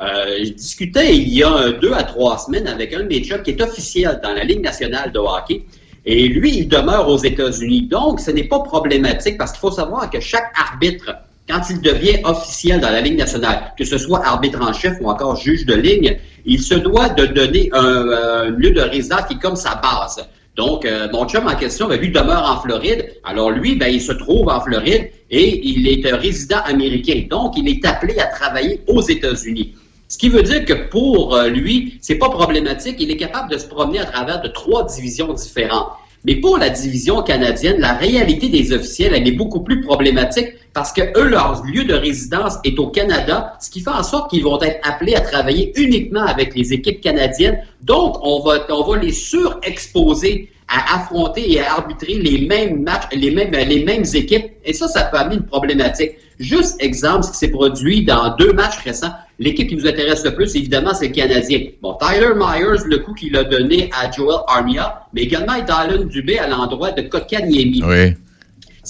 Euh, 0.00 0.44
je 0.44 0.52
discutais 0.52 1.14
il 1.14 1.28
y 1.28 1.42
a 1.42 1.72
deux 1.72 1.92
à 1.92 2.04
trois 2.04 2.38
semaines 2.38 2.66
avec 2.66 2.94
un 2.94 3.00
de 3.00 3.08
mes 3.08 3.22
chums 3.22 3.42
qui 3.42 3.50
est 3.50 3.60
officiel 3.60 4.18
dans 4.22 4.32
la 4.32 4.44
Ligue 4.44 4.62
nationale 4.62 5.12
de 5.12 5.18
hockey. 5.18 5.62
Et 6.06 6.28
lui, 6.28 6.58
il 6.58 6.68
demeure 6.68 7.08
aux 7.08 7.18
États-Unis. 7.18 7.82
Donc, 7.82 8.20
ce 8.20 8.30
n'est 8.30 8.44
pas 8.44 8.60
problématique 8.60 9.36
parce 9.36 9.52
qu'il 9.52 9.60
faut 9.60 9.70
savoir 9.70 10.08
que 10.08 10.18
chaque 10.20 10.50
arbitre, 10.58 11.14
quand 11.46 11.60
il 11.68 11.82
devient 11.82 12.20
officiel 12.24 12.80
dans 12.80 12.90
la 12.90 13.02
Ligue 13.02 13.18
nationale, 13.18 13.74
que 13.76 13.84
ce 13.84 13.98
soit 13.98 14.24
arbitre 14.24 14.62
en 14.62 14.72
chef 14.72 14.94
ou 15.02 15.10
encore 15.10 15.36
juge 15.36 15.66
de 15.66 15.74
ligne, 15.74 16.16
il 16.46 16.60
se 16.62 16.74
doit 16.74 17.10
de 17.10 17.26
donner 17.26 17.68
un, 17.72 17.84
euh, 17.84 18.50
lieu 18.50 18.70
de 18.70 18.80
résidence 18.80 19.26
qui 19.28 19.34
est 19.34 19.38
comme 19.38 19.56
sa 19.56 19.74
base. 19.74 20.26
Donc, 20.56 20.84
euh, 20.84 21.08
mon 21.12 21.28
chum 21.28 21.46
en 21.46 21.54
question, 21.54 21.88
ben, 21.88 22.00
lui, 22.00 22.10
demeure 22.10 22.44
en 22.50 22.60
Floride. 22.62 23.12
Alors, 23.24 23.50
lui, 23.50 23.76
ben, 23.76 23.92
il 23.92 24.00
se 24.00 24.12
trouve 24.12 24.48
en 24.48 24.60
Floride 24.60 25.10
et 25.30 25.68
il 25.68 25.86
est 25.86 26.10
un 26.10 26.16
résident 26.16 26.60
américain. 26.64 27.26
Donc, 27.28 27.58
il 27.58 27.68
est 27.68 27.84
appelé 27.84 28.18
à 28.18 28.26
travailler 28.26 28.80
aux 28.86 29.02
États-Unis. 29.02 29.74
Ce 30.10 30.18
qui 30.18 30.28
veut 30.28 30.42
dire 30.42 30.64
que 30.64 30.72
pour 30.72 31.36
euh, 31.36 31.48
lui, 31.48 31.96
c'est 32.00 32.16
pas 32.16 32.28
problématique. 32.28 32.96
Il 32.98 33.12
est 33.12 33.16
capable 33.16 33.48
de 33.48 33.56
se 33.56 33.66
promener 33.66 34.00
à 34.00 34.06
travers 34.06 34.42
de 34.42 34.48
trois 34.48 34.84
divisions 34.84 35.32
différentes. 35.32 35.86
Mais 36.24 36.34
pour 36.34 36.58
la 36.58 36.68
division 36.68 37.22
canadienne, 37.22 37.78
la 37.78 37.92
réalité 37.94 38.48
des 38.48 38.72
officiels, 38.72 39.14
elle 39.14 39.26
est 39.26 39.32
beaucoup 39.32 39.60
plus 39.60 39.80
problématique 39.82 40.48
parce 40.74 40.92
que 40.92 41.02
eux, 41.16 41.28
leur 41.28 41.62
lieu 41.64 41.84
de 41.84 41.94
résidence 41.94 42.54
est 42.64 42.76
au 42.80 42.88
Canada, 42.88 43.54
ce 43.60 43.70
qui 43.70 43.80
fait 43.80 43.90
en 43.90 44.02
sorte 44.02 44.30
qu'ils 44.30 44.42
vont 44.42 44.60
être 44.60 44.80
appelés 44.82 45.14
à 45.14 45.20
travailler 45.20 45.72
uniquement 45.80 46.24
avec 46.24 46.56
les 46.56 46.72
équipes 46.72 47.00
canadiennes. 47.00 47.60
Donc, 47.82 48.16
on 48.20 48.40
va, 48.40 48.66
les 49.00 49.12
surexposer 49.12 50.50
à 50.66 50.96
affronter 50.96 51.52
et 51.52 51.60
à 51.60 51.74
arbitrer 51.74 52.14
les 52.14 52.48
mêmes 52.48 52.82
matchs, 52.82 53.06
les 53.12 53.30
mêmes, 53.30 53.52
les 53.52 53.84
mêmes 53.84 54.04
équipes. 54.12 54.50
Et 54.64 54.72
ça, 54.72 54.88
ça 54.88 55.04
peut 55.04 55.18
amener 55.18 55.36
une 55.36 55.46
problématique. 55.46 56.12
Juste 56.40 56.82
exemple, 56.82 57.24
ce 57.24 57.32
qui 57.32 57.36
s'est 57.36 57.50
produit 57.50 58.02
dans 58.02 58.34
deux 58.36 58.54
matchs 58.54 58.78
récents. 58.78 59.12
L'équipe 59.38 59.68
qui 59.68 59.76
nous 59.76 59.86
intéresse 59.86 60.24
le 60.24 60.34
plus, 60.34 60.56
évidemment, 60.56 60.94
c'est 60.94 61.08
le 61.08 61.12
Canadien. 61.12 61.66
Bon, 61.82 61.96
Tyler 62.00 62.32
Myers, 62.34 62.82
le 62.86 62.98
coup 62.98 63.12
qu'il 63.12 63.36
a 63.36 63.44
donné 63.44 63.90
à 63.92 64.10
Joel 64.10 64.38
Armia, 64.48 65.02
mais 65.12 65.22
également 65.22 65.54
Dylan 65.58 66.08
Dubé 66.08 66.38
à 66.38 66.48
l'endroit 66.48 66.92
de 66.92 67.02
Kotkaniemi. 67.02 67.82
Oui. 67.84 68.14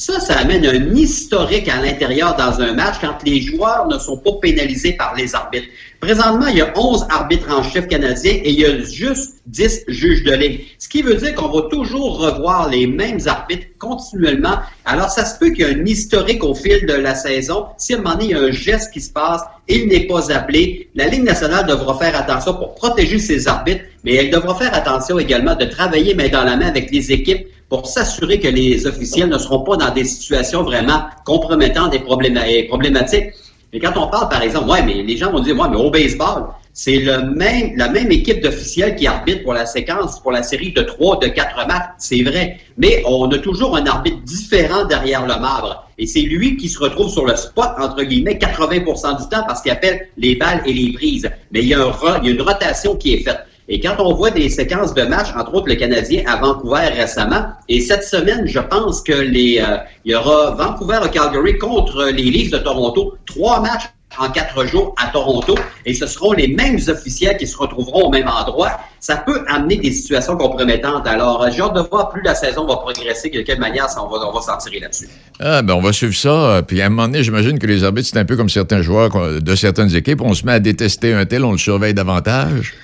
Ça, 0.01 0.19
ça 0.19 0.39
amène 0.39 0.65
un 0.65 0.95
historique 0.95 1.69
à 1.69 1.79
l'intérieur 1.79 2.35
dans 2.35 2.59
un 2.63 2.73
match 2.73 2.95
quand 3.03 3.19
les 3.23 3.43
joueurs 3.43 3.87
ne 3.87 3.99
sont 3.99 4.17
pas 4.17 4.33
pénalisés 4.41 4.95
par 4.95 5.15
les 5.15 5.35
arbitres. 5.35 5.67
Présentement, 6.01 6.47
il 6.47 6.57
y 6.57 6.63
a 6.63 6.73
11 6.75 7.05
arbitres 7.11 7.51
en 7.51 7.63
chef 7.63 7.87
canadiens 7.87 8.33
et 8.33 8.49
il 8.49 8.61
y 8.61 8.65
a 8.65 8.79
juste 8.79 9.35
10 9.45 9.85
juges 9.89 10.25
de 10.25 10.33
ligne. 10.33 10.61
Ce 10.79 10.89
qui 10.89 11.03
veut 11.03 11.17
dire 11.17 11.35
qu'on 11.35 11.49
va 11.49 11.69
toujours 11.69 12.19
revoir 12.19 12.71
les 12.71 12.87
mêmes 12.87 13.19
arbitres 13.27 13.67
continuellement. 13.79 14.61
Alors, 14.87 15.11
ça 15.11 15.27
se 15.27 15.39
peut 15.39 15.51
qu'il 15.51 15.67
y 15.67 15.71
ait 15.71 15.75
un 15.75 15.85
historique 15.85 16.43
au 16.43 16.55
fil 16.55 16.87
de 16.87 16.95
la 16.95 17.15
saison. 17.15 17.67
Si 17.77 17.93
à 17.93 17.99
un 17.99 18.01
moment 18.01 18.15
donné, 18.15 18.25
il 18.25 18.31
y 18.31 18.35
a 18.35 18.41
un 18.41 18.53
geste 18.53 18.95
qui 18.95 19.03
se 19.03 19.13
passe, 19.13 19.43
il 19.69 19.87
n'est 19.89 20.07
pas 20.07 20.33
appelé, 20.33 20.89
la 20.95 21.09
Ligue 21.09 21.25
nationale 21.25 21.67
devra 21.67 21.99
faire 21.99 22.17
attention 22.17 22.55
pour 22.55 22.75
protéger 22.75 23.19
ses 23.19 23.47
arbitres, 23.47 23.85
mais 24.05 24.15
elle 24.15 24.31
devra 24.31 24.55
faire 24.55 24.75
attention 24.75 25.19
également 25.19 25.57
de 25.57 25.67
travailler 25.67 26.15
main 26.15 26.31
dans 26.31 26.45
la 26.45 26.57
main 26.57 26.69
avec 26.69 26.91
les 26.91 27.13
équipes 27.13 27.47
pour 27.71 27.87
s'assurer 27.87 28.41
que 28.41 28.49
les 28.49 28.87
officiels 28.87 29.29
ne 29.31 29.39
seront 29.39 29.61
pas 29.61 29.77
dans 29.77 29.95
des 29.95 30.05
situations 30.05 30.63
vraiment 30.65 31.05
compromettantes 31.25 31.95
et 31.95 32.01
probléma- 32.01 32.47
et 32.47 32.65
problématiques. 32.65 33.29
Mais 33.73 33.79
quand 33.79 33.93
on 33.97 34.09
parle, 34.09 34.29
par 34.29 34.43
exemple, 34.43 34.69
ouais, 34.69 34.83
mais 34.83 35.03
les 35.05 35.17
gens 35.17 35.31
vont 35.31 35.39
dire, 35.39 35.57
ouais, 35.57 35.69
mais 35.71 35.77
au 35.77 35.91
baseball, 35.91 36.49
c'est 36.73 36.99
le 36.99 37.23
même, 37.35 37.73
la 37.77 37.89
même 37.89 38.11
équipe 38.11 38.43
d'officiels 38.43 38.97
qui 38.97 39.07
arbitre 39.07 39.45
pour 39.45 39.55
la 39.55 39.67
séquence, 39.67 40.21
pour 40.21 40.33
la 40.33 40.43
série 40.43 40.73
de 40.73 40.83
trois, 40.83 41.19
de 41.19 41.29
quatre 41.29 41.65
matchs. 41.69 41.91
C'est 41.99 42.23
vrai. 42.23 42.59
Mais 42.77 43.03
on 43.07 43.31
a 43.31 43.39
toujours 43.39 43.77
un 43.77 43.87
arbitre 43.87 44.21
différent 44.25 44.85
derrière 44.87 45.23
le 45.23 45.39
marbre. 45.41 45.89
Et 45.99 46.07
c'est 46.07 46.23
lui 46.23 46.57
qui 46.57 46.69
se 46.69 46.79
retrouve 46.81 47.11
sur 47.11 47.25
le 47.25 47.37
spot, 47.37 47.71
entre 47.79 48.03
guillemets, 48.03 48.39
80% 48.39 49.23
du 49.23 49.29
temps 49.29 49.45
parce 49.47 49.63
qu'il 49.63 49.71
appelle 49.71 50.09
les 50.17 50.35
balles 50.35 50.63
et 50.67 50.73
les 50.73 50.93
prises. 50.93 51.31
Mais 51.53 51.61
il 51.61 51.69
y 51.69 51.75
a, 51.75 51.81
un 51.81 51.93
il 52.23 52.27
y 52.27 52.29
a 52.29 52.35
une 52.35 52.43
rotation 52.43 52.97
qui 52.97 53.15
est 53.15 53.19
faite. 53.19 53.39
Et 53.73 53.79
quand 53.79 53.95
on 54.01 54.15
voit 54.15 54.33
des 54.33 54.49
séquences 54.49 54.95
de 54.95 55.03
matchs, 55.03 55.29
entre 55.37 55.55
autres 55.55 55.69
le 55.69 55.77
Canadien 55.77 56.25
à 56.27 56.37
Vancouver 56.37 56.89
récemment, 56.93 57.47
et 57.69 57.81
cette 57.81 58.03
semaine, 58.03 58.45
je 58.45 58.59
pense 58.59 59.01
que 59.01 59.13
les, 59.13 59.61
euh, 59.61 59.77
il 60.05 60.11
y 60.11 60.15
aura 60.17 60.51
Vancouver 60.57 60.99
à 61.01 61.09
Calgary 61.09 61.57
contre 61.57 62.07
les 62.07 62.25
Leafs 62.25 62.51
de 62.51 62.59
Toronto, 62.59 63.15
trois 63.27 63.61
matchs 63.61 63.85
en 64.19 64.29
quatre 64.29 64.67
jours 64.67 64.93
à 65.01 65.07
Toronto, 65.07 65.55
et 65.87 65.95
ce 65.95 66.09
seront 66.09 66.33
les 66.33 66.49
mêmes 66.49 66.81
officiels 66.89 67.37
qui 67.37 67.47
se 67.47 67.57
retrouveront 67.57 68.09
au 68.09 68.11
même 68.11 68.27
endroit. 68.27 68.81
Ça 68.99 69.19
peut 69.19 69.45
amener 69.47 69.77
des 69.77 69.93
situations 69.93 70.37
compromettantes. 70.37 71.07
Alors, 71.07 71.45
euh, 71.45 71.51
j'ai 71.55 71.63
hâte 71.63 71.75
de 71.75 71.81
voir 71.89 72.09
plus 72.09 72.23
la 72.25 72.35
saison 72.35 72.67
va 72.67 72.79
progresser, 72.79 73.31
de 73.31 73.43
quelle 73.43 73.61
manière 73.61 73.89
ça, 73.89 74.03
on 74.03 74.09
va, 74.09 74.41
s'en 74.41 74.57
tirer 74.57 74.81
là-dessus. 74.81 75.09
Ah, 75.39 75.63
ben 75.63 75.75
on 75.75 75.81
va 75.81 75.93
suivre 75.93 76.17
ça. 76.17 76.61
Puis 76.67 76.83
à 76.83 76.87
un 76.87 76.89
moment 76.89 77.07
donné, 77.07 77.23
j'imagine 77.23 77.57
que 77.57 77.69
les 77.69 77.85
arbitres, 77.85 78.09
c'est 78.13 78.19
un 78.19 78.25
peu 78.25 78.37
comme 78.37 78.49
certains 78.49 78.83
joueurs 78.83 79.41
de 79.41 79.55
certaines 79.55 79.95
équipes. 79.95 80.23
On 80.23 80.35
se 80.35 80.45
met 80.45 80.55
à 80.55 80.59
détester 80.59 81.15
un 81.15 81.25
tel, 81.25 81.45
on 81.45 81.53
le 81.53 81.59
surveille 81.59 81.95
davantage. 81.95 82.75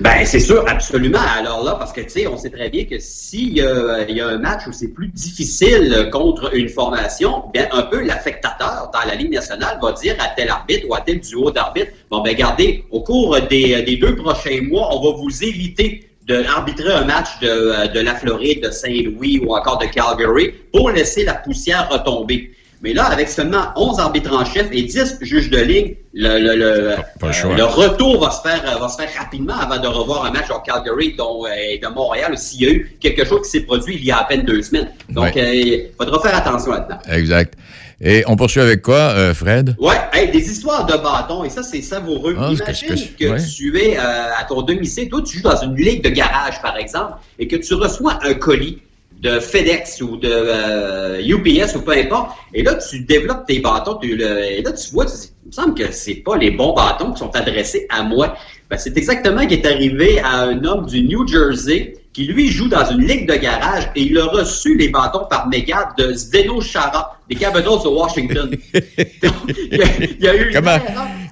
Ben, 0.00 0.24
c'est 0.24 0.40
sûr, 0.40 0.64
absolument. 0.66 1.20
Alors 1.36 1.62
là, 1.62 1.76
parce 1.78 1.92
que, 1.92 2.00
tu 2.00 2.10
sais, 2.10 2.26
on 2.26 2.36
sait 2.36 2.50
très 2.50 2.68
bien 2.68 2.84
que 2.84 2.98
s'il 2.98 3.58
il 3.58 4.16
y 4.16 4.20
a 4.20 4.26
un 4.26 4.38
match 4.38 4.66
où 4.66 4.72
c'est 4.72 4.88
plus 4.88 5.06
difficile 5.06 6.08
contre 6.12 6.54
une 6.56 6.68
formation, 6.68 7.44
bien, 7.52 7.68
un 7.70 7.82
peu 7.82 8.02
l'affectateur 8.02 8.90
dans 8.92 9.08
la 9.08 9.14
Ligue 9.14 9.32
nationale 9.32 9.78
va 9.80 9.92
dire 9.92 10.16
à 10.18 10.34
tel 10.34 10.48
arbitre 10.48 10.88
ou 10.88 10.94
à 10.94 11.00
tel 11.00 11.20
duo 11.20 11.52
d'arbitres, 11.52 11.92
bon, 12.10 12.22
ben, 12.22 12.30
regardez, 12.30 12.84
au 12.90 13.02
cours 13.02 13.40
des, 13.48 13.96
deux 14.00 14.16
prochains 14.16 14.62
mois, 14.62 14.88
on 14.96 15.00
va 15.00 15.16
vous 15.16 15.44
éviter 15.44 16.08
d'arbitrer 16.26 16.92
un 16.92 17.04
match 17.04 17.38
de, 17.40 17.92
de 17.92 18.00
la 18.00 18.16
Floride, 18.16 18.64
de 18.64 18.70
Saint-Louis 18.70 19.42
ou 19.46 19.54
encore 19.54 19.78
de 19.78 19.86
Calgary 19.86 20.54
pour 20.72 20.90
laisser 20.90 21.24
la 21.24 21.34
poussière 21.34 21.88
retomber. 21.88 22.50
Mais 22.84 22.92
là, 22.92 23.04
avec 23.06 23.30
seulement 23.30 23.72
11 23.76 23.98
arbitres 23.98 24.30
en 24.34 24.44
chef 24.44 24.66
et 24.70 24.82
10 24.82 25.16
juges 25.22 25.48
de 25.48 25.56
ligne, 25.58 25.94
le, 26.12 26.38
le, 26.38 26.54
le, 26.54 26.94
Pas 27.18 27.28
euh, 27.28 27.56
le 27.56 27.64
retour 27.64 28.20
va 28.22 28.30
se 28.30 28.42
faire 28.42 28.62
euh, 28.70 28.78
va 28.78 28.88
se 28.90 28.96
faire 29.00 29.08
rapidement 29.18 29.54
avant 29.58 29.78
de 29.80 29.86
revoir 29.88 30.26
un 30.26 30.30
match 30.30 30.50
au 30.50 30.60
Calgary 30.60 31.14
dont, 31.16 31.46
euh, 31.46 31.48
et 31.70 31.78
de 31.78 31.86
Montréal 31.88 32.36
s'il 32.36 32.60
y 32.60 32.66
a 32.66 32.72
eu 32.72 32.94
quelque 33.00 33.24
chose 33.24 33.40
qui 33.44 33.48
s'est 33.52 33.60
produit 33.64 33.94
il 33.96 34.04
y 34.04 34.10
a 34.10 34.18
à 34.18 34.24
peine 34.24 34.42
deux 34.42 34.60
semaines. 34.60 34.90
Donc, 35.08 35.34
Ouais. 35.34 35.58
il 35.58 35.86
faudra 35.98 36.20
faire 36.20 36.36
attention 36.36 36.72
là-dedans. 36.72 36.98
Exact. 37.10 37.54
Et 38.02 38.22
on 38.26 38.36
poursuit 38.36 38.60
avec 38.60 38.82
quoi, 38.82 38.96
euh, 38.96 39.32
Fred? 39.32 39.76
Hey, 40.12 40.30
des 40.30 40.50
histoires 40.50 40.84
de 40.84 40.92
bâtons, 40.92 41.42
et 41.42 41.48
ça, 41.50 41.62
c'est 41.62 41.80
savoureux. 41.80 42.36
Ah, 42.38 42.50
Imagine 42.52 42.88
que, 43.16 43.24
que- 43.24 43.30
ouais. 43.30 43.42
tu 43.56 43.78
es 43.80 43.96
euh, 43.96 44.00
à 44.38 44.44
ton 44.44 44.60
domicile, 44.62 45.08
toi, 45.08 45.22
tu 45.22 45.38
joues 45.38 45.42
dans 45.42 45.56
une 45.62 45.74
ligue 45.74 46.04
de 46.04 46.10
garage, 46.10 46.60
par 46.60 46.76
exemple, 46.76 47.14
et 47.38 47.48
que 47.48 47.56
tu 47.56 47.74
reçois 47.74 48.18
un 48.22 48.34
colis 48.34 48.78
de 49.24 49.40
FedEx 49.40 50.00
ou 50.02 50.16
de 50.18 50.28
euh, 50.30 51.20
UPS 51.26 51.74
ou 51.76 51.80
peu 51.80 51.92
importe, 51.92 52.36
et 52.52 52.62
là, 52.62 52.74
tu 52.74 53.00
développes 53.00 53.46
tes 53.46 53.58
bâtons, 53.58 53.94
tu 54.00 54.14
le- 54.16 54.44
et 54.44 54.62
là, 54.62 54.72
tu 54.72 54.90
vois, 54.92 55.06
tu 55.06 55.12
il 55.44 55.48
me 55.48 55.52
semble 55.52 55.74
que 55.74 55.92
c'est 55.92 56.14
pas 56.16 56.36
les 56.36 56.50
bons 56.50 56.72
bâtons 56.74 57.12
qui 57.12 57.18
sont 57.18 57.34
adressés 57.34 57.86
à 57.90 58.02
moi. 58.02 58.36
Ben, 58.70 58.78
c'est 58.78 58.96
exactement 58.96 59.42
ce 59.42 59.46
qui 59.46 59.54
est 59.54 59.66
arrivé 59.66 60.18
à 60.20 60.42
un 60.42 60.64
homme 60.64 60.86
du 60.86 61.02
New 61.02 61.26
Jersey 61.28 61.94
qui, 62.14 62.24
lui, 62.24 62.48
joue 62.50 62.68
dans 62.68 62.84
une 62.90 63.04
ligue 63.06 63.28
de 63.28 63.34
garage 63.36 63.90
et 63.96 64.02
il 64.02 64.16
a 64.18 64.24
reçu 64.26 64.74
les 64.76 64.88
bâtons 64.88 65.26
par 65.28 65.48
méga 65.48 65.90
de 65.98 66.12
Zdeno 66.14 66.60
Chara, 66.62 67.18
des 67.28 67.34
Capitals 67.36 67.82
de 67.84 67.88
Washington. 67.88 68.50
il, 68.74 69.78
y 69.78 69.82
a, 69.82 69.86
il 69.98 70.24
y 70.24 70.28
a 70.28 70.34
eu 70.36 70.50
Comment- 70.52 70.78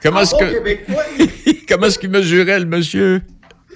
comment 0.02 0.18
en 0.18 0.22
est-ce 0.22 0.34
que- 0.34 0.52
québécois. 0.58 1.02
Comment 1.68 1.86
est-ce 1.86 1.98
qu'il 1.98 2.10
mesurait, 2.10 2.58
le 2.60 2.66
monsieur? 2.66 3.22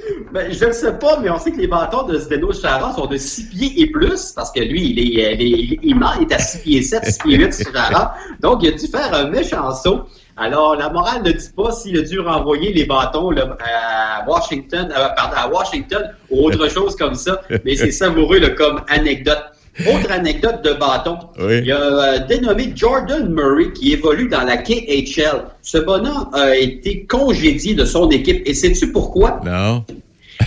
Ben, 0.33 0.53
je 0.53 0.65
ne 0.65 0.73
sais 0.73 0.93
pas, 0.99 1.21
mais 1.21 1.31
on 1.31 1.39
sait 1.39 1.53
que 1.53 1.59
les 1.59 1.67
bâtons 1.67 2.03
de 2.05 2.19
Zdeno 2.19 2.53
Chara 2.53 2.93
sont 2.95 3.07
de 3.07 3.17
6 3.17 3.45
pieds 3.51 3.81
et 3.81 3.91
plus, 3.91 4.33
parce 4.33 4.51
que 4.51 4.61
lui, 4.61 4.91
il 4.91 4.99
est, 4.99 5.03
il 5.03 5.21
est, 5.21 5.35
il 5.35 5.73
est 5.75 5.79
il 5.83 6.23
est 6.23 6.35
à 6.35 6.39
6 6.39 6.59
pieds 6.59 6.83
7, 6.83 7.05
6 7.05 7.19
pieds 7.21 7.39
8, 7.39 7.69
Chara. 7.73 8.15
Donc, 8.41 8.63
il 8.63 8.69
a 8.69 8.73
dû 8.73 8.87
faire 8.87 9.15
un 9.15 9.29
méchant 9.29 9.73
saut. 9.73 10.07
Alors, 10.37 10.77
la 10.77 10.91
morale 10.91 11.23
ne 11.23 11.33
dit 11.33 11.51
pas 11.57 11.73
s'il 11.73 11.99
a 11.99 12.03
dû 12.03 12.21
renvoyer 12.21 12.73
les 12.73 12.85
bâtons 12.85 13.31
là, 13.31 13.57
à 13.61 14.29
Washington, 14.29 14.93
euh, 14.95 15.09
pardon, 15.17 15.37
à 15.37 15.49
Washington 15.49 16.11
ou 16.31 16.47
autre 16.47 16.69
chose 16.75 16.95
comme 16.97 17.15
ça, 17.15 17.41
mais 17.65 17.75
c'est 17.75 17.91
savoureux 17.91 18.39
là, 18.39 18.51
comme 18.51 18.83
anecdote. 18.89 19.43
Autre 19.81 20.11
anecdote 20.11 20.65
de 20.65 20.73
bâton. 20.73 21.19
Oui. 21.39 21.59
Il 21.59 21.67
y 21.67 21.73
a 21.73 21.81
euh, 21.81 22.19
dénommé 22.27 22.73
Jordan 22.75 23.29
Murray 23.29 23.73
qui 23.73 23.93
évolue 23.93 24.29
dans 24.29 24.43
la 24.43 24.57
KHL. 24.57 25.45
Ce 25.63 25.79
bonhomme 25.79 26.29
a 26.33 26.57
été 26.57 27.05
congédié 27.05 27.75
de 27.75 27.85
son 27.85 28.09
équipe. 28.11 28.43
Et 28.47 28.55
sais-tu 28.55 28.91
pourquoi? 28.91 29.41
Non. 29.45 29.85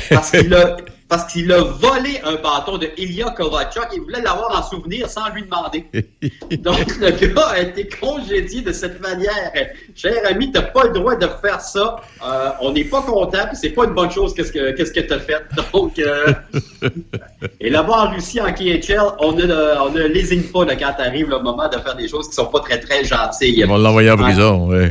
Parce 0.10 0.32
qu'il 0.32 0.54
a, 0.54 0.78
parce 1.10 1.34
qu'il 1.34 1.52
a 1.52 1.64
volé 1.64 2.22
un 2.24 2.36
bâton 2.36 2.78
de 2.78 2.88
Ilya 2.96 3.32
Kovalchuk. 3.32 3.88
Il 3.94 4.02
voulait 4.02 4.22
l'avoir 4.22 4.60
en 4.60 4.64
souvenir 4.64 5.10
sans 5.10 5.28
lui 5.34 5.44
demander. 5.44 5.86
Donc, 6.60 6.98
le 7.00 7.34
gars 7.34 7.48
a 7.48 7.60
été 7.60 7.90
congédié 7.90 8.62
de 8.62 8.72
cette 8.72 9.02
manière. 9.02 9.52
Cher 9.96 10.14
ami, 10.30 10.52
t'as 10.52 10.62
pas 10.62 10.84
le 10.84 10.92
droit 10.92 11.16
de 11.16 11.28
faire 11.42 11.62
ça. 11.62 12.00
Euh, 12.24 12.50
on 12.62 12.72
n'est 12.74 12.84
pas 12.84 13.02
content, 13.02 13.48
puis 13.48 13.58
c'est 13.60 13.72
pas 13.72 13.86
une 13.86 13.96
bonne 13.96 14.12
chose 14.12 14.36
qu'est-ce 14.36 14.52
que 14.52 14.72
qu'est-ce 14.72 14.92
que 14.92 15.00
t'as 15.00 15.20
fait. 15.20 15.42
Donc, 15.74 15.98
euh, 15.98 16.32
et 17.60 17.72
là-bas 17.72 18.06
en 18.06 18.12
Russie, 18.12 18.40
en 18.40 18.54
KHL, 18.54 19.02
on 19.20 19.32
ne, 19.32 19.46
on 19.82 19.90
ne 19.90 20.04
lésine 20.04 20.44
pas 20.44 20.64
là, 20.64 20.76
quand 20.76 20.94
arrive 21.00 21.30
le 21.30 21.40
moment 21.40 21.68
de 21.68 21.78
faire 21.78 21.96
des 21.96 22.08
choses 22.08 22.30
qui 22.30 22.36
sont 22.36 22.46
pas 22.46 22.60
très, 22.60 22.80
très 22.80 23.04
gentilles. 23.04 23.56
Ils 23.58 23.66
vont 23.66 23.78
l'envoyer 23.78 24.12
en 24.12 24.18
prison, 24.18 24.68
oui. 24.70 24.90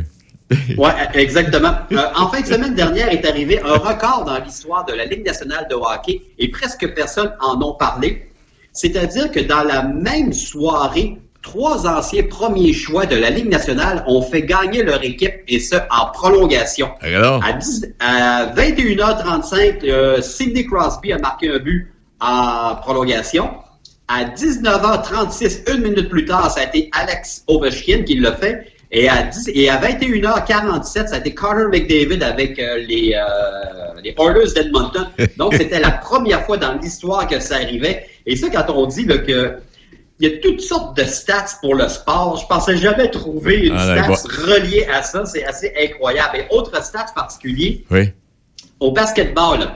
Oui, 0.79 0.91
exactement. 1.15 1.75
Euh, 1.93 1.99
en 2.17 2.29
fin 2.29 2.41
de 2.41 2.47
semaine 2.47 2.75
dernière 2.75 3.11
est 3.11 3.27
arrivé 3.27 3.61
un 3.61 3.75
record 3.75 4.25
dans 4.25 4.39
l'histoire 4.39 4.85
de 4.87 4.95
la 4.95 5.05
Ligue 5.05 5.25
nationale 5.25 5.67
de 5.71 5.75
hockey 5.75 6.23
et 6.39 6.49
presque 6.51 6.95
personne 6.95 7.33
en 7.41 7.61
ont 7.61 7.75
parlé. 7.75 8.31
C'est-à-dire 8.73 9.31
que 9.31 9.41
dans 9.41 9.63
la 9.63 9.83
même 9.83 10.33
soirée, 10.33 11.19
trois 11.43 11.87
anciens 11.87 12.25
premiers 12.25 12.73
choix 12.73 13.07
de 13.07 13.17
la 13.17 13.31
Ligue 13.31 13.49
nationale 13.49 14.05
ont 14.07 14.23
fait 14.23 14.43
gagner 14.43 14.83
leur 14.83 15.03
équipe 15.03 15.35
et 15.49 15.59
ce 15.59 15.77
en 15.91 16.07
prolongation. 16.13 16.91
Alors? 17.01 17.45
À, 17.45 17.53
10 17.53 17.95
à 18.01 18.47
21h35, 18.55 19.85
euh, 19.85 20.21
Sidney 20.21 20.65
Crosby 20.65 21.13
a 21.13 21.19
marqué 21.19 21.51
un 21.51 21.59
but 21.59 21.93
en 22.21 22.77
prolongation. 22.77 23.51
À 24.09 24.25
19h36, 24.25 25.71
une 25.75 25.83
minute 25.83 26.09
plus 26.09 26.25
tard, 26.25 26.51
ça 26.51 26.61
a 26.61 26.65
été 26.65 26.89
Alex 26.93 27.45
Ovechkin 27.47 28.05
qui 28.05 28.19
l'a 28.19 28.33
fait. 28.33 28.73
Et 28.91 29.09
à, 29.09 29.23
10 29.25 29.51
et 29.55 29.69
à 29.69 29.79
21h47, 29.81 31.09
ça 31.09 31.17
a 31.17 31.19
été 31.19 31.35
Carter 31.35 31.67
McDavid 31.71 32.23
avec 32.23 32.59
euh, 32.59 32.79
les, 32.79 33.15
euh, 33.15 34.01
les 34.03 34.15
Oilers 34.19 34.53
d'Edmonton. 34.55 35.09
Donc, 35.37 35.55
c'était 35.55 35.81
la 35.81 35.91
première 35.91 36.45
fois 36.47 36.57
dans 36.57 36.73
l'histoire 36.75 37.27
que 37.27 37.39
ça 37.39 37.57
arrivait. 37.57 38.07
Et 38.25 38.35
ça, 38.37 38.49
quand 38.51 38.73
on 38.75 38.87
dit 38.87 39.05
là, 39.05 39.19
que 39.19 39.57
il 40.21 40.29
y 40.29 40.35
a 40.35 40.39
toutes 40.39 40.61
sortes 40.61 40.97
de 40.97 41.05
stats 41.05 41.59
pour 41.61 41.77
le 41.77 41.87
sport, 41.89 42.39
je 42.39 42.47
pensais 42.47 42.77
jamais 42.77 43.09
trouver 43.09 43.67
une 43.67 43.77
Ah, 43.77 44.15
stats 44.15 44.29
reliée 44.47 44.87
à 44.93 45.03
ça. 45.03 45.25
C'est 45.27 45.45
assez 45.45 45.73
incroyable. 45.81 46.39
Et 46.39 46.47
autre 46.51 46.83
stats 46.83 47.13
particulier, 47.15 47.85
Oui. 47.91 48.11
au 48.81 48.91
basketball, 48.91 49.69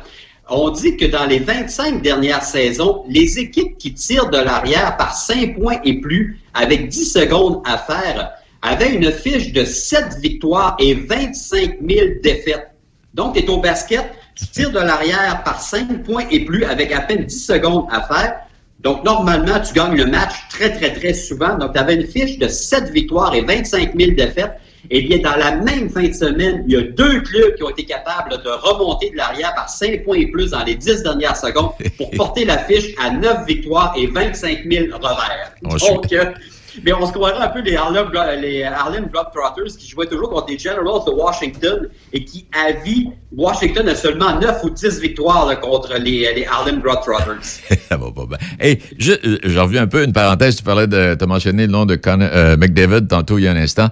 on 0.49 0.71
dit 0.71 0.97
que 0.97 1.05
dans 1.05 1.27
les 1.27 1.39
25 1.39 2.03
dernières 2.03 2.43
saisons, 2.43 3.05
les 3.09 3.39
équipes 3.39 3.79
qui 3.79 3.95
tirent 3.95 4.31
de 4.31 4.39
l'arrière 4.39 4.97
par 4.97 5.15
5 5.15 5.55
points 5.61 5.79
et 5.85 6.01
plus, 6.01 6.41
avec 6.55 6.89
10 6.89 7.13
secondes 7.13 7.63
à 7.65 7.79
faire, 7.79 8.33
avaient 8.63 8.95
une 8.95 9.11
fiche 9.13 9.53
de 9.53 9.65
7 9.65 10.19
victoires 10.21 10.77
et 10.79 10.95
25 10.95 11.79
000 11.87 12.07
défaites. 12.23 12.71
Donc, 13.15 13.35
tu 13.35 13.41
es 13.41 13.51
au 13.51 13.59
basket, 13.59 14.13
tu 14.35 14.47
tires 14.47 14.71
de 14.71 14.79
l'arrière 14.79 15.43
par 15.45 15.61
5 15.61 16.05
points 16.05 16.25
et 16.31 16.45
plus 16.45 16.65
avec 16.65 16.93
à 16.93 17.01
peine 17.01 17.25
10 17.25 17.47
secondes 17.47 17.87
à 17.91 18.03
faire. 18.03 18.37
Donc, 18.81 19.05
normalement, 19.05 19.61
tu 19.61 19.75
gagnes 19.75 19.97
le 19.97 20.07
match 20.07 20.33
très, 20.49 20.73
très, 20.73 20.93
très 20.93 21.13
souvent. 21.13 21.57
Donc, 21.57 21.75
tu 21.75 21.79
avais 21.79 21.95
une 21.95 22.07
fiche 22.07 22.39
de 22.39 22.49
7 22.49 22.91
victoires 22.91 23.35
et 23.35 23.43
25 23.43 23.95
000 23.97 24.13
défaites. 24.13 24.53
Eh 24.91 25.03
bien, 25.03 25.19
dans 25.19 25.37
la 25.37 25.53
même 25.57 25.89
fin 25.91 26.09
de 26.09 26.13
semaine, 26.13 26.65
il 26.67 26.75
y 26.75 26.77
a 26.77 26.83
deux 26.83 27.21
clubs 27.21 27.55
qui 27.55 27.63
ont 27.63 27.71
été 27.71 27.85
capables 27.85 28.31
de 28.43 28.49
remonter 28.49 29.11
de 29.11 29.17
l'arrière 29.17 29.55
par 29.55 29.69
5 29.69 30.03
points 30.05 30.17
et 30.19 30.27
plus 30.27 30.51
dans 30.51 30.65
les 30.65 30.75
10 30.75 31.05
dernières 31.05 31.37
secondes 31.37 31.71
pour 31.97 32.11
porter 32.11 32.45
la 32.45 32.59
fiche 32.59 32.93
à 33.01 33.11
9 33.11 33.47
victoires 33.47 33.95
et 33.97 34.09
25 34.09 34.65
000 34.69 34.87
revers. 34.93 35.53
Donc, 35.63 36.13
euh, 36.13 36.25
mais 36.85 36.93
on 36.93 37.07
se 37.07 37.13
croirait 37.13 37.43
un 37.43 37.49
peu 37.49 37.61
les 37.61 37.77
Harlem, 37.77 38.11
les 38.41 38.65
Harlem 38.65 39.07
Globetrotters 39.07 39.77
qui 39.79 39.89
jouaient 39.89 40.07
toujours 40.07 40.31
contre 40.31 40.49
les 40.49 40.59
Generals 40.59 41.05
de 41.07 41.11
Washington 41.13 41.89
et 42.13 42.25
qui, 42.25 42.47
à 42.53 42.73
vie, 42.73 43.09
Washington 43.37 43.89
a 43.89 43.95
seulement 43.95 44.39
9 44.39 44.65
ou 44.65 44.71
10 44.71 45.01
victoires 45.01 45.47
là, 45.47 45.57
contre 45.57 45.95
les, 45.99 46.33
les 46.35 46.47
Harlem 46.47 46.81
Globetrotters. 46.81 47.43
Ça 47.89 47.97
va 47.97 48.11
pas 48.11 48.27
bien. 48.27 48.39
Hey, 48.61 48.79
je, 48.99 49.13
euh, 49.13 49.63
reviens 49.63 49.83
un 49.83 49.87
peu, 49.87 50.05
une 50.05 50.13
parenthèse, 50.13 50.57
tu 50.57 50.63
parlais 50.63 50.87
de, 50.87 51.15
t'as 51.15 51.27
mentionné 51.27 51.67
le 51.67 51.73
nom 51.73 51.87
de 51.87 51.99
euh, 52.07 52.57
McDavid 52.57 53.07
tantôt 53.07 53.39
il 53.39 53.45
y 53.45 53.49
a 53.49 53.53
un 53.53 53.57
instant. 53.57 53.89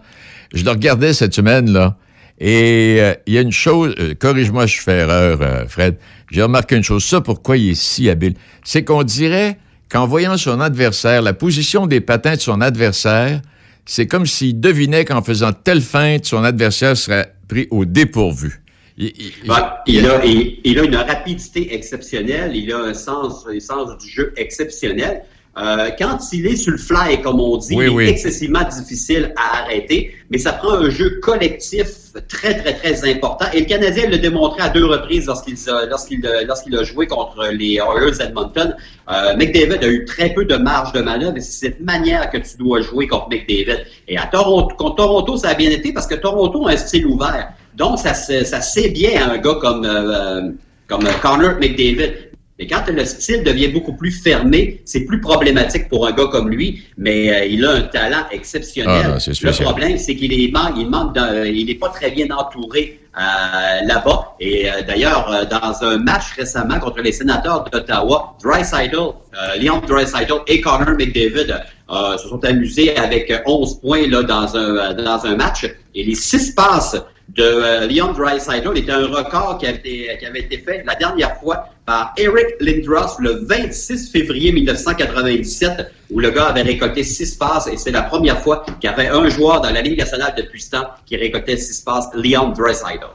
Je 0.53 0.65
le 0.65 0.71
regardais 0.71 1.13
cette 1.13 1.35
semaine, 1.35 1.71
là, 1.71 1.97
et 2.41 2.97
euh, 3.01 3.15
il 3.27 3.35
y 3.35 3.39
a 3.39 3.43
une 3.43 3.53
chose, 3.53 3.95
euh, 4.01 4.15
corrige-moi 4.19 4.67
si 4.67 4.79
je 4.79 4.83
fais 4.83 5.01
erreur, 5.01 5.39
euh, 5.43 5.67
Fred, 5.69 5.97
j'ai 6.31 6.43
remarqué 6.43 6.75
une 6.75 6.83
chose, 6.83 7.05
ça 7.05 7.21
pourquoi 7.21 7.59
il 7.59 7.71
est 7.71 7.75
si 7.75 8.09
habile, 8.09 8.35
c'est 8.65 8.83
qu'on 8.83 9.03
dirait 9.03 9.59
qu'en 9.91 10.07
voyant 10.07 10.37
son 10.37 10.61
adversaire, 10.61 11.21
la 11.21 11.33
position 11.33 11.87
des 11.87 12.01
patins 12.01 12.37
de 12.37 12.41
son 12.41 12.61
adversaire, 12.61 13.43
c'est 13.85 14.07
comme 14.07 14.25
s'il 14.25 14.61
devinait 14.61 15.05
qu'en 15.05 15.23
faisant 15.23 15.53
telle 15.53 15.81
feinte, 15.81 16.25
son 16.25 16.45
adversaire 16.45 16.97
serait 16.97 17.35
pris 17.49 17.67
au 17.71 17.85
dépourvu. 17.85 18.63
Il, 18.97 19.13
il, 19.45 19.51
a, 19.51 19.83
il, 19.87 20.59
il 20.63 20.79
a 20.79 20.85
une 20.85 20.97
rapidité 20.97 21.75
exceptionnelle, 21.75 22.55
il 22.55 22.73
a 22.73 22.79
un 22.79 22.95
sens, 22.95 23.47
un 23.49 23.59
sens 23.59 23.97
du 23.99 24.09
jeu 24.09 24.33
exceptionnel. 24.37 25.23
Euh, 25.59 25.91
quand 25.99 26.19
il 26.33 26.47
est 26.47 26.57
sur 26.57 26.73
le 26.73 26.79
fly, 26.79 27.21
comme 27.23 27.41
on 27.41 27.57
dit, 27.57 27.75
Oui, 27.75 27.87
il 27.87 27.89
est 27.89 27.95
oui. 27.95 28.09
excessivement 28.09 28.63
difficile 28.63 29.35
à 29.37 29.63
arrêter, 29.65 30.15
mais 30.31 30.39
ça 30.39 30.53
prend 30.53 30.75
un 30.75 30.91
jeu 30.91 31.19
collectif 31.23 31.89
très, 32.29 32.57
très, 32.57 32.75
très 32.75 33.11
important. 33.11 33.47
Et 33.53 33.61
le 33.61 33.67
Canadien 33.67 34.09
l'a 34.09 34.19
démontré 34.19 34.63
à 34.63 34.69
deux 34.69 34.85
reprises 34.85 35.27
lorsqu'il 35.27 35.57
a, 35.69 35.87
lorsqu'il 35.87 36.21
lorsqu'il 36.47 36.77
a 36.77 36.85
joué 36.85 37.09
contre 37.09 37.49
les 37.53 37.75
Oilers 37.79 38.17
d'Edmonton. 38.17 38.77
Euh, 39.11 39.37
McDavid 39.37 39.83
a 39.85 39.89
eu 39.89 40.05
très 40.05 40.33
peu 40.33 40.45
de 40.45 40.55
marge 40.57 40.93
de 40.93 41.01
manœuvre 41.01 41.37
et 41.37 41.41
c'est 41.41 41.67
cette 41.67 41.81
manière 41.81 42.31
que 42.31 42.39
tu 42.39 42.57
dois 42.57 42.81
jouer 42.81 43.09
contre 43.09 43.29
McDavid. 43.29 43.85
Et 44.07 44.17
à 44.17 44.27
Toronto, 44.27 44.75
contre 44.77 44.97
Toronto, 44.97 45.37
ça 45.37 45.49
a 45.49 45.55
bien 45.55 45.71
été 45.71 45.93
parce 45.93 46.07
que 46.07 46.15
Toronto 46.15 46.69
a 46.69 46.73
un 46.73 46.77
style 46.77 47.07
ouvert. 47.07 47.49
Donc, 47.75 47.99
ça, 47.99 48.15
ça 48.15 48.61
sait 48.61 48.91
bien 48.91 49.21
à 49.21 49.33
un 49.33 49.39
gars 49.39 49.57
comme, 49.61 49.85
euh, 49.85 50.51
comme 50.87 51.05
Connor 51.23 51.55
McDavid. 51.61 52.30
Mais 52.61 52.67
quand 52.67 52.85
le 52.93 53.07
style 53.07 53.43
devient 53.43 53.69
beaucoup 53.69 53.95
plus 53.95 54.11
fermé, 54.23 54.83
c'est 54.85 55.07
plus 55.07 55.19
problématique 55.19 55.89
pour 55.89 56.07
un 56.07 56.13
gars 56.13 56.27
comme 56.31 56.51
lui, 56.51 56.83
mais 56.99 57.33
euh, 57.35 57.47
il 57.47 57.65
a 57.65 57.71
un 57.71 57.81
talent 57.81 58.25
exceptionnel. 58.33 59.03
Ah, 59.15 59.19
le 59.49 59.53
problème, 59.65 59.97
c'est 59.97 60.15
qu'il 60.15 60.31
est 60.35 60.53
manque, 60.53 60.75
il 60.77 60.91
manque 60.91 61.15
d'un- 61.15 61.47
il 61.47 61.65
n'est 61.65 61.75
pas 61.77 61.89
très 61.89 62.11
bien 62.11 62.27
entouré 62.31 63.01
euh, 63.19 63.87
là-bas. 63.87 64.35
Et 64.41 64.71
euh, 64.71 64.83
d'ailleurs, 64.87 65.33
euh, 65.33 65.45
dans 65.47 65.73
un 65.89 65.97
match 65.97 66.35
récemment 66.37 66.79
contre 66.79 67.01
les 67.01 67.13
sénateurs 67.13 67.65
d'Ottawa, 67.73 68.37
Dreisaitl, 68.45 68.95
euh, 68.95 69.57
Leon 69.59 69.81
Dreisaitl 69.89 70.35
et 70.47 70.61
Connor 70.61 70.91
McDavid 70.99 71.51
euh, 71.91 72.19
se 72.19 72.29
sont 72.29 72.45
amusés 72.45 72.95
avec 72.95 73.31
euh, 73.31 73.39
11 73.47 73.81
points 73.81 74.07
là, 74.07 74.23
dans, 74.23 74.55
un, 74.55 74.93
dans 74.95 75.25
un 75.25 75.35
match. 75.35 75.65
Et 75.95 76.05
les 76.05 76.15
six 76.15 76.53
passes 76.55 76.97
de 77.37 77.43
euh, 77.43 77.87
Leon 77.87 78.13
Dreisaitl 78.13 78.77
était 78.77 78.93
un 78.93 79.07
record 79.07 79.59
qui 79.59 79.67
avait, 79.67 79.79
été, 79.79 80.17
qui 80.19 80.27
avait 80.27 80.41
été 80.41 80.59
fait 80.59 80.83
la 80.85 80.95
dernière 80.95 81.37
fois 81.37 81.69
par 81.87 82.13
Eric 82.17 82.47
Lindros 82.61 83.19
le 83.21 83.45
26 83.47 84.11
février 84.11 84.53
1997, 84.53 85.93
où 86.11 86.21
le 86.21 86.31
gars 86.31 86.47
avait 86.47 86.63
récolté 86.63 87.03
six 87.03 87.37
passes 87.37 87.69
et 87.69 87.77
c'est 87.77 87.93
la 87.93 88.03
première 88.03 88.41
fois 88.41 88.65
qu'il 88.81 88.91
y 88.91 88.93
avait 88.93 89.09
un 89.09 89.29
joueur 89.29 89.61
dans 89.61 89.71
la 89.71 89.81
Ligue 89.81 89.99
nationale 89.99 90.35
depuis 90.37 90.61
ce 90.61 90.71
temps 90.71 90.89
qui 91.07 91.17
récoltait 91.17 91.57
six 91.57 91.81
passes, 91.81 92.09
Leon 92.15 92.51
Dreisaitl. 92.51 93.07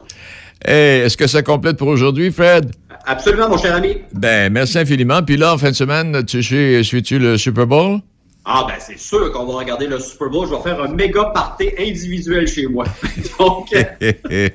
Hey, 0.64 1.02
est-ce 1.02 1.16
que 1.16 1.26
ça 1.26 1.42
complète 1.42 1.76
pour 1.76 1.88
aujourd'hui, 1.88 2.32
Fred? 2.32 2.72
Absolument, 3.04 3.48
mon 3.48 3.58
cher 3.58 3.74
ami. 3.74 3.98
Ben, 4.14 4.52
merci 4.52 4.78
infiniment. 4.78 5.22
Puis 5.22 5.36
là, 5.36 5.54
en 5.54 5.58
fin 5.58 5.70
de 5.70 5.76
semaine, 5.76 6.24
tu 6.24 6.42
suis-tu 6.42 7.18
le 7.18 7.36
Super 7.36 7.66
Bowl? 7.66 8.00
Ah 8.48 8.64
ben 8.68 8.76
c'est 8.78 8.98
sûr 8.98 9.32
qu'on 9.32 9.44
va 9.44 9.54
regarder 9.58 9.88
le 9.88 9.98
Super 9.98 10.28
Bowl. 10.30 10.46
Je 10.48 10.54
vais 10.54 10.62
faire 10.62 10.80
un 10.80 10.88
méga 10.88 11.24
party 11.34 11.70
individuel 11.78 12.46
chez 12.46 12.68
moi. 12.68 12.84
Donc, 13.40 13.72
hey, 14.00 14.52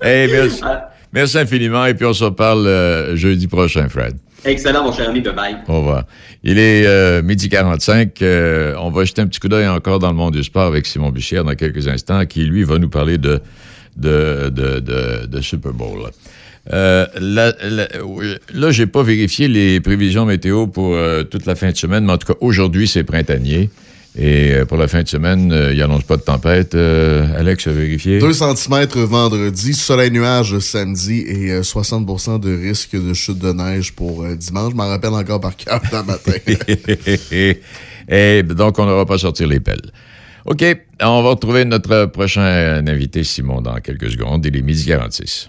merci. 0.00 0.62
Merci 1.12 1.38
infiniment. 1.38 1.84
Et 1.86 1.94
puis, 1.94 2.06
on 2.06 2.12
se 2.14 2.24
reparle 2.24 2.66
euh, 2.66 3.16
jeudi 3.16 3.46
prochain, 3.46 3.88
Fred. 3.88 4.16
excellent, 4.44 4.84
mon 4.84 4.92
cher 4.92 5.10
ami. 5.10 5.20
Bye 5.20 5.34
bye. 5.34 5.56
Au 5.68 5.80
revoir. 5.80 6.04
Il 6.42 6.58
est 6.58 6.86
euh, 6.86 7.20
midi 7.20 7.48
45. 7.48 8.22
Euh, 8.22 8.74
on 8.78 8.90
va 8.90 9.04
jeter 9.04 9.20
un 9.20 9.26
petit 9.26 9.40
coup 9.40 9.48
d'œil 9.48 9.68
encore 9.68 9.98
dans 9.98 10.08
le 10.08 10.16
monde 10.16 10.32
du 10.34 10.44
sport 10.44 10.66
avec 10.66 10.86
Simon 10.86 11.10
Bichière 11.10 11.44
dans 11.44 11.54
quelques 11.54 11.88
instants, 11.88 12.24
qui, 12.26 12.44
lui, 12.44 12.62
va 12.64 12.78
nous 12.78 12.88
parler 12.88 13.18
de, 13.18 13.40
de, 13.96 14.48
de, 14.48 14.78
de, 14.80 15.26
de 15.26 15.40
Super 15.40 15.72
Bowl. 15.72 16.08
Euh, 16.72 17.06
là, 17.18 17.52
là, 17.62 17.88
oui, 18.04 18.34
là, 18.52 18.70
j'ai 18.70 18.86
pas 18.86 19.02
vérifié 19.02 19.48
les 19.48 19.80
prévisions 19.80 20.26
météo 20.26 20.66
pour 20.66 20.94
euh, 20.94 21.24
toute 21.24 21.46
la 21.46 21.54
fin 21.54 21.70
de 21.70 21.76
semaine, 21.76 22.04
mais 22.04 22.12
en 22.12 22.18
tout 22.18 22.32
cas, 22.32 22.38
aujourd'hui, 22.40 22.86
c'est 22.86 23.04
printanier. 23.04 23.70
Et 24.18 24.52
euh, 24.52 24.64
pour 24.64 24.76
la 24.76 24.88
fin 24.88 25.02
de 25.02 25.08
semaine, 25.08 25.52
euh, 25.52 25.72
il 25.72 25.78
n'annonce 25.78 26.02
pas 26.02 26.16
de 26.16 26.22
tempête. 26.22 26.74
Euh, 26.74 27.38
Alex 27.38 27.68
a 27.68 27.72
vérifié. 27.72 28.18
2 28.18 28.32
cm 28.32 28.86
vendredi, 29.04 29.72
soleil-nuage 29.72 30.58
samedi 30.58 31.24
et 31.26 31.52
euh, 31.52 31.62
60% 31.62 32.40
de 32.40 32.52
risque 32.52 32.96
de 33.00 33.14
chute 33.14 33.38
de 33.38 33.52
neige 33.52 33.92
pour 33.92 34.26
dimanche. 34.26 34.72
Je 34.72 34.76
m'en 34.76 34.88
rappelle 34.88 35.12
encore 35.12 35.40
par 35.40 35.56
cœur 35.56 35.80
dans 35.92 36.04
matin. 36.04 36.32
Et 38.12 38.42
donc, 38.42 38.76
on 38.80 38.86
n'aura 38.86 39.06
pas 39.06 39.18
sortir 39.18 39.46
les 39.46 39.60
pelles. 39.60 39.92
OK, 40.44 40.64
on 41.00 41.22
va 41.22 41.28
retrouver 41.30 41.64
notre 41.64 42.06
prochain 42.06 42.84
invité, 42.84 43.22
Simon, 43.22 43.60
dans 43.60 43.76
quelques 43.76 44.10
secondes. 44.10 44.44
Il 44.44 44.56
est 44.56 44.62
midi 44.62 44.86
46. 44.86 45.48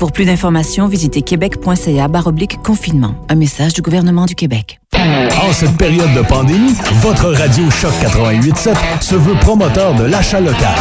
Pour 0.00 0.12
plus 0.12 0.24
d'informations, 0.24 0.88
visitez 0.88 1.20
québec.ca 1.20 2.08
confinement. 2.64 3.14
Un 3.28 3.34
message 3.34 3.74
du 3.74 3.82
gouvernement 3.82 4.24
du 4.24 4.34
Québec. 4.34 4.80
En 4.94 5.52
cette 5.52 5.76
période 5.76 6.14
de 6.14 6.22
pandémie, 6.22 6.74
votre 7.02 7.28
radio 7.28 7.70
Choc 7.70 7.92
887 8.00 8.74
se 9.02 9.14
veut 9.14 9.34
promoteur 9.40 9.94
de 9.94 10.04
l'achat 10.04 10.40
local. 10.40 10.74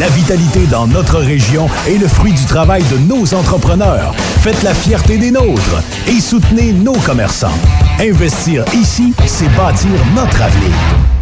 La 0.00 0.08
vitalité 0.08 0.66
dans 0.66 0.88
notre 0.88 1.18
région 1.18 1.68
est 1.86 1.98
le 1.98 2.08
fruit 2.08 2.32
du 2.32 2.44
travail 2.44 2.82
de 2.90 2.98
nos 2.98 3.32
entrepreneurs. 3.32 4.12
Faites 4.16 4.64
la 4.64 4.74
fierté 4.74 5.18
des 5.18 5.30
nôtres 5.30 5.80
et 6.08 6.20
soutenez 6.20 6.72
nos 6.72 6.94
commerçants. 6.94 7.56
Investir 8.00 8.64
ici, 8.74 9.14
c'est 9.24 9.54
bâtir 9.54 9.92
notre 10.16 10.42
avenir. 10.42 11.21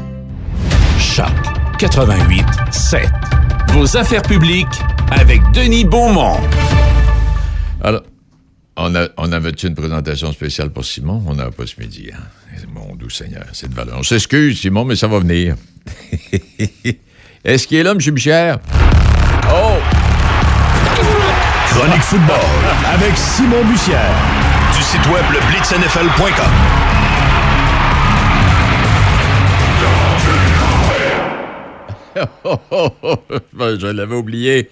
Choc 1.13 1.25
88 1.77 2.45
7. 2.71 3.09
Vos 3.73 3.97
affaires 3.97 4.21
publiques 4.21 4.81
avec 5.11 5.41
Denis 5.51 5.83
Beaumont. 5.83 6.39
Alors, 7.83 8.03
on, 8.77 8.95
a, 8.95 9.07
on 9.17 9.29
avait-tu 9.33 9.67
une 9.67 9.75
présentation 9.75 10.31
spéciale 10.31 10.69
pour 10.69 10.85
Simon? 10.85 11.21
On 11.27 11.35
n'a 11.35 11.51
pas 11.51 11.67
ce 11.67 11.81
midi. 11.81 12.11
Hein? 12.13 12.21
Mon 12.73 12.95
doux 12.95 13.09
Seigneur, 13.09 13.43
c'est 13.51 13.69
de 13.69 13.75
valeur. 13.75 13.97
On 13.99 14.03
s'excuse, 14.03 14.61
Simon, 14.61 14.85
mais 14.85 14.95
ça 14.95 15.07
va 15.07 15.19
venir. 15.19 15.55
Est-ce 17.43 17.67
qu'il 17.67 17.79
est 17.79 17.83
là, 17.83 17.91
M. 17.91 17.97
Bichère? 17.97 18.59
Oh! 19.53 19.79
Chronique 21.71 22.03
football 22.03 22.37
avec 22.85 23.17
Simon 23.17 23.65
Bussière 23.65 24.15
du 24.77 24.81
site 24.81 25.05
web 25.07 25.25
le 25.33 25.39
blitznfl.com. 25.51 26.90
je 33.79 33.87
l'avais 33.95 34.15
oublié. 34.15 34.69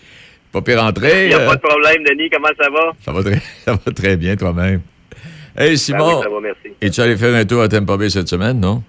Pas 0.51 0.61
pire 0.61 0.83
entrée. 0.83 1.25
Il 1.25 1.27
n'y 1.29 1.33
a 1.35 1.39
euh, 1.41 1.47
pas 1.47 1.55
de 1.55 1.61
problème, 1.61 2.03
Denis. 2.03 2.29
Comment 2.29 2.49
ça 2.59 2.69
va? 2.69 2.91
ça, 3.05 3.11
va 3.11 3.21
très, 3.23 3.39
ça 3.65 3.73
va 3.73 3.91
très 3.91 4.17
bien 4.17 4.35
toi-même. 4.35 4.81
Hey, 5.57 5.69
Ben 5.71 5.77
Simon. 5.77 6.17
oui, 6.17 6.23
ça 6.23 6.29
va, 6.29 6.39
merci. 6.41 6.69
Es-tu 6.81 7.01
allé 7.01 7.17
faire 7.17 7.35
un 7.35 7.45
tour 7.45 7.61
à 7.61 7.67
Tampa 7.67 7.97
Bay 7.97 8.09
cette 8.09 8.27
semaine, 8.27 8.59
non? 8.59 8.81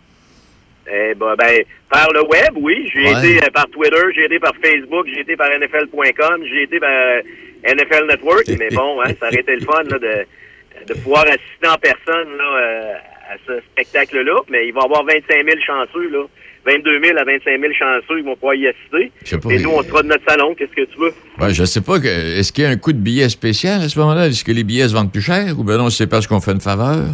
Eh 0.93 1.15
ben, 1.15 1.35
ben, 1.39 1.63
par 1.89 2.09
le 2.13 2.23
web, 2.23 2.53
oui. 2.57 2.89
J'ai 2.93 3.05
Ouais. 3.05 3.19
été 3.37 3.45
euh, 3.45 3.51
par 3.53 3.67
Twitter, 3.69 4.03
j'ai 4.15 4.25
été 4.25 4.39
par 4.39 4.53
Facebook, 4.63 5.07
j'ai 5.13 5.21
été 5.21 5.37
par 5.37 5.49
NFL.com, 5.51 6.43
j'ai 6.45 6.63
été 6.63 6.81
par 6.81 6.91
euh, 6.91 7.21
NFL 7.65 8.07
Network. 8.09 8.45
mais 8.59 8.71
bon, 8.71 9.01
hein, 9.03 9.13
ça 9.21 9.27
aurait 9.29 9.41
été 9.41 9.55
le 9.55 9.61
fun 9.65 9.83
là, 9.85 9.99
de, 9.99 10.93
de 10.95 11.01
pouvoir 11.01 11.25
assister 11.27 11.69
en 11.69 11.77
personne 11.77 12.37
là, 12.39 12.45
euh, 12.57 12.93
à 13.33 13.37
ce 13.47 13.61
spectacle-là. 13.73 14.41
Mais 14.51 14.67
il 14.67 14.73
va 14.73 14.81
y 14.81 14.85
avoir 14.85 15.05
25 15.05 15.23
000 15.45 15.47
chanceux, 15.65 16.09
là. 16.11 16.25
22 16.73 17.03
000 17.05 17.19
à 17.19 17.25
25 17.25 17.61
000 17.61 17.73
chanceux, 17.79 18.19
ils 18.19 18.25
vont 18.25 18.35
pouvoir 18.35 18.55
y 18.55 18.67
assister. 18.69 19.13
Pas, 19.39 19.53
Et 19.53 19.59
nous, 19.59 19.71
on 19.71 19.83
sera 19.83 20.03
de 20.03 20.09
notre 20.09 20.25
salon. 20.29 20.55
Qu'est-ce 20.55 20.71
que 20.73 20.87
tu 20.91 20.99
veux? 21.01 21.13
Ouais, 21.41 21.53
je 21.55 21.65
sais 21.65 21.81
pas. 21.81 21.97
Est-ce 21.97 22.53
qu'il 22.53 22.65
y 22.65 22.67
a 22.67 22.71
un 22.71 22.77
coup 22.77 22.93
de 22.93 22.99
billet 22.99 23.29
spécial 23.29 23.81
à 23.83 23.89
ce 23.89 23.99
moment-là? 23.99 24.27
Est-ce 24.29 24.45
que 24.45 24.53
les 24.53 24.65
billets 24.65 24.89
se 24.89 24.95
vendent 24.95 25.13
plus 25.13 25.23
cher? 25.23 25.59
Ou 25.59 25.65
ben 25.65 25.77
non, 25.79 25.91
c'est 25.91 26.07
parce 26.07 26.27
qu'on 26.27 26.41
fait 26.41 26.53
une 26.53 26.61
faveur? 26.61 27.05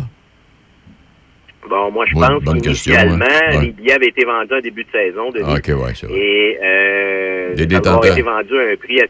Bon, 1.68 1.90
moi, 1.90 2.04
je 2.06 2.14
pense 2.14 2.62
qu'initialement, 2.62 3.24
ouais. 3.24 3.56
Ouais. 3.56 3.64
les 3.66 3.72
billets 3.72 3.92
avaient 3.94 4.06
été 4.08 4.24
vendus 4.24 4.54
en 4.54 4.60
début 4.60 4.84
de 4.84 4.90
saison. 4.92 5.30
Denis. 5.32 5.44
Ah, 5.48 5.54
OK, 5.54 5.66
ouais, 5.84 5.92
c'est 5.94 6.06
vrai. 6.06 6.16
Et 6.16 6.58
euh, 6.62 7.54
Des 7.56 7.66
détenteurs. 7.66 8.12
été 8.12 8.22
vendu 8.22 8.56
à 8.58 8.72
un 8.72 8.76
prix... 8.76 9.00
À... 9.00 9.06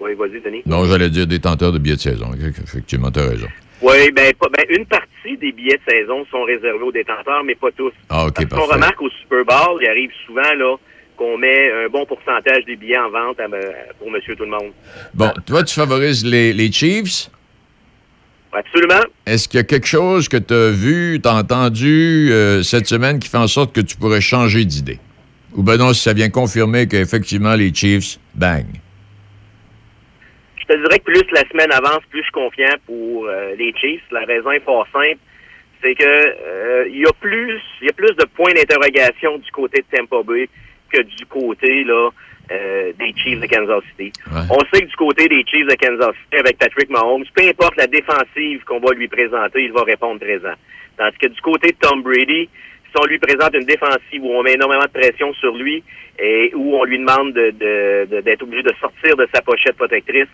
Oui, 0.00 0.12
vas-y, 0.14 0.40
Denis. 0.40 0.62
Non, 0.66 0.84
j'allais 0.84 1.10
dire 1.10 1.26
détenteur 1.26 1.72
de 1.72 1.78
billets 1.78 1.96
de 1.96 2.00
saison. 2.00 2.30
Effectivement, 2.64 3.10
t'as 3.10 3.28
raison. 3.28 3.48
Oui, 3.82 4.10
ben, 4.12 4.32
pas- 4.34 4.48
ben, 4.48 4.64
une 4.76 4.86
partie 4.86 5.36
des 5.40 5.52
billets 5.52 5.78
de 5.86 5.90
saison 5.92 6.24
sont 6.30 6.42
réservés 6.42 6.82
aux 6.82 6.92
détenteurs, 6.92 7.42
mais 7.44 7.54
pas 7.54 7.70
tous. 7.76 7.92
Ah, 8.08 8.26
OK, 8.26 8.34
Parce 8.34 8.46
qu'on 8.66 8.72
remarque 8.72 9.00
au 9.00 9.10
Super 9.10 9.44
Bowl, 9.44 9.80
il 9.82 9.88
arrive 9.88 10.10
souvent 10.26 10.54
là 10.54 10.76
qu'on 11.16 11.36
met 11.38 11.70
un 11.70 11.88
bon 11.88 12.04
pourcentage 12.06 12.64
des 12.66 12.76
billets 12.76 12.98
en 12.98 13.10
vente 13.10 13.40
à- 13.40 13.46
pour 13.98 14.10
Monsieur 14.10 14.36
Tout 14.36 14.44
le 14.44 14.50
Monde. 14.50 14.72
Bon, 15.14 15.30
toi, 15.46 15.62
tu 15.64 15.74
favorises 15.74 16.24
les, 16.24 16.52
les 16.52 16.70
Chiefs? 16.72 17.30
Absolument. 18.52 19.04
Est-ce 19.26 19.48
qu'il 19.48 19.58
y 19.58 19.60
a 19.60 19.64
quelque 19.64 19.86
chose 19.86 20.28
que 20.28 20.36
tu 20.36 20.52
as 20.52 20.70
vu, 20.70 21.20
tu 21.22 21.28
as 21.28 21.34
entendu 21.36 22.30
euh, 22.32 22.62
cette 22.62 22.86
semaine 22.86 23.18
qui 23.20 23.28
fait 23.28 23.36
en 23.38 23.46
sorte 23.46 23.72
que 23.72 23.80
tu 23.80 23.96
pourrais 23.96 24.20
changer 24.20 24.64
d'idée? 24.64 24.98
Ou 25.54 25.62
ben 25.62 25.76
non, 25.76 25.92
si 25.92 26.02
ça 26.02 26.12
vient 26.12 26.30
confirmer 26.30 26.86
qu'effectivement, 26.88 27.54
les 27.54 27.72
Chiefs, 27.72 28.18
bang. 28.34 28.64
Je 30.70 30.76
te 30.76 30.78
dirais 30.82 30.98
que 31.00 31.04
plus 31.04 31.24
la 31.32 31.42
semaine 31.48 31.72
avance, 31.72 31.98
plus 32.10 32.20
je 32.20 32.24
suis 32.24 32.32
confiant 32.32 32.76
pour 32.86 33.26
euh, 33.26 33.54
les 33.58 33.72
Chiefs. 33.76 34.02
La 34.12 34.20
raison 34.20 34.52
est 34.52 34.60
fort 34.64 34.86
simple, 34.92 35.18
c'est 35.82 35.96
que 35.96 36.04
euh, 36.04 36.86
il 36.88 36.98
y 37.00 37.04
a 37.04 37.12
plus, 37.20 37.60
il 37.80 37.86
y 37.88 37.90
a 37.90 37.92
plus 37.92 38.14
de 38.14 38.24
points 38.36 38.52
d'interrogation 38.52 39.38
du 39.38 39.50
côté 39.50 39.82
de 39.82 39.96
Tampa 39.96 40.22
Bay 40.22 40.48
que 40.92 41.02
du 41.02 41.26
côté 41.26 41.82
là 41.82 42.10
euh, 42.52 42.92
des 43.00 43.12
Chiefs 43.16 43.40
de 43.40 43.46
Kansas 43.46 43.82
City. 43.98 44.12
On 44.48 44.60
sait 44.72 44.82
que 44.82 44.86
du 44.90 44.96
côté 44.96 45.26
des 45.28 45.44
Chiefs 45.44 45.66
de 45.66 45.74
Kansas 45.74 46.14
City, 46.24 46.36
avec 46.38 46.56
Patrick 46.58 46.88
Mahomes, 46.88 47.24
peu 47.34 47.48
importe 47.48 47.76
la 47.76 47.88
défensive 47.88 48.62
qu'on 48.64 48.78
va 48.78 48.92
lui 48.94 49.08
présenter, 49.08 49.64
il 49.64 49.72
va 49.72 49.82
répondre 49.82 50.20
présent. 50.20 50.54
Tandis 50.96 51.16
que 51.18 51.26
du 51.28 51.40
côté 51.40 51.72
de 51.72 51.76
Tom 51.80 52.02
Brady, 52.02 52.48
si 52.92 52.96
on 53.00 53.06
lui 53.06 53.18
présente 53.18 53.54
une 53.54 53.64
défensive 53.66 54.22
où 54.22 54.32
on 54.34 54.42
met 54.44 54.54
énormément 54.54 54.84
de 54.84 54.90
pression 55.00 55.32
sur 55.34 55.56
lui 55.56 55.82
et 56.18 56.52
où 56.54 56.76
on 56.76 56.84
lui 56.84 56.98
demande 56.98 57.32
de- 57.32 57.50
de- 57.52 58.06
de- 58.10 58.20
d'être 58.20 58.42
obligé 58.42 58.62
de 58.64 58.72
sortir 58.80 59.16
de 59.16 59.28
sa 59.32 59.40
pochette 59.42 59.76
protectrice, 59.76 60.26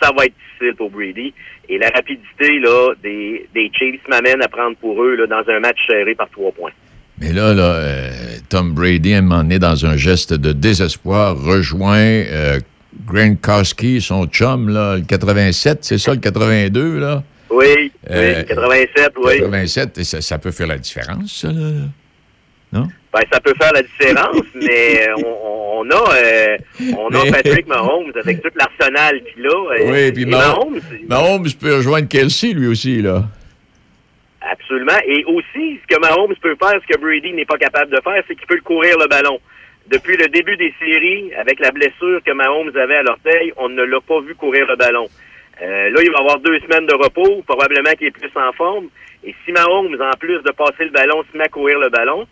ça 0.00 0.10
va 0.16 0.26
être 0.26 0.34
difficile 0.34 0.76
pour 0.76 0.90
Brady. 0.90 1.32
Et 1.68 1.78
la 1.78 1.88
rapidité 1.88 2.58
là, 2.60 2.92
des, 3.02 3.48
des 3.54 3.70
Chiefs 3.72 4.06
m'amène 4.08 4.42
à 4.42 4.48
prendre 4.48 4.76
pour 4.76 5.02
eux 5.02 5.16
là, 5.16 5.26
dans 5.26 5.50
un 5.50 5.60
match 5.60 5.78
serré 5.88 6.14
par 6.14 6.28
trois 6.30 6.52
points. 6.52 6.72
Mais 7.20 7.32
là, 7.32 7.54
là 7.54 7.62
euh, 7.62 8.10
Tom 8.48 8.74
Brady, 8.74 9.14
à 9.14 9.18
un 9.18 9.22
moment 9.22 9.42
donné, 9.42 9.58
dans 9.58 9.86
un 9.86 9.96
geste 9.96 10.34
de 10.34 10.52
désespoir, 10.52 11.36
rejoint 11.40 11.96
euh, 11.98 12.58
Gronkowski, 13.06 14.00
son 14.00 14.26
chum, 14.26 14.68
là, 14.68 14.96
le 14.96 15.02
87, 15.02 15.78
c'est 15.84 15.98
ça, 15.98 16.12
le 16.12 16.20
82, 16.20 16.98
là? 16.98 17.22
Oui, 17.50 17.92
Euh, 18.10 18.40
oui, 18.40 18.46
87, 18.46 19.12
oui. 19.24 19.38
87, 19.40 19.98
et 19.98 20.04
ça, 20.04 20.20
ça 20.20 20.38
peut 20.38 20.50
faire 20.50 20.66
la 20.66 20.78
différence, 20.78 21.40
ça, 21.42 21.52
là? 21.52 21.70
Non? 22.72 22.88
Ben, 23.14 23.20
ça 23.32 23.38
peut 23.40 23.54
faire 23.60 23.72
la 23.72 23.82
différence, 23.82 24.42
mais 24.54 25.08
euh, 25.08 25.14
on, 25.24 25.84
on 25.86 25.90
a, 25.90 26.14
euh, 26.16 26.56
on 26.98 27.08
a 27.14 27.24
Mais- 27.24 27.30
Patrick 27.30 27.66
Mahomes 27.68 28.12
avec 28.20 28.42
tout 28.42 28.50
l'arsenal 28.56 29.22
qu'il 29.32 29.46
a. 29.46 29.50
euh, 29.50 29.92
Oui, 29.92 30.12
puis 30.12 30.22
et 30.22 30.26
Mah- 30.26 30.38
Mahomes, 30.48 30.80
Mahomes 31.08 31.46
peut 31.60 31.76
rejoindre 31.76 32.08
Kelsey, 32.08 32.52
lui 32.54 32.66
aussi, 32.66 33.00
là. 33.02 33.22
absolument. 34.40 34.98
Et 35.06 35.24
aussi, 35.26 35.80
ce 35.82 35.94
que 35.94 36.00
Mahomes 36.00 36.34
peut 36.40 36.56
faire, 36.60 36.78
ce 36.86 36.92
que 36.92 36.98
Brady 37.00 37.32
n'est 37.32 37.44
pas 37.44 37.56
capable 37.58 37.90
de 37.92 38.00
faire, 38.02 38.22
c'est 38.26 38.34
qu'il 38.34 38.46
peut 38.46 38.60
courir 38.64 38.98
le 38.98 39.06
ballon. 39.06 39.38
Depuis 39.86 40.16
le 40.16 40.28
début 40.28 40.56
des 40.56 40.72
séries, 40.80 41.32
avec 41.34 41.60
la 41.60 41.70
blessure 41.70 42.20
que 42.24 42.32
Mahomes 42.32 42.72
avait 42.76 42.96
à 42.96 43.02
l'orteil, 43.02 43.52
on 43.58 43.68
ne 43.68 43.82
l'a 43.84 44.00
pas 44.00 44.20
vu 44.20 44.34
courir 44.34 44.66
le 44.66 44.76
ballon. 44.76 45.06
Euh, 45.62 45.90
là, 45.90 46.00
il 46.02 46.10
va 46.10 46.18
avoir 46.18 46.40
deux 46.40 46.58
semaines 46.60 46.86
de 46.86 46.94
repos, 46.94 47.42
probablement 47.46 47.92
qu'il 47.92 48.08
est 48.08 48.10
plus 48.10 48.30
en 48.34 48.52
forme. 48.52 48.86
Et 49.22 49.34
si 49.44 49.52
Mahomes, 49.52 49.96
en 50.00 50.16
plus 50.18 50.38
de 50.42 50.50
passer 50.52 50.84
le 50.84 50.90
ballon, 50.90 51.22
se 51.30 51.36
met 51.36 51.44
à 51.44 51.48
courir 51.48 51.78
le 51.78 51.90
ballon, 51.90 52.26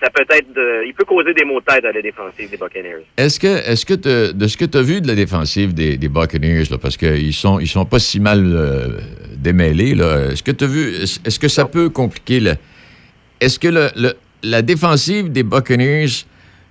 ça 0.00 0.10
peut 0.10 0.24
être, 0.28 0.52
de- 0.54 0.86
il 0.86 0.92
peut 0.94 1.04
causer 1.04 1.32
des 1.34 1.44
maux 1.44 1.60
de 1.60 1.64
tête 1.64 1.84
à 1.84 1.92
la 1.92 2.02
défensive 2.02 2.50
des 2.50 2.56
Buccaneers. 2.56 3.04
Est-ce 3.16 3.40
que, 3.40 3.46
est-ce 3.46 3.86
que 3.86 3.94
de 4.32 4.46
ce 4.46 4.56
que 4.56 4.64
tu 4.66 4.78
as 4.78 4.82
vu 4.82 5.00
de 5.00 5.06
la 5.08 5.14
défensive 5.14 5.72
des, 5.72 5.96
des 5.96 6.08
Buccaneers, 6.08 6.64
là, 6.70 6.78
parce 6.78 6.96
qu'ils 6.96 7.32
sont, 7.32 7.58
ils 7.60 7.68
sont 7.68 7.84
pas 7.86 7.98
si 7.98 8.20
mal 8.20 8.42
euh, 8.44 8.88
démêlés, 9.36 9.92
est-ce 10.32 10.42
que 10.42 10.50
tu 10.50 10.64
as 10.64 10.66
vu, 10.66 10.94
est-ce, 10.94 11.38
que 11.38 11.48
ça 11.48 11.64
peut 11.64 11.88
compliquer 11.88 12.40
le. 12.40 12.54
Est-ce 13.40 13.58
que 13.58 13.68
le, 13.68 13.88
le- 13.96 14.14
la 14.42 14.60
défensive 14.62 15.32
des 15.32 15.42
Buccaneers, 15.42 16.06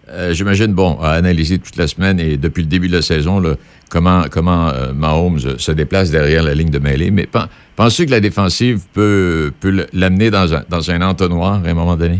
euh, 0.09 0.33
j'imagine, 0.33 0.73
bon, 0.73 0.99
a 1.01 1.11
analysé 1.11 1.57
toute 1.59 1.75
la 1.77 1.87
semaine 1.87 2.19
et 2.19 2.37
depuis 2.37 2.61
le 2.61 2.67
début 2.67 2.87
de 2.87 2.95
la 2.95 3.01
saison, 3.01 3.39
là, 3.39 3.55
comment, 3.89 4.23
comment 4.29 4.69
euh, 4.69 4.93
Mahomes 4.93 5.39
se 5.57 5.71
déplace 5.71 6.11
derrière 6.11 6.43
la 6.43 6.53
ligne 6.53 6.69
de 6.69 6.79
mêlée, 6.79 7.09
mais 7.09 7.25
pen- 7.25 7.47
pensez 7.75 8.05
que 8.05 8.11
la 8.11 8.19
défensive 8.19 8.81
peut, 8.93 9.51
peut 9.59 9.87
l'amener 9.93 10.29
dans 10.29 10.53
un, 10.53 10.63
dans 10.69 10.91
un 10.91 11.01
entonnoir 11.01 11.61
à 11.65 11.69
un 11.69 11.73
moment 11.73 11.95
donné? 11.95 12.19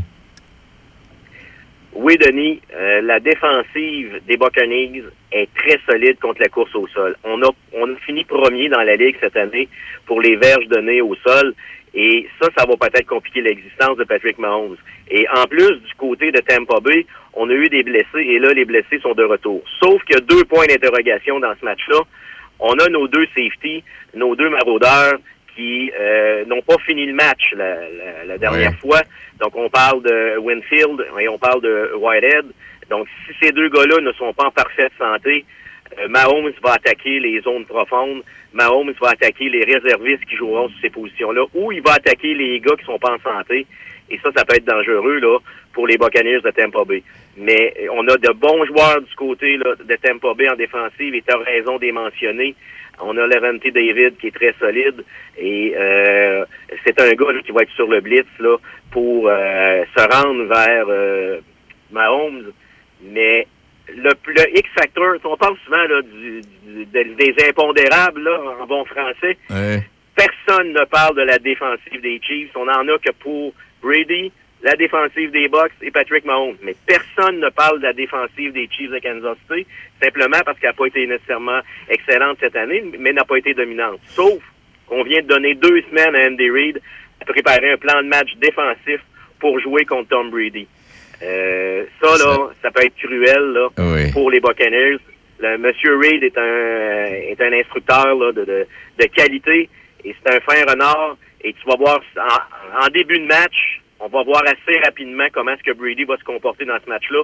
Oui, 1.95 2.17
Denis, 2.17 2.59
euh, 2.75 3.01
la 3.01 3.19
défensive 3.19 4.19
des 4.27 4.35
Buccaneers 4.35 5.03
est 5.31 5.47
très 5.53 5.79
solide 5.87 6.19
contre 6.19 6.41
la 6.41 6.49
course 6.49 6.73
au 6.75 6.87
sol. 6.87 7.15
On 7.23 7.41
a, 7.43 7.49
on 7.73 7.93
a 7.93 7.95
fini 7.97 8.23
premier 8.23 8.67
dans 8.67 8.81
la 8.81 8.95
Ligue 8.95 9.15
cette 9.21 9.37
année 9.37 9.69
pour 10.07 10.19
les 10.19 10.35
verges 10.35 10.67
données 10.67 11.01
au 11.01 11.13
sol. 11.15 11.53
Et 11.93 12.27
ça, 12.41 12.49
ça 12.57 12.65
va 12.65 12.75
peut-être 12.75 13.05
compliquer 13.05 13.41
l'existence 13.41 13.95
de 13.97 14.03
Patrick 14.05 14.39
Mahomes. 14.39 14.77
Et 15.11 15.27
en 15.29 15.45
plus, 15.45 15.69
du 15.81 15.93
côté 15.95 16.31
de 16.31 16.39
Tampa 16.39 16.79
Bay, 16.79 17.05
on 17.33 17.47
a 17.49 17.53
eu 17.53 17.69
des 17.69 17.83
blessés 17.83 18.07
et 18.15 18.39
là, 18.39 18.53
les 18.53 18.65
blessés 18.65 18.99
sont 19.01 19.13
de 19.13 19.23
retour. 19.23 19.63
Sauf 19.79 20.03
qu'il 20.05 20.15
y 20.15 20.17
a 20.17 20.21
deux 20.21 20.43
points 20.45 20.65
d'interrogation 20.65 21.39
dans 21.39 21.53
ce 21.59 21.63
match-là. 21.63 21.99
On 22.59 22.73
a 22.73 22.89
nos 22.89 23.07
deux 23.07 23.27
safety, 23.35 23.83
nos 24.15 24.35
deux 24.35 24.49
maraudeurs 24.49 25.19
qui 25.56 25.91
euh, 25.99 26.45
n'ont 26.45 26.62
pas 26.62 26.78
fini 26.86 27.06
le 27.06 27.14
match 27.14 27.54
la, 27.56 27.76
la- 27.76 28.26
la 28.26 28.38
dernière 28.38 28.72
Ouais. 28.72 28.78
fois. 28.78 29.01
Donc, 29.39 29.56
on 29.56 29.70
parle 29.70 30.01
de 30.04 30.38
Winfield 30.39 31.06
et 31.20 31.28
on 31.30 31.38
parle 31.38 31.62
de 31.62 31.91
Whitehead. 31.95 32.45
Donc, 32.89 33.08
si 33.28 33.34
ces 33.41 33.51
deux 33.51 33.70
gars-là 33.70 34.01
ne 34.01 34.12
sont 34.14 34.34
pas 34.34 34.45
en 34.45 34.51
parfaite 34.51 34.91
santé, 34.97 35.45
euh, 35.99 36.08
Mahomes 36.08 36.51
va 36.64 36.74
attaquer 36.74 37.20
les 37.20 37.39
zones 37.41 37.66
profondes. 37.66 38.24
Mahomes 38.54 38.93
va 39.01 39.10
attaquer 39.12 39.49
les 39.49 39.64
réservistes 39.64 40.26
qui 40.26 40.36
joueront 40.36 40.70
sur 40.70 40.80
ces 40.82 40.89
positions-là. 40.89 41.43
Ou 41.54 41.72
il 41.72 41.82
va 41.82 41.93
attaquer 41.93 42.34
les 42.34 42.60
gars 42.60 42.76
qui 42.78 42.86
sont 42.86 42.99
pas 42.99 43.14
en 43.16 43.20
santé. 43.20 43.66
Et 44.10 44.18
ça, 44.20 44.30
ça 44.36 44.43
peut 44.45 44.56
être 44.56 44.66
dangereux 44.66 45.20
là 45.20 45.38
pour 45.72 45.88
les 45.88 45.97
Buccaneers 45.97 46.41
de 46.41 46.51
Tampa 46.51 46.84
Bay. 46.84 47.01
Mais 47.38 47.74
euh, 47.82 47.88
on 47.93 48.08
a 48.08 48.18
de 48.18 48.30
bons 48.34 48.66
joueurs 48.66 49.01
du 49.01 49.16
côté 49.16 49.58
là, 49.58 49.76
de 49.84 49.95
Tampa 49.95 50.34
Bay 50.36 50.49
en 50.49 50.56
défensive 50.56 51.16
et 51.16 51.22
tu 51.22 51.34
as 51.34 51.38
raison 51.38 51.78
de 51.78 51.86
les 51.86 51.91
mentionner. 51.91 52.54
On 53.01 53.17
a 53.17 53.25
Levante 53.27 53.65
David 53.73 54.17
qui 54.17 54.27
est 54.27 54.35
très 54.35 54.53
solide 54.59 55.03
et 55.37 55.73
euh, 55.75 56.45
c'est 56.85 56.99
un 57.01 57.11
gars 57.13 57.31
là, 57.31 57.41
qui 57.43 57.51
va 57.51 57.61
être 57.63 57.71
sur 57.71 57.87
le 57.87 57.99
blitz 58.01 58.25
là, 58.39 58.55
pour 58.91 59.27
euh, 59.27 59.83
se 59.97 60.15
rendre 60.15 60.43
vers 60.45 60.85
euh, 60.89 61.39
Mahomes. 61.91 62.51
Mais 63.01 63.47
le, 63.89 64.11
le 64.27 64.57
X-Factor, 64.59 65.15
on 65.23 65.35
parle 65.37 65.57
souvent 65.65 65.83
là, 65.87 66.01
du, 66.03 66.41
du- 66.65 66.85
des- 66.85 67.35
impondérables 67.49 68.21
là, 68.23 68.39
en 68.61 68.65
bon 68.67 68.85
français. 68.85 69.37
Personne 70.15 70.71
ne 70.73 70.85
parle 70.85 71.15
de 71.17 71.23
la 71.23 71.39
défensive 71.39 71.99
des 72.01 72.21
Chiefs. 72.21 72.51
On 72.55 72.67
en 72.67 72.87
a 72.87 72.97
que 72.99 73.11
pour 73.19 73.53
Brady, 73.81 74.31
la 74.64 74.76
défensive 74.76 75.32
des 75.32 75.47
Bucks 75.49 75.74
et 75.82 75.91
Patrick 75.91 76.26
Mahomes. 76.26 76.55
Mais 76.64 76.74
personne 76.88 77.39
ne 77.39 77.49
parle 77.49 77.80
de 77.80 77.84
la 77.84 77.93
défensive 77.93 78.53
des 78.53 78.68
Chiefs 78.72 78.91
de 78.91 78.99
Kansas 78.99 79.38
City, 79.51 79.68
simplement 80.01 80.39
parce 80.45 80.57
qu'elle 80.59 80.70
n'a 80.70 80.74
pas 80.74 80.86
été 80.88 81.05
nécessairement 81.05 81.59
excellente 81.89 82.38
cette 82.39 82.55
année, 82.55 82.84
mais 82.97 83.11
n'a 83.14 83.26
pas 83.26 83.38
été 83.38 83.53
dominante. 83.53 83.99
Sauf 84.07 84.41
qu'on 84.88 85.03
vient 85.03 85.22
de 85.22 85.28
donner 85.28 85.53
deux 85.55 85.82
semaines 85.89 86.16
à 86.16 86.28
Andy 86.28 86.49
Reid 86.49 86.82
à 87.22 87.26
préparer 87.26 87.72
un 87.74 87.78
plan 87.78 88.01
de 88.01 88.07
match 88.07 88.30
défensif 88.41 89.01
pour 89.39 89.59
jouer 89.59 89.84
contre 89.86 90.09
Tom 90.09 90.30
Brady. 90.32 90.68
Euh, 91.22 91.86
ça, 92.01 92.18
là, 92.26 92.49
ça 92.61 92.72
peut 92.72 92.84
être 92.86 92.95
cruel 92.95 93.43
là, 93.53 93.68
Oui. 93.78 94.11
pour 94.11 94.32
les 94.32 94.39
Buccaneers. 94.39 94.97
Le, 95.39 95.57
Monsieur 95.57 95.97
Reid 95.97 96.24
est 96.24 96.38
un 96.38 97.05
est 97.05 97.41
un 97.41 97.51
instructeur 97.53 98.16
là, 98.16 98.32
de, 98.32 98.45
de, 98.45 98.66
de 98.99 99.05
qualité 99.07 99.70
et 100.05 100.16
c'est 100.24 100.34
un 100.36 100.39
fin 100.41 100.61
renard. 100.70 101.18
Et 101.41 101.51
tu 101.53 101.59
vas 101.68 101.76
voir, 101.76 101.99
en, 102.18 102.86
en 102.86 102.88
début 102.89 103.20
de 103.20 103.26
match, 103.26 103.82
On 104.06 104.10
va 104.10 104.22
voir 104.24 104.43
assez 104.43 104.78
rapidement 104.84 105.24
comment 105.32 105.51
est-ce 105.51 105.64
que 105.64 105.78
Brady 105.78 106.04
va 106.04 106.18
se 106.18 106.26
comporter 106.26 106.66
dans 106.66 106.78
ce 106.84 106.89
match-là. 106.89 107.22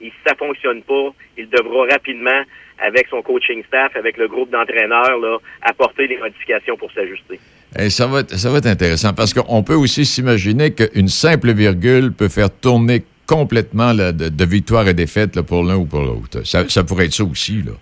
Et 0.00 0.06
si 0.06 0.16
ça 0.26 0.34
fonctionne 0.34 0.80
pas, 0.82 1.10
il 1.36 1.46
devra 1.50 1.84
rapidement, 1.90 2.42
avec 2.78 3.06
son 3.10 3.20
coaching 3.20 3.62
staff, 3.66 3.94
avec 3.96 4.16
le 4.16 4.28
groupe 4.28 4.50
d'entraîneurs, 4.50 5.18
là, 5.18 5.36
apporter 5.60 6.08
des 6.08 6.16
modifications 6.16 6.74
pour 6.78 6.90
s'ajuster. 6.92 7.38
Et 7.78 7.90
ça, 7.90 8.06
va 8.06 8.20
être, 8.20 8.32
ça 8.38 8.50
va 8.50 8.58
être 8.58 8.66
intéressant 8.66 9.12
parce 9.12 9.34
qu'on 9.34 9.62
peut 9.62 9.74
aussi 9.74 10.06
s'imaginer 10.06 10.72
qu'une 10.72 11.08
simple 11.08 11.52
virgule 11.52 12.14
peut 12.14 12.30
faire 12.30 12.48
tourner 12.50 13.04
complètement 13.26 13.92
là, 13.92 14.12
de, 14.12 14.30
de 14.30 14.44
victoire 14.46 14.88
et 14.88 14.94
défaite 14.94 15.36
là, 15.36 15.42
pour 15.42 15.62
l'un 15.62 15.76
ou 15.76 15.84
pour 15.84 16.00
l'autre. 16.00 16.46
Ça, 16.46 16.66
ça 16.66 16.82
pourrait 16.82 17.06
être 17.06 17.12
ça 17.12 17.24
aussi. 17.24 17.62
Là. 17.62 17.72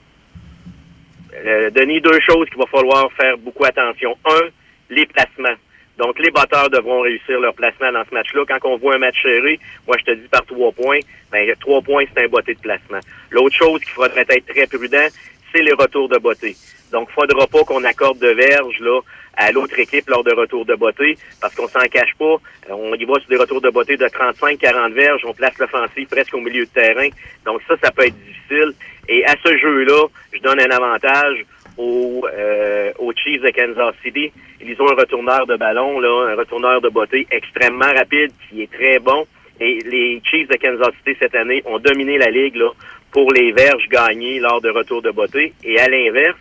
Euh, 1.46 1.70
Denis, 1.70 2.00
deux 2.00 2.18
choses 2.28 2.48
qu'il 2.48 2.58
va 2.58 2.66
falloir 2.66 3.12
faire 3.12 3.38
beaucoup 3.38 3.64
attention. 3.64 4.16
Un, 4.24 4.48
les 4.90 5.06
placements. 5.06 5.56
Donc, 6.00 6.18
les 6.18 6.30
batteurs 6.30 6.70
devront 6.70 7.02
réussir 7.02 7.38
leur 7.40 7.52
placement 7.52 7.92
dans 7.92 8.02
ce 8.08 8.14
match-là. 8.14 8.44
Quand 8.48 8.70
on 8.70 8.78
voit 8.78 8.94
un 8.94 8.98
match 8.98 9.20
serré, 9.22 9.60
moi, 9.86 9.96
je 9.98 10.04
te 10.06 10.10
dis 10.12 10.28
par 10.28 10.46
trois 10.46 10.72
points, 10.72 11.00
ben, 11.30 11.46
trois 11.60 11.82
points, 11.82 12.04
c'est 12.08 12.24
un 12.24 12.28
botté 12.28 12.54
de 12.54 12.60
placement. 12.60 13.00
L'autre 13.30 13.54
chose 13.54 13.80
qu'il 13.80 13.90
faudrait 13.90 14.24
être 14.26 14.46
très 14.46 14.66
prudent, 14.66 15.08
c'est 15.52 15.60
les 15.60 15.74
retours 15.74 16.08
de 16.08 16.16
beauté. 16.16 16.56
Donc, 16.90 17.08
il 17.10 17.12
faudra 17.12 17.46
pas 17.46 17.64
qu'on 17.64 17.84
accorde 17.84 18.18
de 18.18 18.28
verge 18.28 18.80
là, 18.80 19.00
à 19.36 19.52
l'autre 19.52 19.78
équipe 19.78 20.08
lors 20.08 20.24
de 20.24 20.34
retours 20.34 20.64
de 20.64 20.74
beauté, 20.74 21.18
parce 21.38 21.54
qu'on 21.54 21.68
s'en 21.68 21.80
cache 21.80 22.14
pas. 22.18 22.36
Euh, 22.70 22.72
On 22.72 22.94
y 22.94 23.04
va 23.04 23.20
sur 23.20 23.28
des 23.28 23.36
retours 23.36 23.60
de 23.60 23.68
beauté 23.68 23.98
de 23.98 24.06
35-40 24.06 24.94
verges, 24.94 25.20
on 25.26 25.34
place 25.34 25.58
l'offensive 25.58 26.08
presque 26.08 26.32
au 26.32 26.40
milieu 26.40 26.64
de 26.64 26.70
terrain. 26.70 27.08
Donc 27.44 27.60
ça, 27.68 27.74
ça 27.82 27.90
peut 27.90 28.06
être 28.06 28.18
difficile. 28.24 28.72
Et 29.06 29.22
à 29.26 29.34
ce 29.44 29.54
jeu-là, 29.54 30.06
je 30.32 30.40
donne 30.40 30.60
un 30.60 30.70
avantage 30.70 31.44
aux, 31.80 32.26
euh, 32.26 32.92
aux 32.98 33.12
Chiefs 33.12 33.42
de 33.42 33.50
Kansas 33.50 33.94
City. 34.04 34.30
Ils 34.60 34.80
ont 34.80 34.90
un 34.90 34.94
retourneur 34.94 35.46
de 35.46 35.56
ballon, 35.56 35.98
là, 36.00 36.32
un 36.32 36.36
retourneur 36.36 36.80
de 36.80 36.88
beauté 36.88 37.26
extrêmement 37.30 37.92
rapide, 37.96 38.30
qui 38.48 38.62
est 38.62 38.70
très 38.70 38.98
bon. 38.98 39.26
Et 39.60 39.78
les 39.84 40.20
Chiefs 40.24 40.48
de 40.48 40.56
Kansas 40.56 40.94
City 40.98 41.16
cette 41.20 41.34
année 41.34 41.62
ont 41.66 41.78
dominé 41.78 42.18
la 42.18 42.30
ligue 42.30 42.56
là, 42.56 42.70
pour 43.10 43.32
les 43.32 43.52
verges 43.52 43.88
gagnées 43.88 44.38
lors 44.40 44.60
de 44.60 44.70
retours 44.70 45.02
de 45.02 45.10
beauté. 45.10 45.52
Et 45.64 45.78
à 45.78 45.88
l'inverse, 45.88 46.38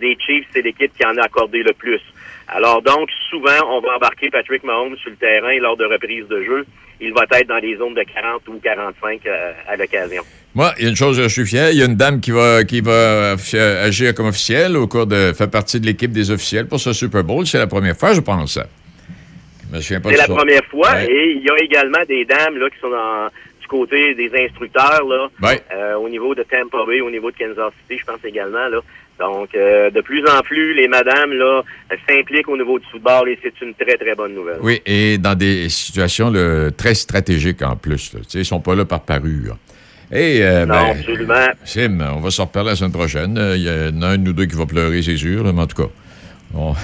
les 0.00 0.16
Chiefs, 0.18 0.46
c'est 0.52 0.62
l'équipe 0.62 0.92
qui 0.96 1.06
en 1.06 1.16
a 1.16 1.24
accordé 1.24 1.62
le 1.62 1.72
plus. 1.72 2.00
Alors 2.48 2.82
donc, 2.82 3.10
souvent, 3.30 3.60
on 3.68 3.80
va 3.80 3.96
embarquer 3.96 4.28
Patrick 4.30 4.62
Mahomes 4.64 4.96
sur 4.98 5.10
le 5.10 5.16
terrain 5.16 5.58
lors 5.58 5.76
de 5.76 5.86
reprises 5.86 6.28
de 6.28 6.42
jeu. 6.42 6.66
Il 7.00 7.12
va 7.14 7.24
être 7.32 7.48
dans 7.48 7.58
les 7.58 7.76
zones 7.76 7.94
de 7.94 8.02
40 8.02 8.46
ou 8.48 8.60
45 8.62 9.26
euh, 9.26 9.52
à 9.66 9.76
l'occasion. 9.76 10.22
Moi, 10.54 10.74
il 10.78 10.84
y 10.84 10.86
a 10.86 10.90
une 10.90 10.96
chose, 10.96 11.16
je 11.20 11.28
suis 11.28 11.46
fier. 11.46 11.70
Il 11.70 11.78
y 11.78 11.82
a 11.82 11.86
une 11.86 11.96
dame 11.96 12.20
qui 12.20 12.30
va, 12.30 12.62
qui 12.64 12.82
va 12.82 12.90
euh, 12.92 13.36
agir 13.86 14.14
comme 14.14 14.26
officielle 14.26 14.76
au 14.76 14.86
cours 14.86 15.06
de. 15.06 15.32
fait 15.32 15.48
partie 15.50 15.80
de 15.80 15.86
l'équipe 15.86 16.12
des 16.12 16.30
officiels 16.30 16.66
pour 16.66 16.78
ce 16.78 16.92
Super 16.92 17.24
Bowl. 17.24 17.46
C'est 17.46 17.58
la 17.58 17.66
première 17.66 17.96
fois, 17.96 18.12
je 18.12 18.20
pense. 18.20 18.58
C'est 19.80 19.98
la 20.04 20.16
ça. 20.26 20.34
première 20.34 20.64
fois 20.70 20.92
Ouais. 20.92 21.06
et 21.10 21.32
il 21.38 21.42
y 21.42 21.48
a 21.48 21.56
également 21.64 22.04
des 22.06 22.26
dames 22.26 22.58
là, 22.58 22.68
qui 22.68 22.78
sont 22.78 22.90
dans, 22.90 23.28
du 23.62 23.66
côté 23.68 24.14
des 24.14 24.30
instructeurs 24.44 25.02
là, 25.08 25.28
Ouais. 25.40 25.62
euh, 25.74 25.94
au 25.94 26.10
niveau 26.10 26.34
de 26.34 26.42
Tampa 26.42 26.84
Bay, 26.86 27.00
au 27.00 27.10
niveau 27.10 27.30
de 27.30 27.36
Kansas 27.38 27.72
City, 27.88 27.98
je 27.98 28.04
pense 28.04 28.22
également. 28.22 28.68
Là. 28.68 28.80
Donc, 29.18 29.48
euh, 29.54 29.88
de 29.88 30.02
plus 30.02 30.22
en 30.28 30.40
plus, 30.42 30.74
les 30.74 30.88
madames 30.88 31.32
là, 31.32 31.62
elles 31.88 31.98
s'impliquent 32.06 32.48
au 32.50 32.56
niveau 32.58 32.78
du 32.78 32.84
football 32.92 33.30
et 33.30 33.38
c'est 33.42 33.58
une 33.64 33.72
très, 33.72 33.96
très 33.96 34.14
bonne 34.14 34.34
nouvelle. 34.34 34.58
Oui, 34.60 34.82
et 34.84 35.16
dans 35.16 35.34
des 35.34 35.70
situations 35.70 36.30
là, 36.30 36.70
très 36.72 36.92
stratégiques 36.94 37.62
en 37.62 37.76
plus. 37.76 38.12
ils 38.34 38.44
sont 38.44 38.60
pas 38.60 38.74
là 38.74 38.84
par 38.84 39.00
parure. 39.00 39.56
Et, 40.12 40.42
euh, 40.42 40.66
Non, 40.66 40.74
ben, 40.74 40.90
absolument. 40.90 41.34
Sim, 41.64 41.98
on 42.16 42.20
va 42.20 42.30
se 42.30 42.42
reparler 42.42 42.70
la 42.70 42.76
semaine 42.76 42.92
prochaine. 42.92 43.38
Euh, 43.38 43.56
Il 43.56 43.62
y 43.62 43.70
en 43.98 44.02
a 44.02 44.08
un 44.08 44.18
de 44.18 44.22
nous 44.24 44.32
deux 44.34 44.44
qui 44.46 44.56
va 44.56 44.66
pleurer, 44.66 45.00
c'est 45.02 45.16
sûr, 45.16 45.42
mais 45.52 45.60
en 45.62 45.66
tout 45.66 45.82
cas. 45.82 45.88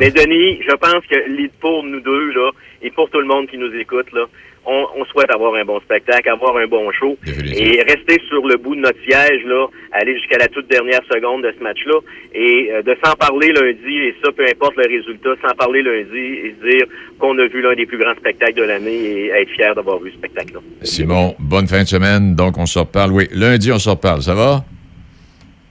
Mais 0.00 0.10
Denis, 0.10 0.60
je 0.66 0.74
pense 0.76 1.04
que 1.10 1.30
li- 1.36 1.50
pour 1.60 1.84
nous 1.84 2.00
deux, 2.00 2.32
là, 2.32 2.50
et 2.82 2.90
pour 2.90 3.10
tout 3.10 3.20
le 3.20 3.26
monde 3.26 3.46
qui 3.48 3.58
nous 3.58 3.72
écoute, 3.74 4.10
là, 4.12 4.26
on, 4.66 4.86
on 4.96 5.04
souhaite 5.06 5.30
avoir 5.34 5.54
un 5.54 5.64
bon 5.64 5.80
spectacle, 5.80 6.28
avoir 6.28 6.56
un 6.56 6.66
bon 6.66 6.90
show. 6.92 7.16
Et 7.26 7.82
rester 7.82 8.20
sur 8.28 8.46
le 8.46 8.56
bout 8.56 8.74
de 8.74 8.80
notre 8.80 8.98
siège, 9.08 9.42
là, 9.46 9.66
aller 9.92 10.14
jusqu'à 10.18 10.38
la 10.38 10.48
toute 10.48 10.68
dernière 10.68 11.00
seconde 11.12 11.42
de 11.42 11.54
ce 11.56 11.62
match-là. 11.62 11.94
Et 12.34 12.70
euh, 12.72 12.82
de 12.82 12.96
s'en 13.02 13.14
parler 13.14 13.52
lundi, 13.52 13.96
et 13.96 14.14
ça, 14.22 14.30
peu 14.32 14.44
importe 14.44 14.76
le 14.76 14.88
résultat, 14.88 15.30
s'en 15.46 15.54
parler 15.54 15.82
lundi 15.82 16.18
et 16.18 16.54
se 16.60 16.68
dire 16.68 16.86
qu'on 17.18 17.38
a 17.38 17.46
vu 17.46 17.62
l'un 17.62 17.74
des 17.74 17.86
plus 17.86 17.98
grands 17.98 18.14
spectacles 18.14 18.54
de 18.54 18.64
l'année 18.64 19.02
et 19.02 19.26
être 19.28 19.50
fier 19.50 19.74
d'avoir 19.74 19.98
vu 19.98 20.10
ce 20.10 20.18
spectacle-là. 20.18 20.60
Simon, 20.82 21.34
bonne 21.38 21.66
fin 21.66 21.82
de 21.82 21.88
semaine. 21.88 22.34
Donc, 22.34 22.58
on 22.58 22.66
se 22.66 22.78
reparle. 22.78 23.12
Oui, 23.12 23.28
lundi, 23.32 23.72
on 23.72 23.78
se 23.78 23.88
reparle. 23.90 24.22
Ça 24.22 24.34
va? 24.34 24.64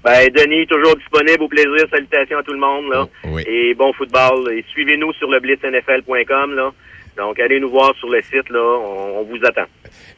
Ben, 0.04 0.30
Denis, 0.30 0.66
toujours 0.66 0.96
disponible. 0.96 1.44
Au 1.44 1.48
plaisir. 1.48 1.86
Salutations 1.92 2.40
à 2.40 2.44
tout 2.44 2.54
le 2.54 2.60
monde. 2.60 2.92
Là. 2.92 3.08
oui. 3.26 3.44
Et 3.46 3.74
bon 3.76 3.94
football. 3.94 4.52
Et 4.54 4.64
suivez-nous 4.72 5.14
sur 5.14 5.30
le 5.30 5.40
blitznfl.com. 5.40 6.56
Là. 6.56 6.72
Donc, 7.20 7.40
allez 7.40 7.60
nous 7.60 7.70
voir 7.70 7.94
sur 8.00 8.10
le 8.10 8.22
site. 8.22 8.50
Là. 8.50 8.60
On, 8.60 9.20
on 9.20 9.24
vous 9.26 9.44
attend. 9.46 9.68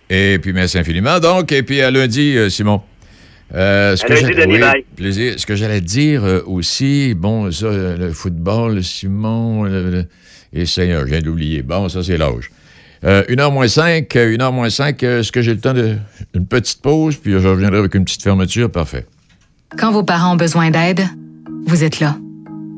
Et 0.10 0.40
puis, 0.40 0.54
merci 0.54 0.78
infiniment. 0.78 1.20
Donc, 1.20 1.52
et 1.52 1.64
puis 1.64 1.82
à 1.82 1.90
lundi, 1.92 2.38
euh, 2.38 2.50
Simon. 2.50 2.82
Euh, 3.54 3.96
ce 3.98 4.06
À 4.06 4.08
que 4.08 4.14
lundi, 4.14 4.34
j'ai- 4.36 4.60
bye. 4.60 4.86
plaisir. 4.96 5.34
Ce 5.38 5.46
que 5.46 5.56
j'allais 5.56 5.82
dire 5.82 6.24
euh, 6.24 6.42
aussi, 6.46 7.14
bon, 7.16 7.52
ça, 7.52 7.68
le 7.70 8.12
football, 8.14 8.82
Simon, 8.84 9.64
le- 9.64 9.90
le- 9.92 10.06
et 10.54 10.66
Seigneur, 10.66 11.02
je 11.02 11.08
viens 11.08 11.22
d'oublier. 11.22 11.62
Bon, 11.62 11.90
ça, 11.90 12.02
c'est 12.04 12.18
l'âge. 12.18 12.50
Euh, 13.04 13.24
une 13.30 13.40
heure 13.40 13.52
moins 13.52 13.68
cinq, 13.68 14.16
euh, 14.16 14.34
une 14.34 14.42
heure 14.42 14.52
moins 14.54 14.70
cinq, 14.70 15.02
est-ce 15.04 15.32
que 15.32 15.42
j'ai 15.42 15.54
le 15.54 15.60
temps 15.60 15.74
de... 15.74 15.96
Une 16.36 16.46
petite 16.46 16.82
pause, 16.82 17.16
puis 17.18 17.32
je 17.32 17.48
reviendrai 17.48 17.80
avec 17.80 17.96
une 17.96 18.06
petite 18.06 18.22
fermeture? 18.22 18.70
Parfait. 18.72 19.06
Quand 19.78 19.92
vos 19.92 20.04
parents 20.04 20.34
ont 20.34 20.38
besoin 20.38 20.70
d'aide, 20.70 21.02
vous 21.66 21.84
êtes 21.84 22.00
là. 22.00 22.16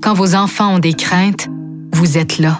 Quand 0.02 0.14
vos 0.14 0.34
enfants 0.36 0.76
ont 0.76 0.80
des 0.80 0.94
craintes, 0.94 1.48
vous 1.92 2.18
êtes 2.18 2.40
là. 2.40 2.60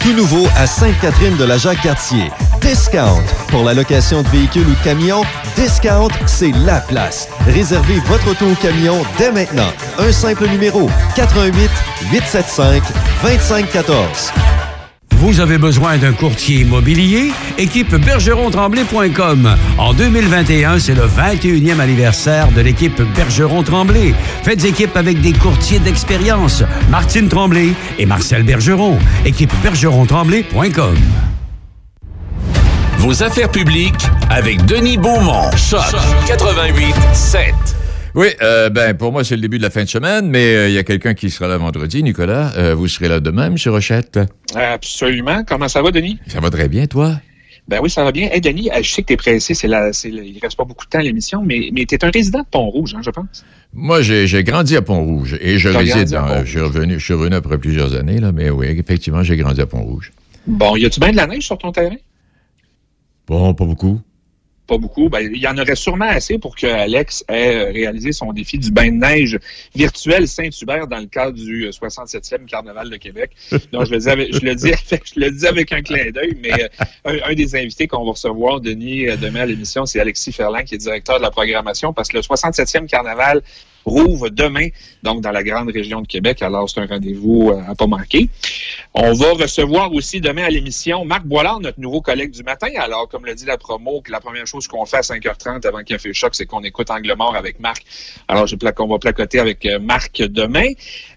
Tout 0.00 0.12
nouveau 0.12 0.46
à 0.56 0.66
Sainte-Catherine 0.66 1.36
de 1.36 1.44
la 1.44 1.58
Jacques-Cartier. 1.58 2.30
Discount. 2.60 3.22
Pour 3.48 3.64
la 3.64 3.74
location 3.74 4.22
de 4.22 4.28
véhicules 4.28 4.66
ou 4.66 4.74
de 4.74 4.84
camions, 4.84 5.22
Discount, 5.56 6.08
c'est 6.26 6.52
la 6.64 6.80
place. 6.80 7.28
Réservez 7.46 7.98
votre 8.06 8.30
auto 8.30 8.46
ou 8.46 8.54
camion 8.54 9.02
dès 9.18 9.32
maintenant. 9.32 9.72
Un 9.98 10.12
simple 10.12 10.48
numéro 10.48 10.88
88 11.16 11.70
875 12.12 12.82
2514. 13.22 14.51
Vous 15.22 15.38
avez 15.38 15.56
besoin 15.56 15.98
d'un 15.98 16.12
courtier 16.12 16.62
immobilier? 16.62 17.30
Équipe 17.56 17.94
bergeron-tremblay.com. 17.94 19.54
En 19.78 19.94
2021, 19.94 20.80
c'est 20.80 20.96
le 20.96 21.06
21e 21.06 21.78
anniversaire 21.78 22.50
de 22.50 22.60
l'équipe 22.60 23.00
Bergeron-Tremblay. 23.14 24.14
Faites 24.42 24.64
équipe 24.64 24.96
avec 24.96 25.20
des 25.20 25.32
courtiers 25.32 25.78
d'expérience. 25.78 26.64
Martine 26.90 27.28
Tremblay 27.28 27.68
et 28.00 28.04
Marcel 28.04 28.42
Bergeron. 28.42 28.98
Équipe 29.24 29.52
bergeron-tremblay.com. 29.62 30.96
Vos 32.98 33.22
affaires 33.22 33.48
publiques 33.48 34.08
avec 34.28 34.64
Denis 34.64 34.98
Beaumont. 34.98 35.52
Choc 35.56 35.84
88 36.26 36.96
7. 37.12 37.71
Oui, 38.14 38.26
euh, 38.42 38.68
ben 38.68 38.94
pour 38.94 39.10
moi, 39.10 39.24
c'est 39.24 39.36
le 39.36 39.40
début 39.42 39.56
de 39.58 39.62
la 39.62 39.70
fin 39.70 39.84
de 39.84 39.88
semaine, 39.88 40.28
mais 40.28 40.54
euh, 40.54 40.68
il 40.68 40.74
y 40.74 40.78
a 40.78 40.82
quelqu'un 40.84 41.14
qui 41.14 41.30
sera 41.30 41.48
là 41.48 41.56
vendredi. 41.56 42.02
Nicolas, 42.02 42.52
euh, 42.58 42.74
vous 42.74 42.86
serez 42.88 43.08
là 43.08 43.20
demain, 43.20 43.46
M. 43.46 43.56
Rochette? 43.66 44.20
Absolument. 44.54 45.44
Comment 45.44 45.68
ça 45.68 45.80
va, 45.80 45.90
Denis? 45.90 46.18
Ça 46.26 46.40
va 46.40 46.50
très 46.50 46.68
bien, 46.68 46.86
toi? 46.86 47.20
Ben 47.68 47.78
oui, 47.82 47.88
ça 47.88 48.02
va 48.04 48.12
bien. 48.12 48.28
Hey, 48.30 48.40
Denis, 48.40 48.70
euh, 48.70 48.82
je 48.82 48.90
sais 48.90 49.02
que 49.02 49.06
tu 49.06 49.12
es 49.14 49.16
pressé, 49.16 49.54
c'est 49.54 49.68
la, 49.68 49.92
c'est 49.92 50.10
le- 50.10 50.24
il 50.26 50.38
reste 50.42 50.56
pas 50.58 50.64
beaucoup 50.64 50.84
de 50.84 50.90
temps 50.90 50.98
à 50.98 51.02
l'émission, 51.02 51.42
mais, 51.42 51.70
mais 51.72 51.86
tu 51.86 51.94
es 51.94 52.04
un 52.04 52.10
résident 52.10 52.40
de 52.40 52.46
Pont-Rouge, 52.50 52.94
hein, 52.96 53.00
je 53.04 53.10
pense. 53.10 53.44
Moi, 53.72 54.02
j'ai 54.02 54.26
j'ai 54.26 54.42
grandi 54.44 54.76
à 54.76 54.82
Pont-Rouge 54.82 55.38
et 55.40 55.58
je 55.58 55.70
T'as 55.70 55.78
réside 55.78 56.10
dans. 56.10 56.44
Je 56.44 56.50
suis 56.50 56.60
revenu, 56.60 56.98
je 56.98 57.04
suis 57.04 57.14
revenu 57.14 57.36
après 57.36 57.56
plusieurs 57.58 57.94
années, 57.94 58.18
là, 58.18 58.32
mais 58.32 58.50
oui, 58.50 58.66
effectivement, 58.66 59.22
j'ai 59.22 59.36
grandi 59.36 59.60
à 59.60 59.66
Pont-Rouge. 59.66 60.12
Bon, 60.46 60.74
y 60.76 60.84
a-tu 60.84 60.98
bien 61.00 61.12
de 61.12 61.16
la 61.16 61.26
neige 61.28 61.44
sur 61.46 61.56
ton 61.56 61.70
terrain? 61.72 61.96
Bon, 63.28 63.54
pas 63.54 63.64
beaucoup. 63.64 64.00
Pas 64.66 64.78
beaucoup. 64.78 65.08
Ben, 65.08 65.28
il 65.32 65.40
y 65.40 65.48
en 65.48 65.58
aurait 65.58 65.74
sûrement 65.74 66.08
assez 66.08 66.38
pour 66.38 66.54
que 66.54 66.66
Alex 66.66 67.24
ait 67.28 67.56
euh, 67.56 67.72
réalisé 67.72 68.12
son 68.12 68.32
défi 68.32 68.58
du 68.58 68.70
bain 68.70 68.86
de 68.86 68.96
neige 68.96 69.38
virtuel 69.74 70.28
Saint-Hubert 70.28 70.86
dans 70.86 71.00
le 71.00 71.06
cadre 71.06 71.32
du 71.32 71.66
euh, 71.66 71.70
67e 71.70 72.46
Carnaval 72.46 72.88
de 72.88 72.96
Québec. 72.96 73.32
Donc, 73.72 73.86
je 73.86 73.90
le 73.90 73.98
dis 73.98 74.08
avec, 74.08 74.34
je 74.34 74.40
le 74.40 74.54
dis 74.54 74.72
avec, 74.72 75.02
je 75.14 75.20
le 75.20 75.30
dis 75.32 75.46
avec 75.46 75.72
un 75.72 75.82
clin 75.82 76.10
d'œil, 76.10 76.38
mais 76.40 76.52
euh, 76.52 76.68
un, 77.04 77.30
un 77.30 77.34
des 77.34 77.56
invités 77.56 77.88
qu'on 77.88 78.04
va 78.04 78.12
recevoir, 78.12 78.60
Denis, 78.60 79.08
euh, 79.08 79.16
demain 79.16 79.40
à 79.40 79.46
l'émission, 79.46 79.84
c'est 79.84 79.98
Alexis 79.98 80.32
Ferland, 80.32 80.62
qui 80.62 80.76
est 80.76 80.78
directeur 80.78 81.18
de 81.18 81.22
la 81.22 81.30
programmation, 81.32 81.92
parce 81.92 82.08
que 82.08 82.18
le 82.18 82.22
67e 82.22 82.86
Carnaval 82.86 83.42
rouvre 83.84 84.28
demain, 84.28 84.68
donc 85.02 85.20
dans 85.20 85.32
la 85.32 85.42
grande 85.42 85.70
région 85.70 86.00
de 86.00 86.06
Québec. 86.06 86.42
Alors, 86.42 86.68
c'est 86.68 86.80
un 86.80 86.86
rendez-vous 86.86 87.50
euh, 87.50 87.62
à 87.68 87.74
pas 87.74 87.86
manquer. 87.86 88.28
On 88.94 89.12
va 89.12 89.32
recevoir 89.32 89.92
aussi 89.92 90.20
demain 90.20 90.44
à 90.44 90.50
l'émission 90.50 91.04
Marc 91.04 91.24
Boilard, 91.24 91.60
notre 91.60 91.80
nouveau 91.80 92.00
collègue 92.00 92.30
du 92.30 92.42
matin. 92.42 92.68
Alors, 92.78 93.08
comme 93.08 93.26
le 93.26 93.34
dit 93.34 93.44
la 93.44 93.58
promo, 93.58 94.00
que 94.00 94.12
la 94.12 94.20
première 94.20 94.46
chose 94.46 94.66
qu'on 94.68 94.84
fait 94.86 94.98
à 94.98 95.00
5h30 95.00 95.66
avant 95.66 95.78
qu'il 95.78 95.94
y 95.94 95.96
ait 95.96 95.98
fait 95.98 96.12
choc, 96.12 96.34
c'est 96.34 96.46
qu'on 96.46 96.62
écoute 96.62 96.90
Angle 96.90 97.14
mort 97.16 97.34
avec 97.36 97.60
Marc. 97.60 97.84
Alors, 98.28 98.46
je 98.46 98.56
on 98.78 98.88
va 98.88 98.98
placoter 98.98 99.38
avec 99.38 99.66
euh, 99.66 99.78
Marc 99.78 100.22
demain. 100.22 100.68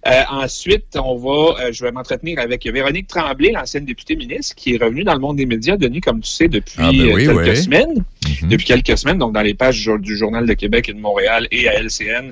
Euh, 0.08 0.22
ensuite, 0.30 0.96
on 0.96 1.16
va, 1.16 1.60
euh, 1.66 1.72
je 1.72 1.84
vais 1.84 1.92
m'entretenir 1.92 2.40
avec 2.40 2.66
Véronique 2.68 3.08
Tremblay, 3.08 3.52
l'ancienne 3.52 3.86
députée 3.86 4.16
ministre, 4.16 4.56
qui 4.56 4.76
est 4.76 4.78
revenue 4.84 5.04
dans 5.04 5.14
le 5.14 5.20
monde 5.20 5.38
des 5.38 5.48
médias, 5.48 5.78
Denis, 5.78 6.00
comme 6.02 6.22
tu 6.22 6.30
sais, 6.30 6.48
depuis 6.48 6.76
Ah, 6.78 6.92
ben 6.92 7.14
oui, 7.16 7.28
euh, 7.28 7.34
quelques 7.36 7.58
oui. 7.58 7.64
semaines. 7.64 8.04
Depuis 8.44 8.66
quelques 8.66 8.98
semaines, 8.98 9.18
donc 9.20 9.34
dans 9.34 9.42
les 9.42 9.54
pages 9.54 9.88
du 10.00 10.18
Journal 10.18 10.46
de 10.48 10.54
Québec 10.54 10.90
et 10.90 10.94
de 10.94 11.00
Montréal 11.00 11.48
et 11.52 11.68
à 11.68 11.80
LCN 11.80 12.32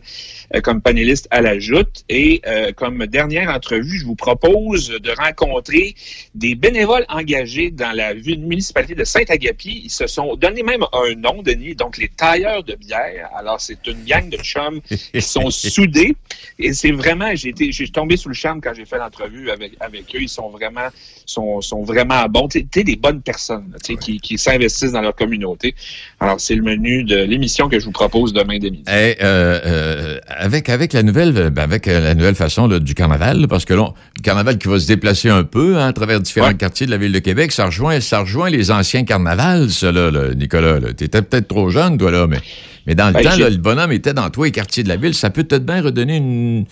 euh, 0.55 0.61
comme 0.61 0.82
panéliste 0.82 1.28
à 1.32 1.41
la 1.41 1.57
joute. 1.59 2.03
Et 2.09 2.41
comme 2.76 3.05
dernière 3.07 3.49
entrevue, 3.49 3.97
je 3.99 4.05
vous 4.05 4.15
propose 4.15 4.89
de 4.89 5.11
rencontrer 5.11 5.95
des 6.36 6.55
bénévoles 6.55 7.05
engagés 7.09 7.71
dans 7.71 7.91
la 7.91 8.13
ville- 8.13 8.39
municipalité 8.41 8.95
de 8.95 9.03
Saint-Agapi. 9.03 9.82
Ils 9.86 9.89
se 9.89 10.07
sont 10.07 10.36
donné 10.36 10.61
même 10.63 10.84
un 10.93 11.15
nom, 11.15 11.41
Denis, 11.43 11.76
donc 11.76 11.97
les 11.97 12.09
tailleurs 12.09 12.63
de 12.63 12.76
bière. 12.76 13.30
Alors, 13.36 13.59
c'est 13.61 13.86
une 13.88 14.03
gang 14.03 14.30
de 14.30 14.38
chums 14.38 14.82
qui 15.13 15.21
sont 15.21 15.49
soudés. 15.49 16.15
Et 16.59 16.74
c'est 16.74 16.91
vraiment, 16.91 17.34
j'ai 17.36 17.49
été, 17.49 17.62
j'ai 17.72 17.88
tombé 17.88 18.18
sous 18.18 18.30
le 18.30 18.36
charme 18.36 18.61
quand 18.61 18.74
j'ai 18.76 18.86
fait 18.86 18.97
l'entrevue 18.97 19.49
avec, 19.49 19.74
avec 19.80 20.03
eux. 20.16 20.22
Ils 20.22 20.30
sont 20.30 20.49
vraiment, 20.49 20.88
sont, 21.26 21.61
sont 21.61 21.84
vraiment 21.84 22.26
bons. 22.28 22.47
Tu 22.47 22.59
sais, 22.59 22.68
tu 22.72 22.84
des 22.84 22.95
bonnes 22.95 23.22
personnes, 23.22 23.66
là, 23.72 23.78
tu 23.84 23.95
qui, 23.97 24.20
qui 24.20 24.38
s'investissent 24.38 24.91
dans 24.91 25.01
leur 25.01 25.16
communauté. 25.16 25.76
Alors, 26.20 26.39
c'est 26.39 26.55
le 26.55 26.61
menu 26.61 27.03
de 27.03 27.18
l'émission 27.18 27.70
que 27.70 27.80
je 27.80 27.86
vous 27.86 27.91
propose 27.91 28.34
demain 28.34 28.57
dès 28.59 28.72
midi. 28.72 28.84
Eh, 28.88 29.16
euh, 29.22 29.59
euh, 29.66 30.20
avec, 30.28 30.70
avec 30.70 30.93
la 30.93 31.03
nouvelle, 31.03 31.32
ben, 31.32 31.61
avec 31.61 31.88
euh, 31.88 31.99
la 31.99 32.16
nouvelle 32.16 32.36
façon 32.36 32.68
là, 32.68 32.80
du 32.80 32.93
carnaval, 32.93 33.47
parce 33.47 33.66
que 33.66 33.74
là, 33.74 33.93
le 34.18 34.22
carnaval 34.22 34.57
qui 34.57 34.68
va 34.68 34.80
se 34.80 34.88
déplacer 34.88 35.30
un 35.30 35.43
peu 35.43 35.78
hein, 35.78 35.88
à 35.88 35.93
travers 35.93 36.20
différents 36.20 36.53
quartiers 36.53 36.86
de 36.86 36.91
la 36.91 36.97
ville 36.97 37.11
de 37.11 37.20
Québec, 37.20 37.51
ça 37.51 37.66
rejoint, 37.66 37.99
ça 37.99 38.20
rejoint 38.22 38.49
les 38.49 38.72
anciens 38.72 39.03
carnavals, 39.03 39.70
ça, 39.70 39.91
là, 39.91 40.11
là, 40.11 40.34
Nicolas. 40.34 40.80
Là. 40.80 40.93
T'étais 40.93 41.22
peut-être 41.22 41.47
trop 41.47 41.70
jeune, 41.70 41.97
toi, 41.97 42.11
là, 42.11 42.28
mais, 42.28 42.39
mais 42.86 42.95
dans 42.95 43.07
le 43.07 43.13
Ben, 43.13 43.23
temps, 43.23 43.38
là, 43.38 43.49
le 43.49 43.57
bonhomme 43.57 43.91
était 43.91 44.13
dans 44.13 44.29
tous 44.29 44.43
les 44.43 44.51
quartiers 44.51 44.84
de 44.84 44.89
la 44.89 44.97
ville. 44.97 45.13
Ça 45.13 45.29
peut 45.29 45.43
peut-être 45.43 45.65
bien 45.65 45.81
redonner 45.81 46.17
une. 46.17 46.65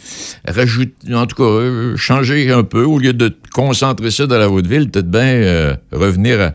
rajouter, 0.47 1.13
en 1.13 1.25
tout 1.25 1.35
cas, 1.37 1.43
euh, 1.43 1.95
changer 1.97 2.51
un 2.51 2.63
peu, 2.63 2.83
au 2.83 2.99
lieu 2.99 3.13
de 3.13 3.29
te 3.29 3.49
concentrer 3.53 4.11
ça 4.11 4.27
dans 4.27 4.37
la 4.37 4.49
haute 4.49 4.67
ville, 4.67 4.89
peut-être 4.89 5.09
bien 5.09 5.21
euh, 5.23 5.75
revenir 5.91 6.41
à- 6.41 6.51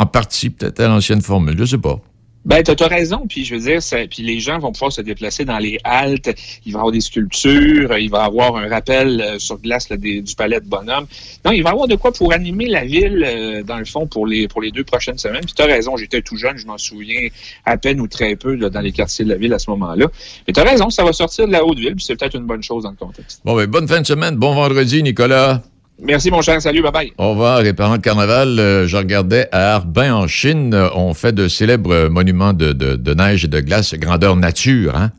en 0.00 0.06
partie, 0.06 0.50
peut-être 0.50 0.80
à 0.80 0.88
l'ancienne 0.88 1.22
formule. 1.22 1.54
Je 1.58 1.64
sais 1.64 1.78
pas. 1.78 2.00
Ben, 2.44 2.62
t'as 2.62 2.74
as 2.84 2.88
raison, 2.88 3.26
puis 3.26 3.44
je 3.44 3.54
veux 3.54 3.60
dire, 3.62 3.82
ça- 3.82 4.06
puis 4.06 4.22
les 4.22 4.38
gens 4.38 4.58
vont 4.58 4.70
pouvoir 4.70 4.92
se 4.92 5.00
déplacer 5.00 5.44
dans 5.46 5.58
les 5.58 5.78
haltes, 5.82 6.30
il 6.66 6.72
va 6.72 6.78
y 6.78 6.80
avoir 6.80 6.92
des 6.92 7.00
sculptures, 7.00 7.96
il 7.96 8.10
va 8.10 8.18
y 8.20 8.26
avoir 8.26 8.56
un 8.56 8.68
rappel 8.68 9.20
euh, 9.20 9.38
sur 9.38 9.58
glace 9.58 9.88
là, 9.88 9.96
du 9.96 10.22
palais 10.36 10.60
de 10.60 10.66
Bonhomme. 10.66 11.06
Non, 11.44 11.52
il 11.52 11.62
va 11.62 11.70
y 11.70 11.72
avoir 11.72 11.88
de 11.88 11.96
quoi 11.96 12.12
pour 12.12 12.32
animer 12.32 12.66
la 12.66 12.84
ville, 12.84 13.24
euh, 13.26 13.62
dans 13.62 13.78
le 13.78 13.84
fond, 13.86 14.06
pour 14.06 14.26
les 14.26 14.46
pour 14.48 14.60
les 14.60 14.70
deux 14.70 14.84
prochaines 14.84 15.18
semaines. 15.18 15.44
Puis 15.44 15.54
t'as 15.56 15.66
raison, 15.66 15.96
j'étais 15.96 16.20
tout 16.22 16.36
jeune, 16.36 16.58
je 16.58 16.66
m'en 16.66 16.76
souviens 16.78 17.28
à 17.64 17.76
peine 17.78 18.00
ou 18.00 18.08
très 18.08 18.36
peu 18.36 18.54
là, 18.54 18.68
dans 18.68 18.80
les 18.80 18.92
quartiers 18.92 19.24
de 19.24 19.30
la 19.30 19.36
ville 19.36 19.52
à 19.54 19.58
ce 19.58 19.70
moment-là. 19.70 20.06
Mais 20.46 20.52
t'as 20.52 20.64
raison, 20.64 20.90
ça 20.90 21.02
va 21.04 21.12
sortir 21.12 21.46
de 21.46 21.52
la 21.52 21.64
haute 21.64 21.78
ville, 21.78 21.94
puis 21.96 22.04
c'est 22.04 22.16
peut-être 22.16 22.36
une 22.36 22.46
bonne 22.46 22.62
chose 22.62 22.82
dans 22.84 22.90
le 22.90 22.96
contexte. 22.96 23.40
Bon, 23.44 23.56
ben, 23.56 23.66
bonne 23.66 23.88
fin 23.88 24.00
de 24.00 24.06
semaine, 24.06 24.36
bon 24.36 24.54
vendredi, 24.54 25.02
Nicolas. 25.02 25.62
Merci 26.02 26.30
mon 26.30 26.42
cher, 26.42 26.60
salut, 26.60 26.82
bye 26.82 26.90
bye. 26.90 27.12
Au 27.18 27.30
revoir. 27.30 27.64
Et 27.64 27.72
parlant 27.72 27.98
carnaval, 27.98 28.58
euh, 28.58 28.86
je 28.88 28.96
regardais 28.96 29.48
à 29.52 29.74
Harbin, 29.76 30.12
en 30.14 30.26
Chine, 30.26 30.74
euh, 30.74 30.88
on 30.94 31.14
fait 31.14 31.32
de 31.32 31.46
célèbres 31.46 32.08
monuments 32.08 32.52
de, 32.52 33.14
neige 33.14 33.44
et 33.44 33.48
de 33.48 33.60
glace 33.60 33.94
grandeur 33.94 34.34
nature, 34.34 34.96
hein, 34.96 35.12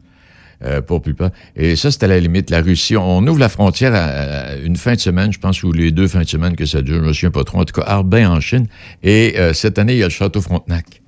euh, 0.66 0.82
pour 0.82 1.02
plupart. 1.02 1.30
Et 1.56 1.78
ça, 1.78 1.92
c'est 1.92 2.04
à 2.04 2.08
la 2.08 2.20
limite. 2.20 2.50
La 2.50 2.62
Russie, 2.62 2.98
on 2.98 3.26
ouvre 3.26 3.40
la 3.40 3.48
frontière 3.48 3.94
à, 3.96 4.58
une 4.58 4.76
fin 4.76 4.96
de 4.96 5.00
semaine, 5.00 5.32
je 5.32 5.40
pense, 5.40 5.64
ou 5.64 5.72
les 5.72 5.92
deux 5.92 6.10
fins 6.10 6.24
de 6.24 6.28
semaine 6.28 6.58
que 6.58 6.66
ça 6.66 6.82
dure, 6.82 6.96
je 6.96 7.08
me 7.08 7.14
souviens 7.14 7.32
pas 7.32 7.46
trop. 7.46 7.60
En 7.60 7.66
tout 7.66 7.80
cas, 7.80 7.88
Harbin, 7.88 8.30
en 8.30 8.42
Chine. 8.42 8.68
Et 9.02 9.36
cette 9.54 9.80
année, 9.80 9.94
il 9.94 10.00
y 10.00 10.04
a 10.04 10.08
le 10.08 10.12
Château 10.12 10.42
Frontenac. 10.42 11.02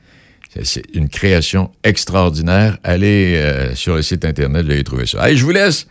C'est- 0.63 0.83
une 0.95 1.09
création 1.09 1.71
extraordinaire. 1.83 2.77
Allez 2.83 3.39
sur 3.75 3.95
le 3.95 4.01
site 4.01 4.23
Internet, 4.23 4.65
vous 4.65 4.71
allez 4.71 4.83
trouver 4.83 5.05
ça. 5.05 5.21
Allez, 5.21 5.35
je 5.35 5.43
vous 5.43 5.51
laisse. 5.51 5.87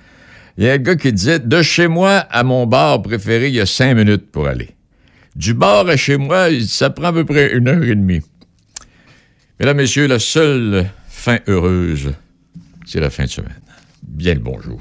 Il 0.58 0.64
y 0.64 0.68
a 0.68 0.72
un 0.72 0.78
gars 0.78 0.96
qui 0.96 1.12
disait 1.12 1.38
De 1.38 1.62
chez 1.62 1.88
moi 1.88 2.18
à 2.30 2.42
mon 2.42 2.66
bar 2.66 3.02
préféré, 3.02 3.48
il 3.48 3.54
y 3.54 3.60
a 3.60 3.66
cinq 3.66 3.94
minutes 3.94 4.30
pour 4.30 4.46
aller. 4.46 4.70
Du 5.34 5.52
bar 5.52 5.86
à 5.86 5.96
chez 5.96 6.16
moi, 6.16 6.48
ça 6.66 6.90
prend 6.90 7.08
à 7.08 7.12
peu 7.12 7.24
près 7.24 7.52
une 7.54 7.68
heure 7.68 7.82
et 7.82 7.94
demie. 7.94 8.20
Mesdames, 9.60 9.76
Messieurs, 9.76 10.06
la 10.06 10.18
seule 10.18 10.86
fin 11.08 11.38
heureuse, 11.46 12.12
c'est 12.86 13.00
la 13.00 13.10
fin 13.10 13.24
de 13.24 13.30
semaine. 13.30 13.60
Bien 14.02 14.34
le 14.34 14.40
bonjour. 14.40 14.80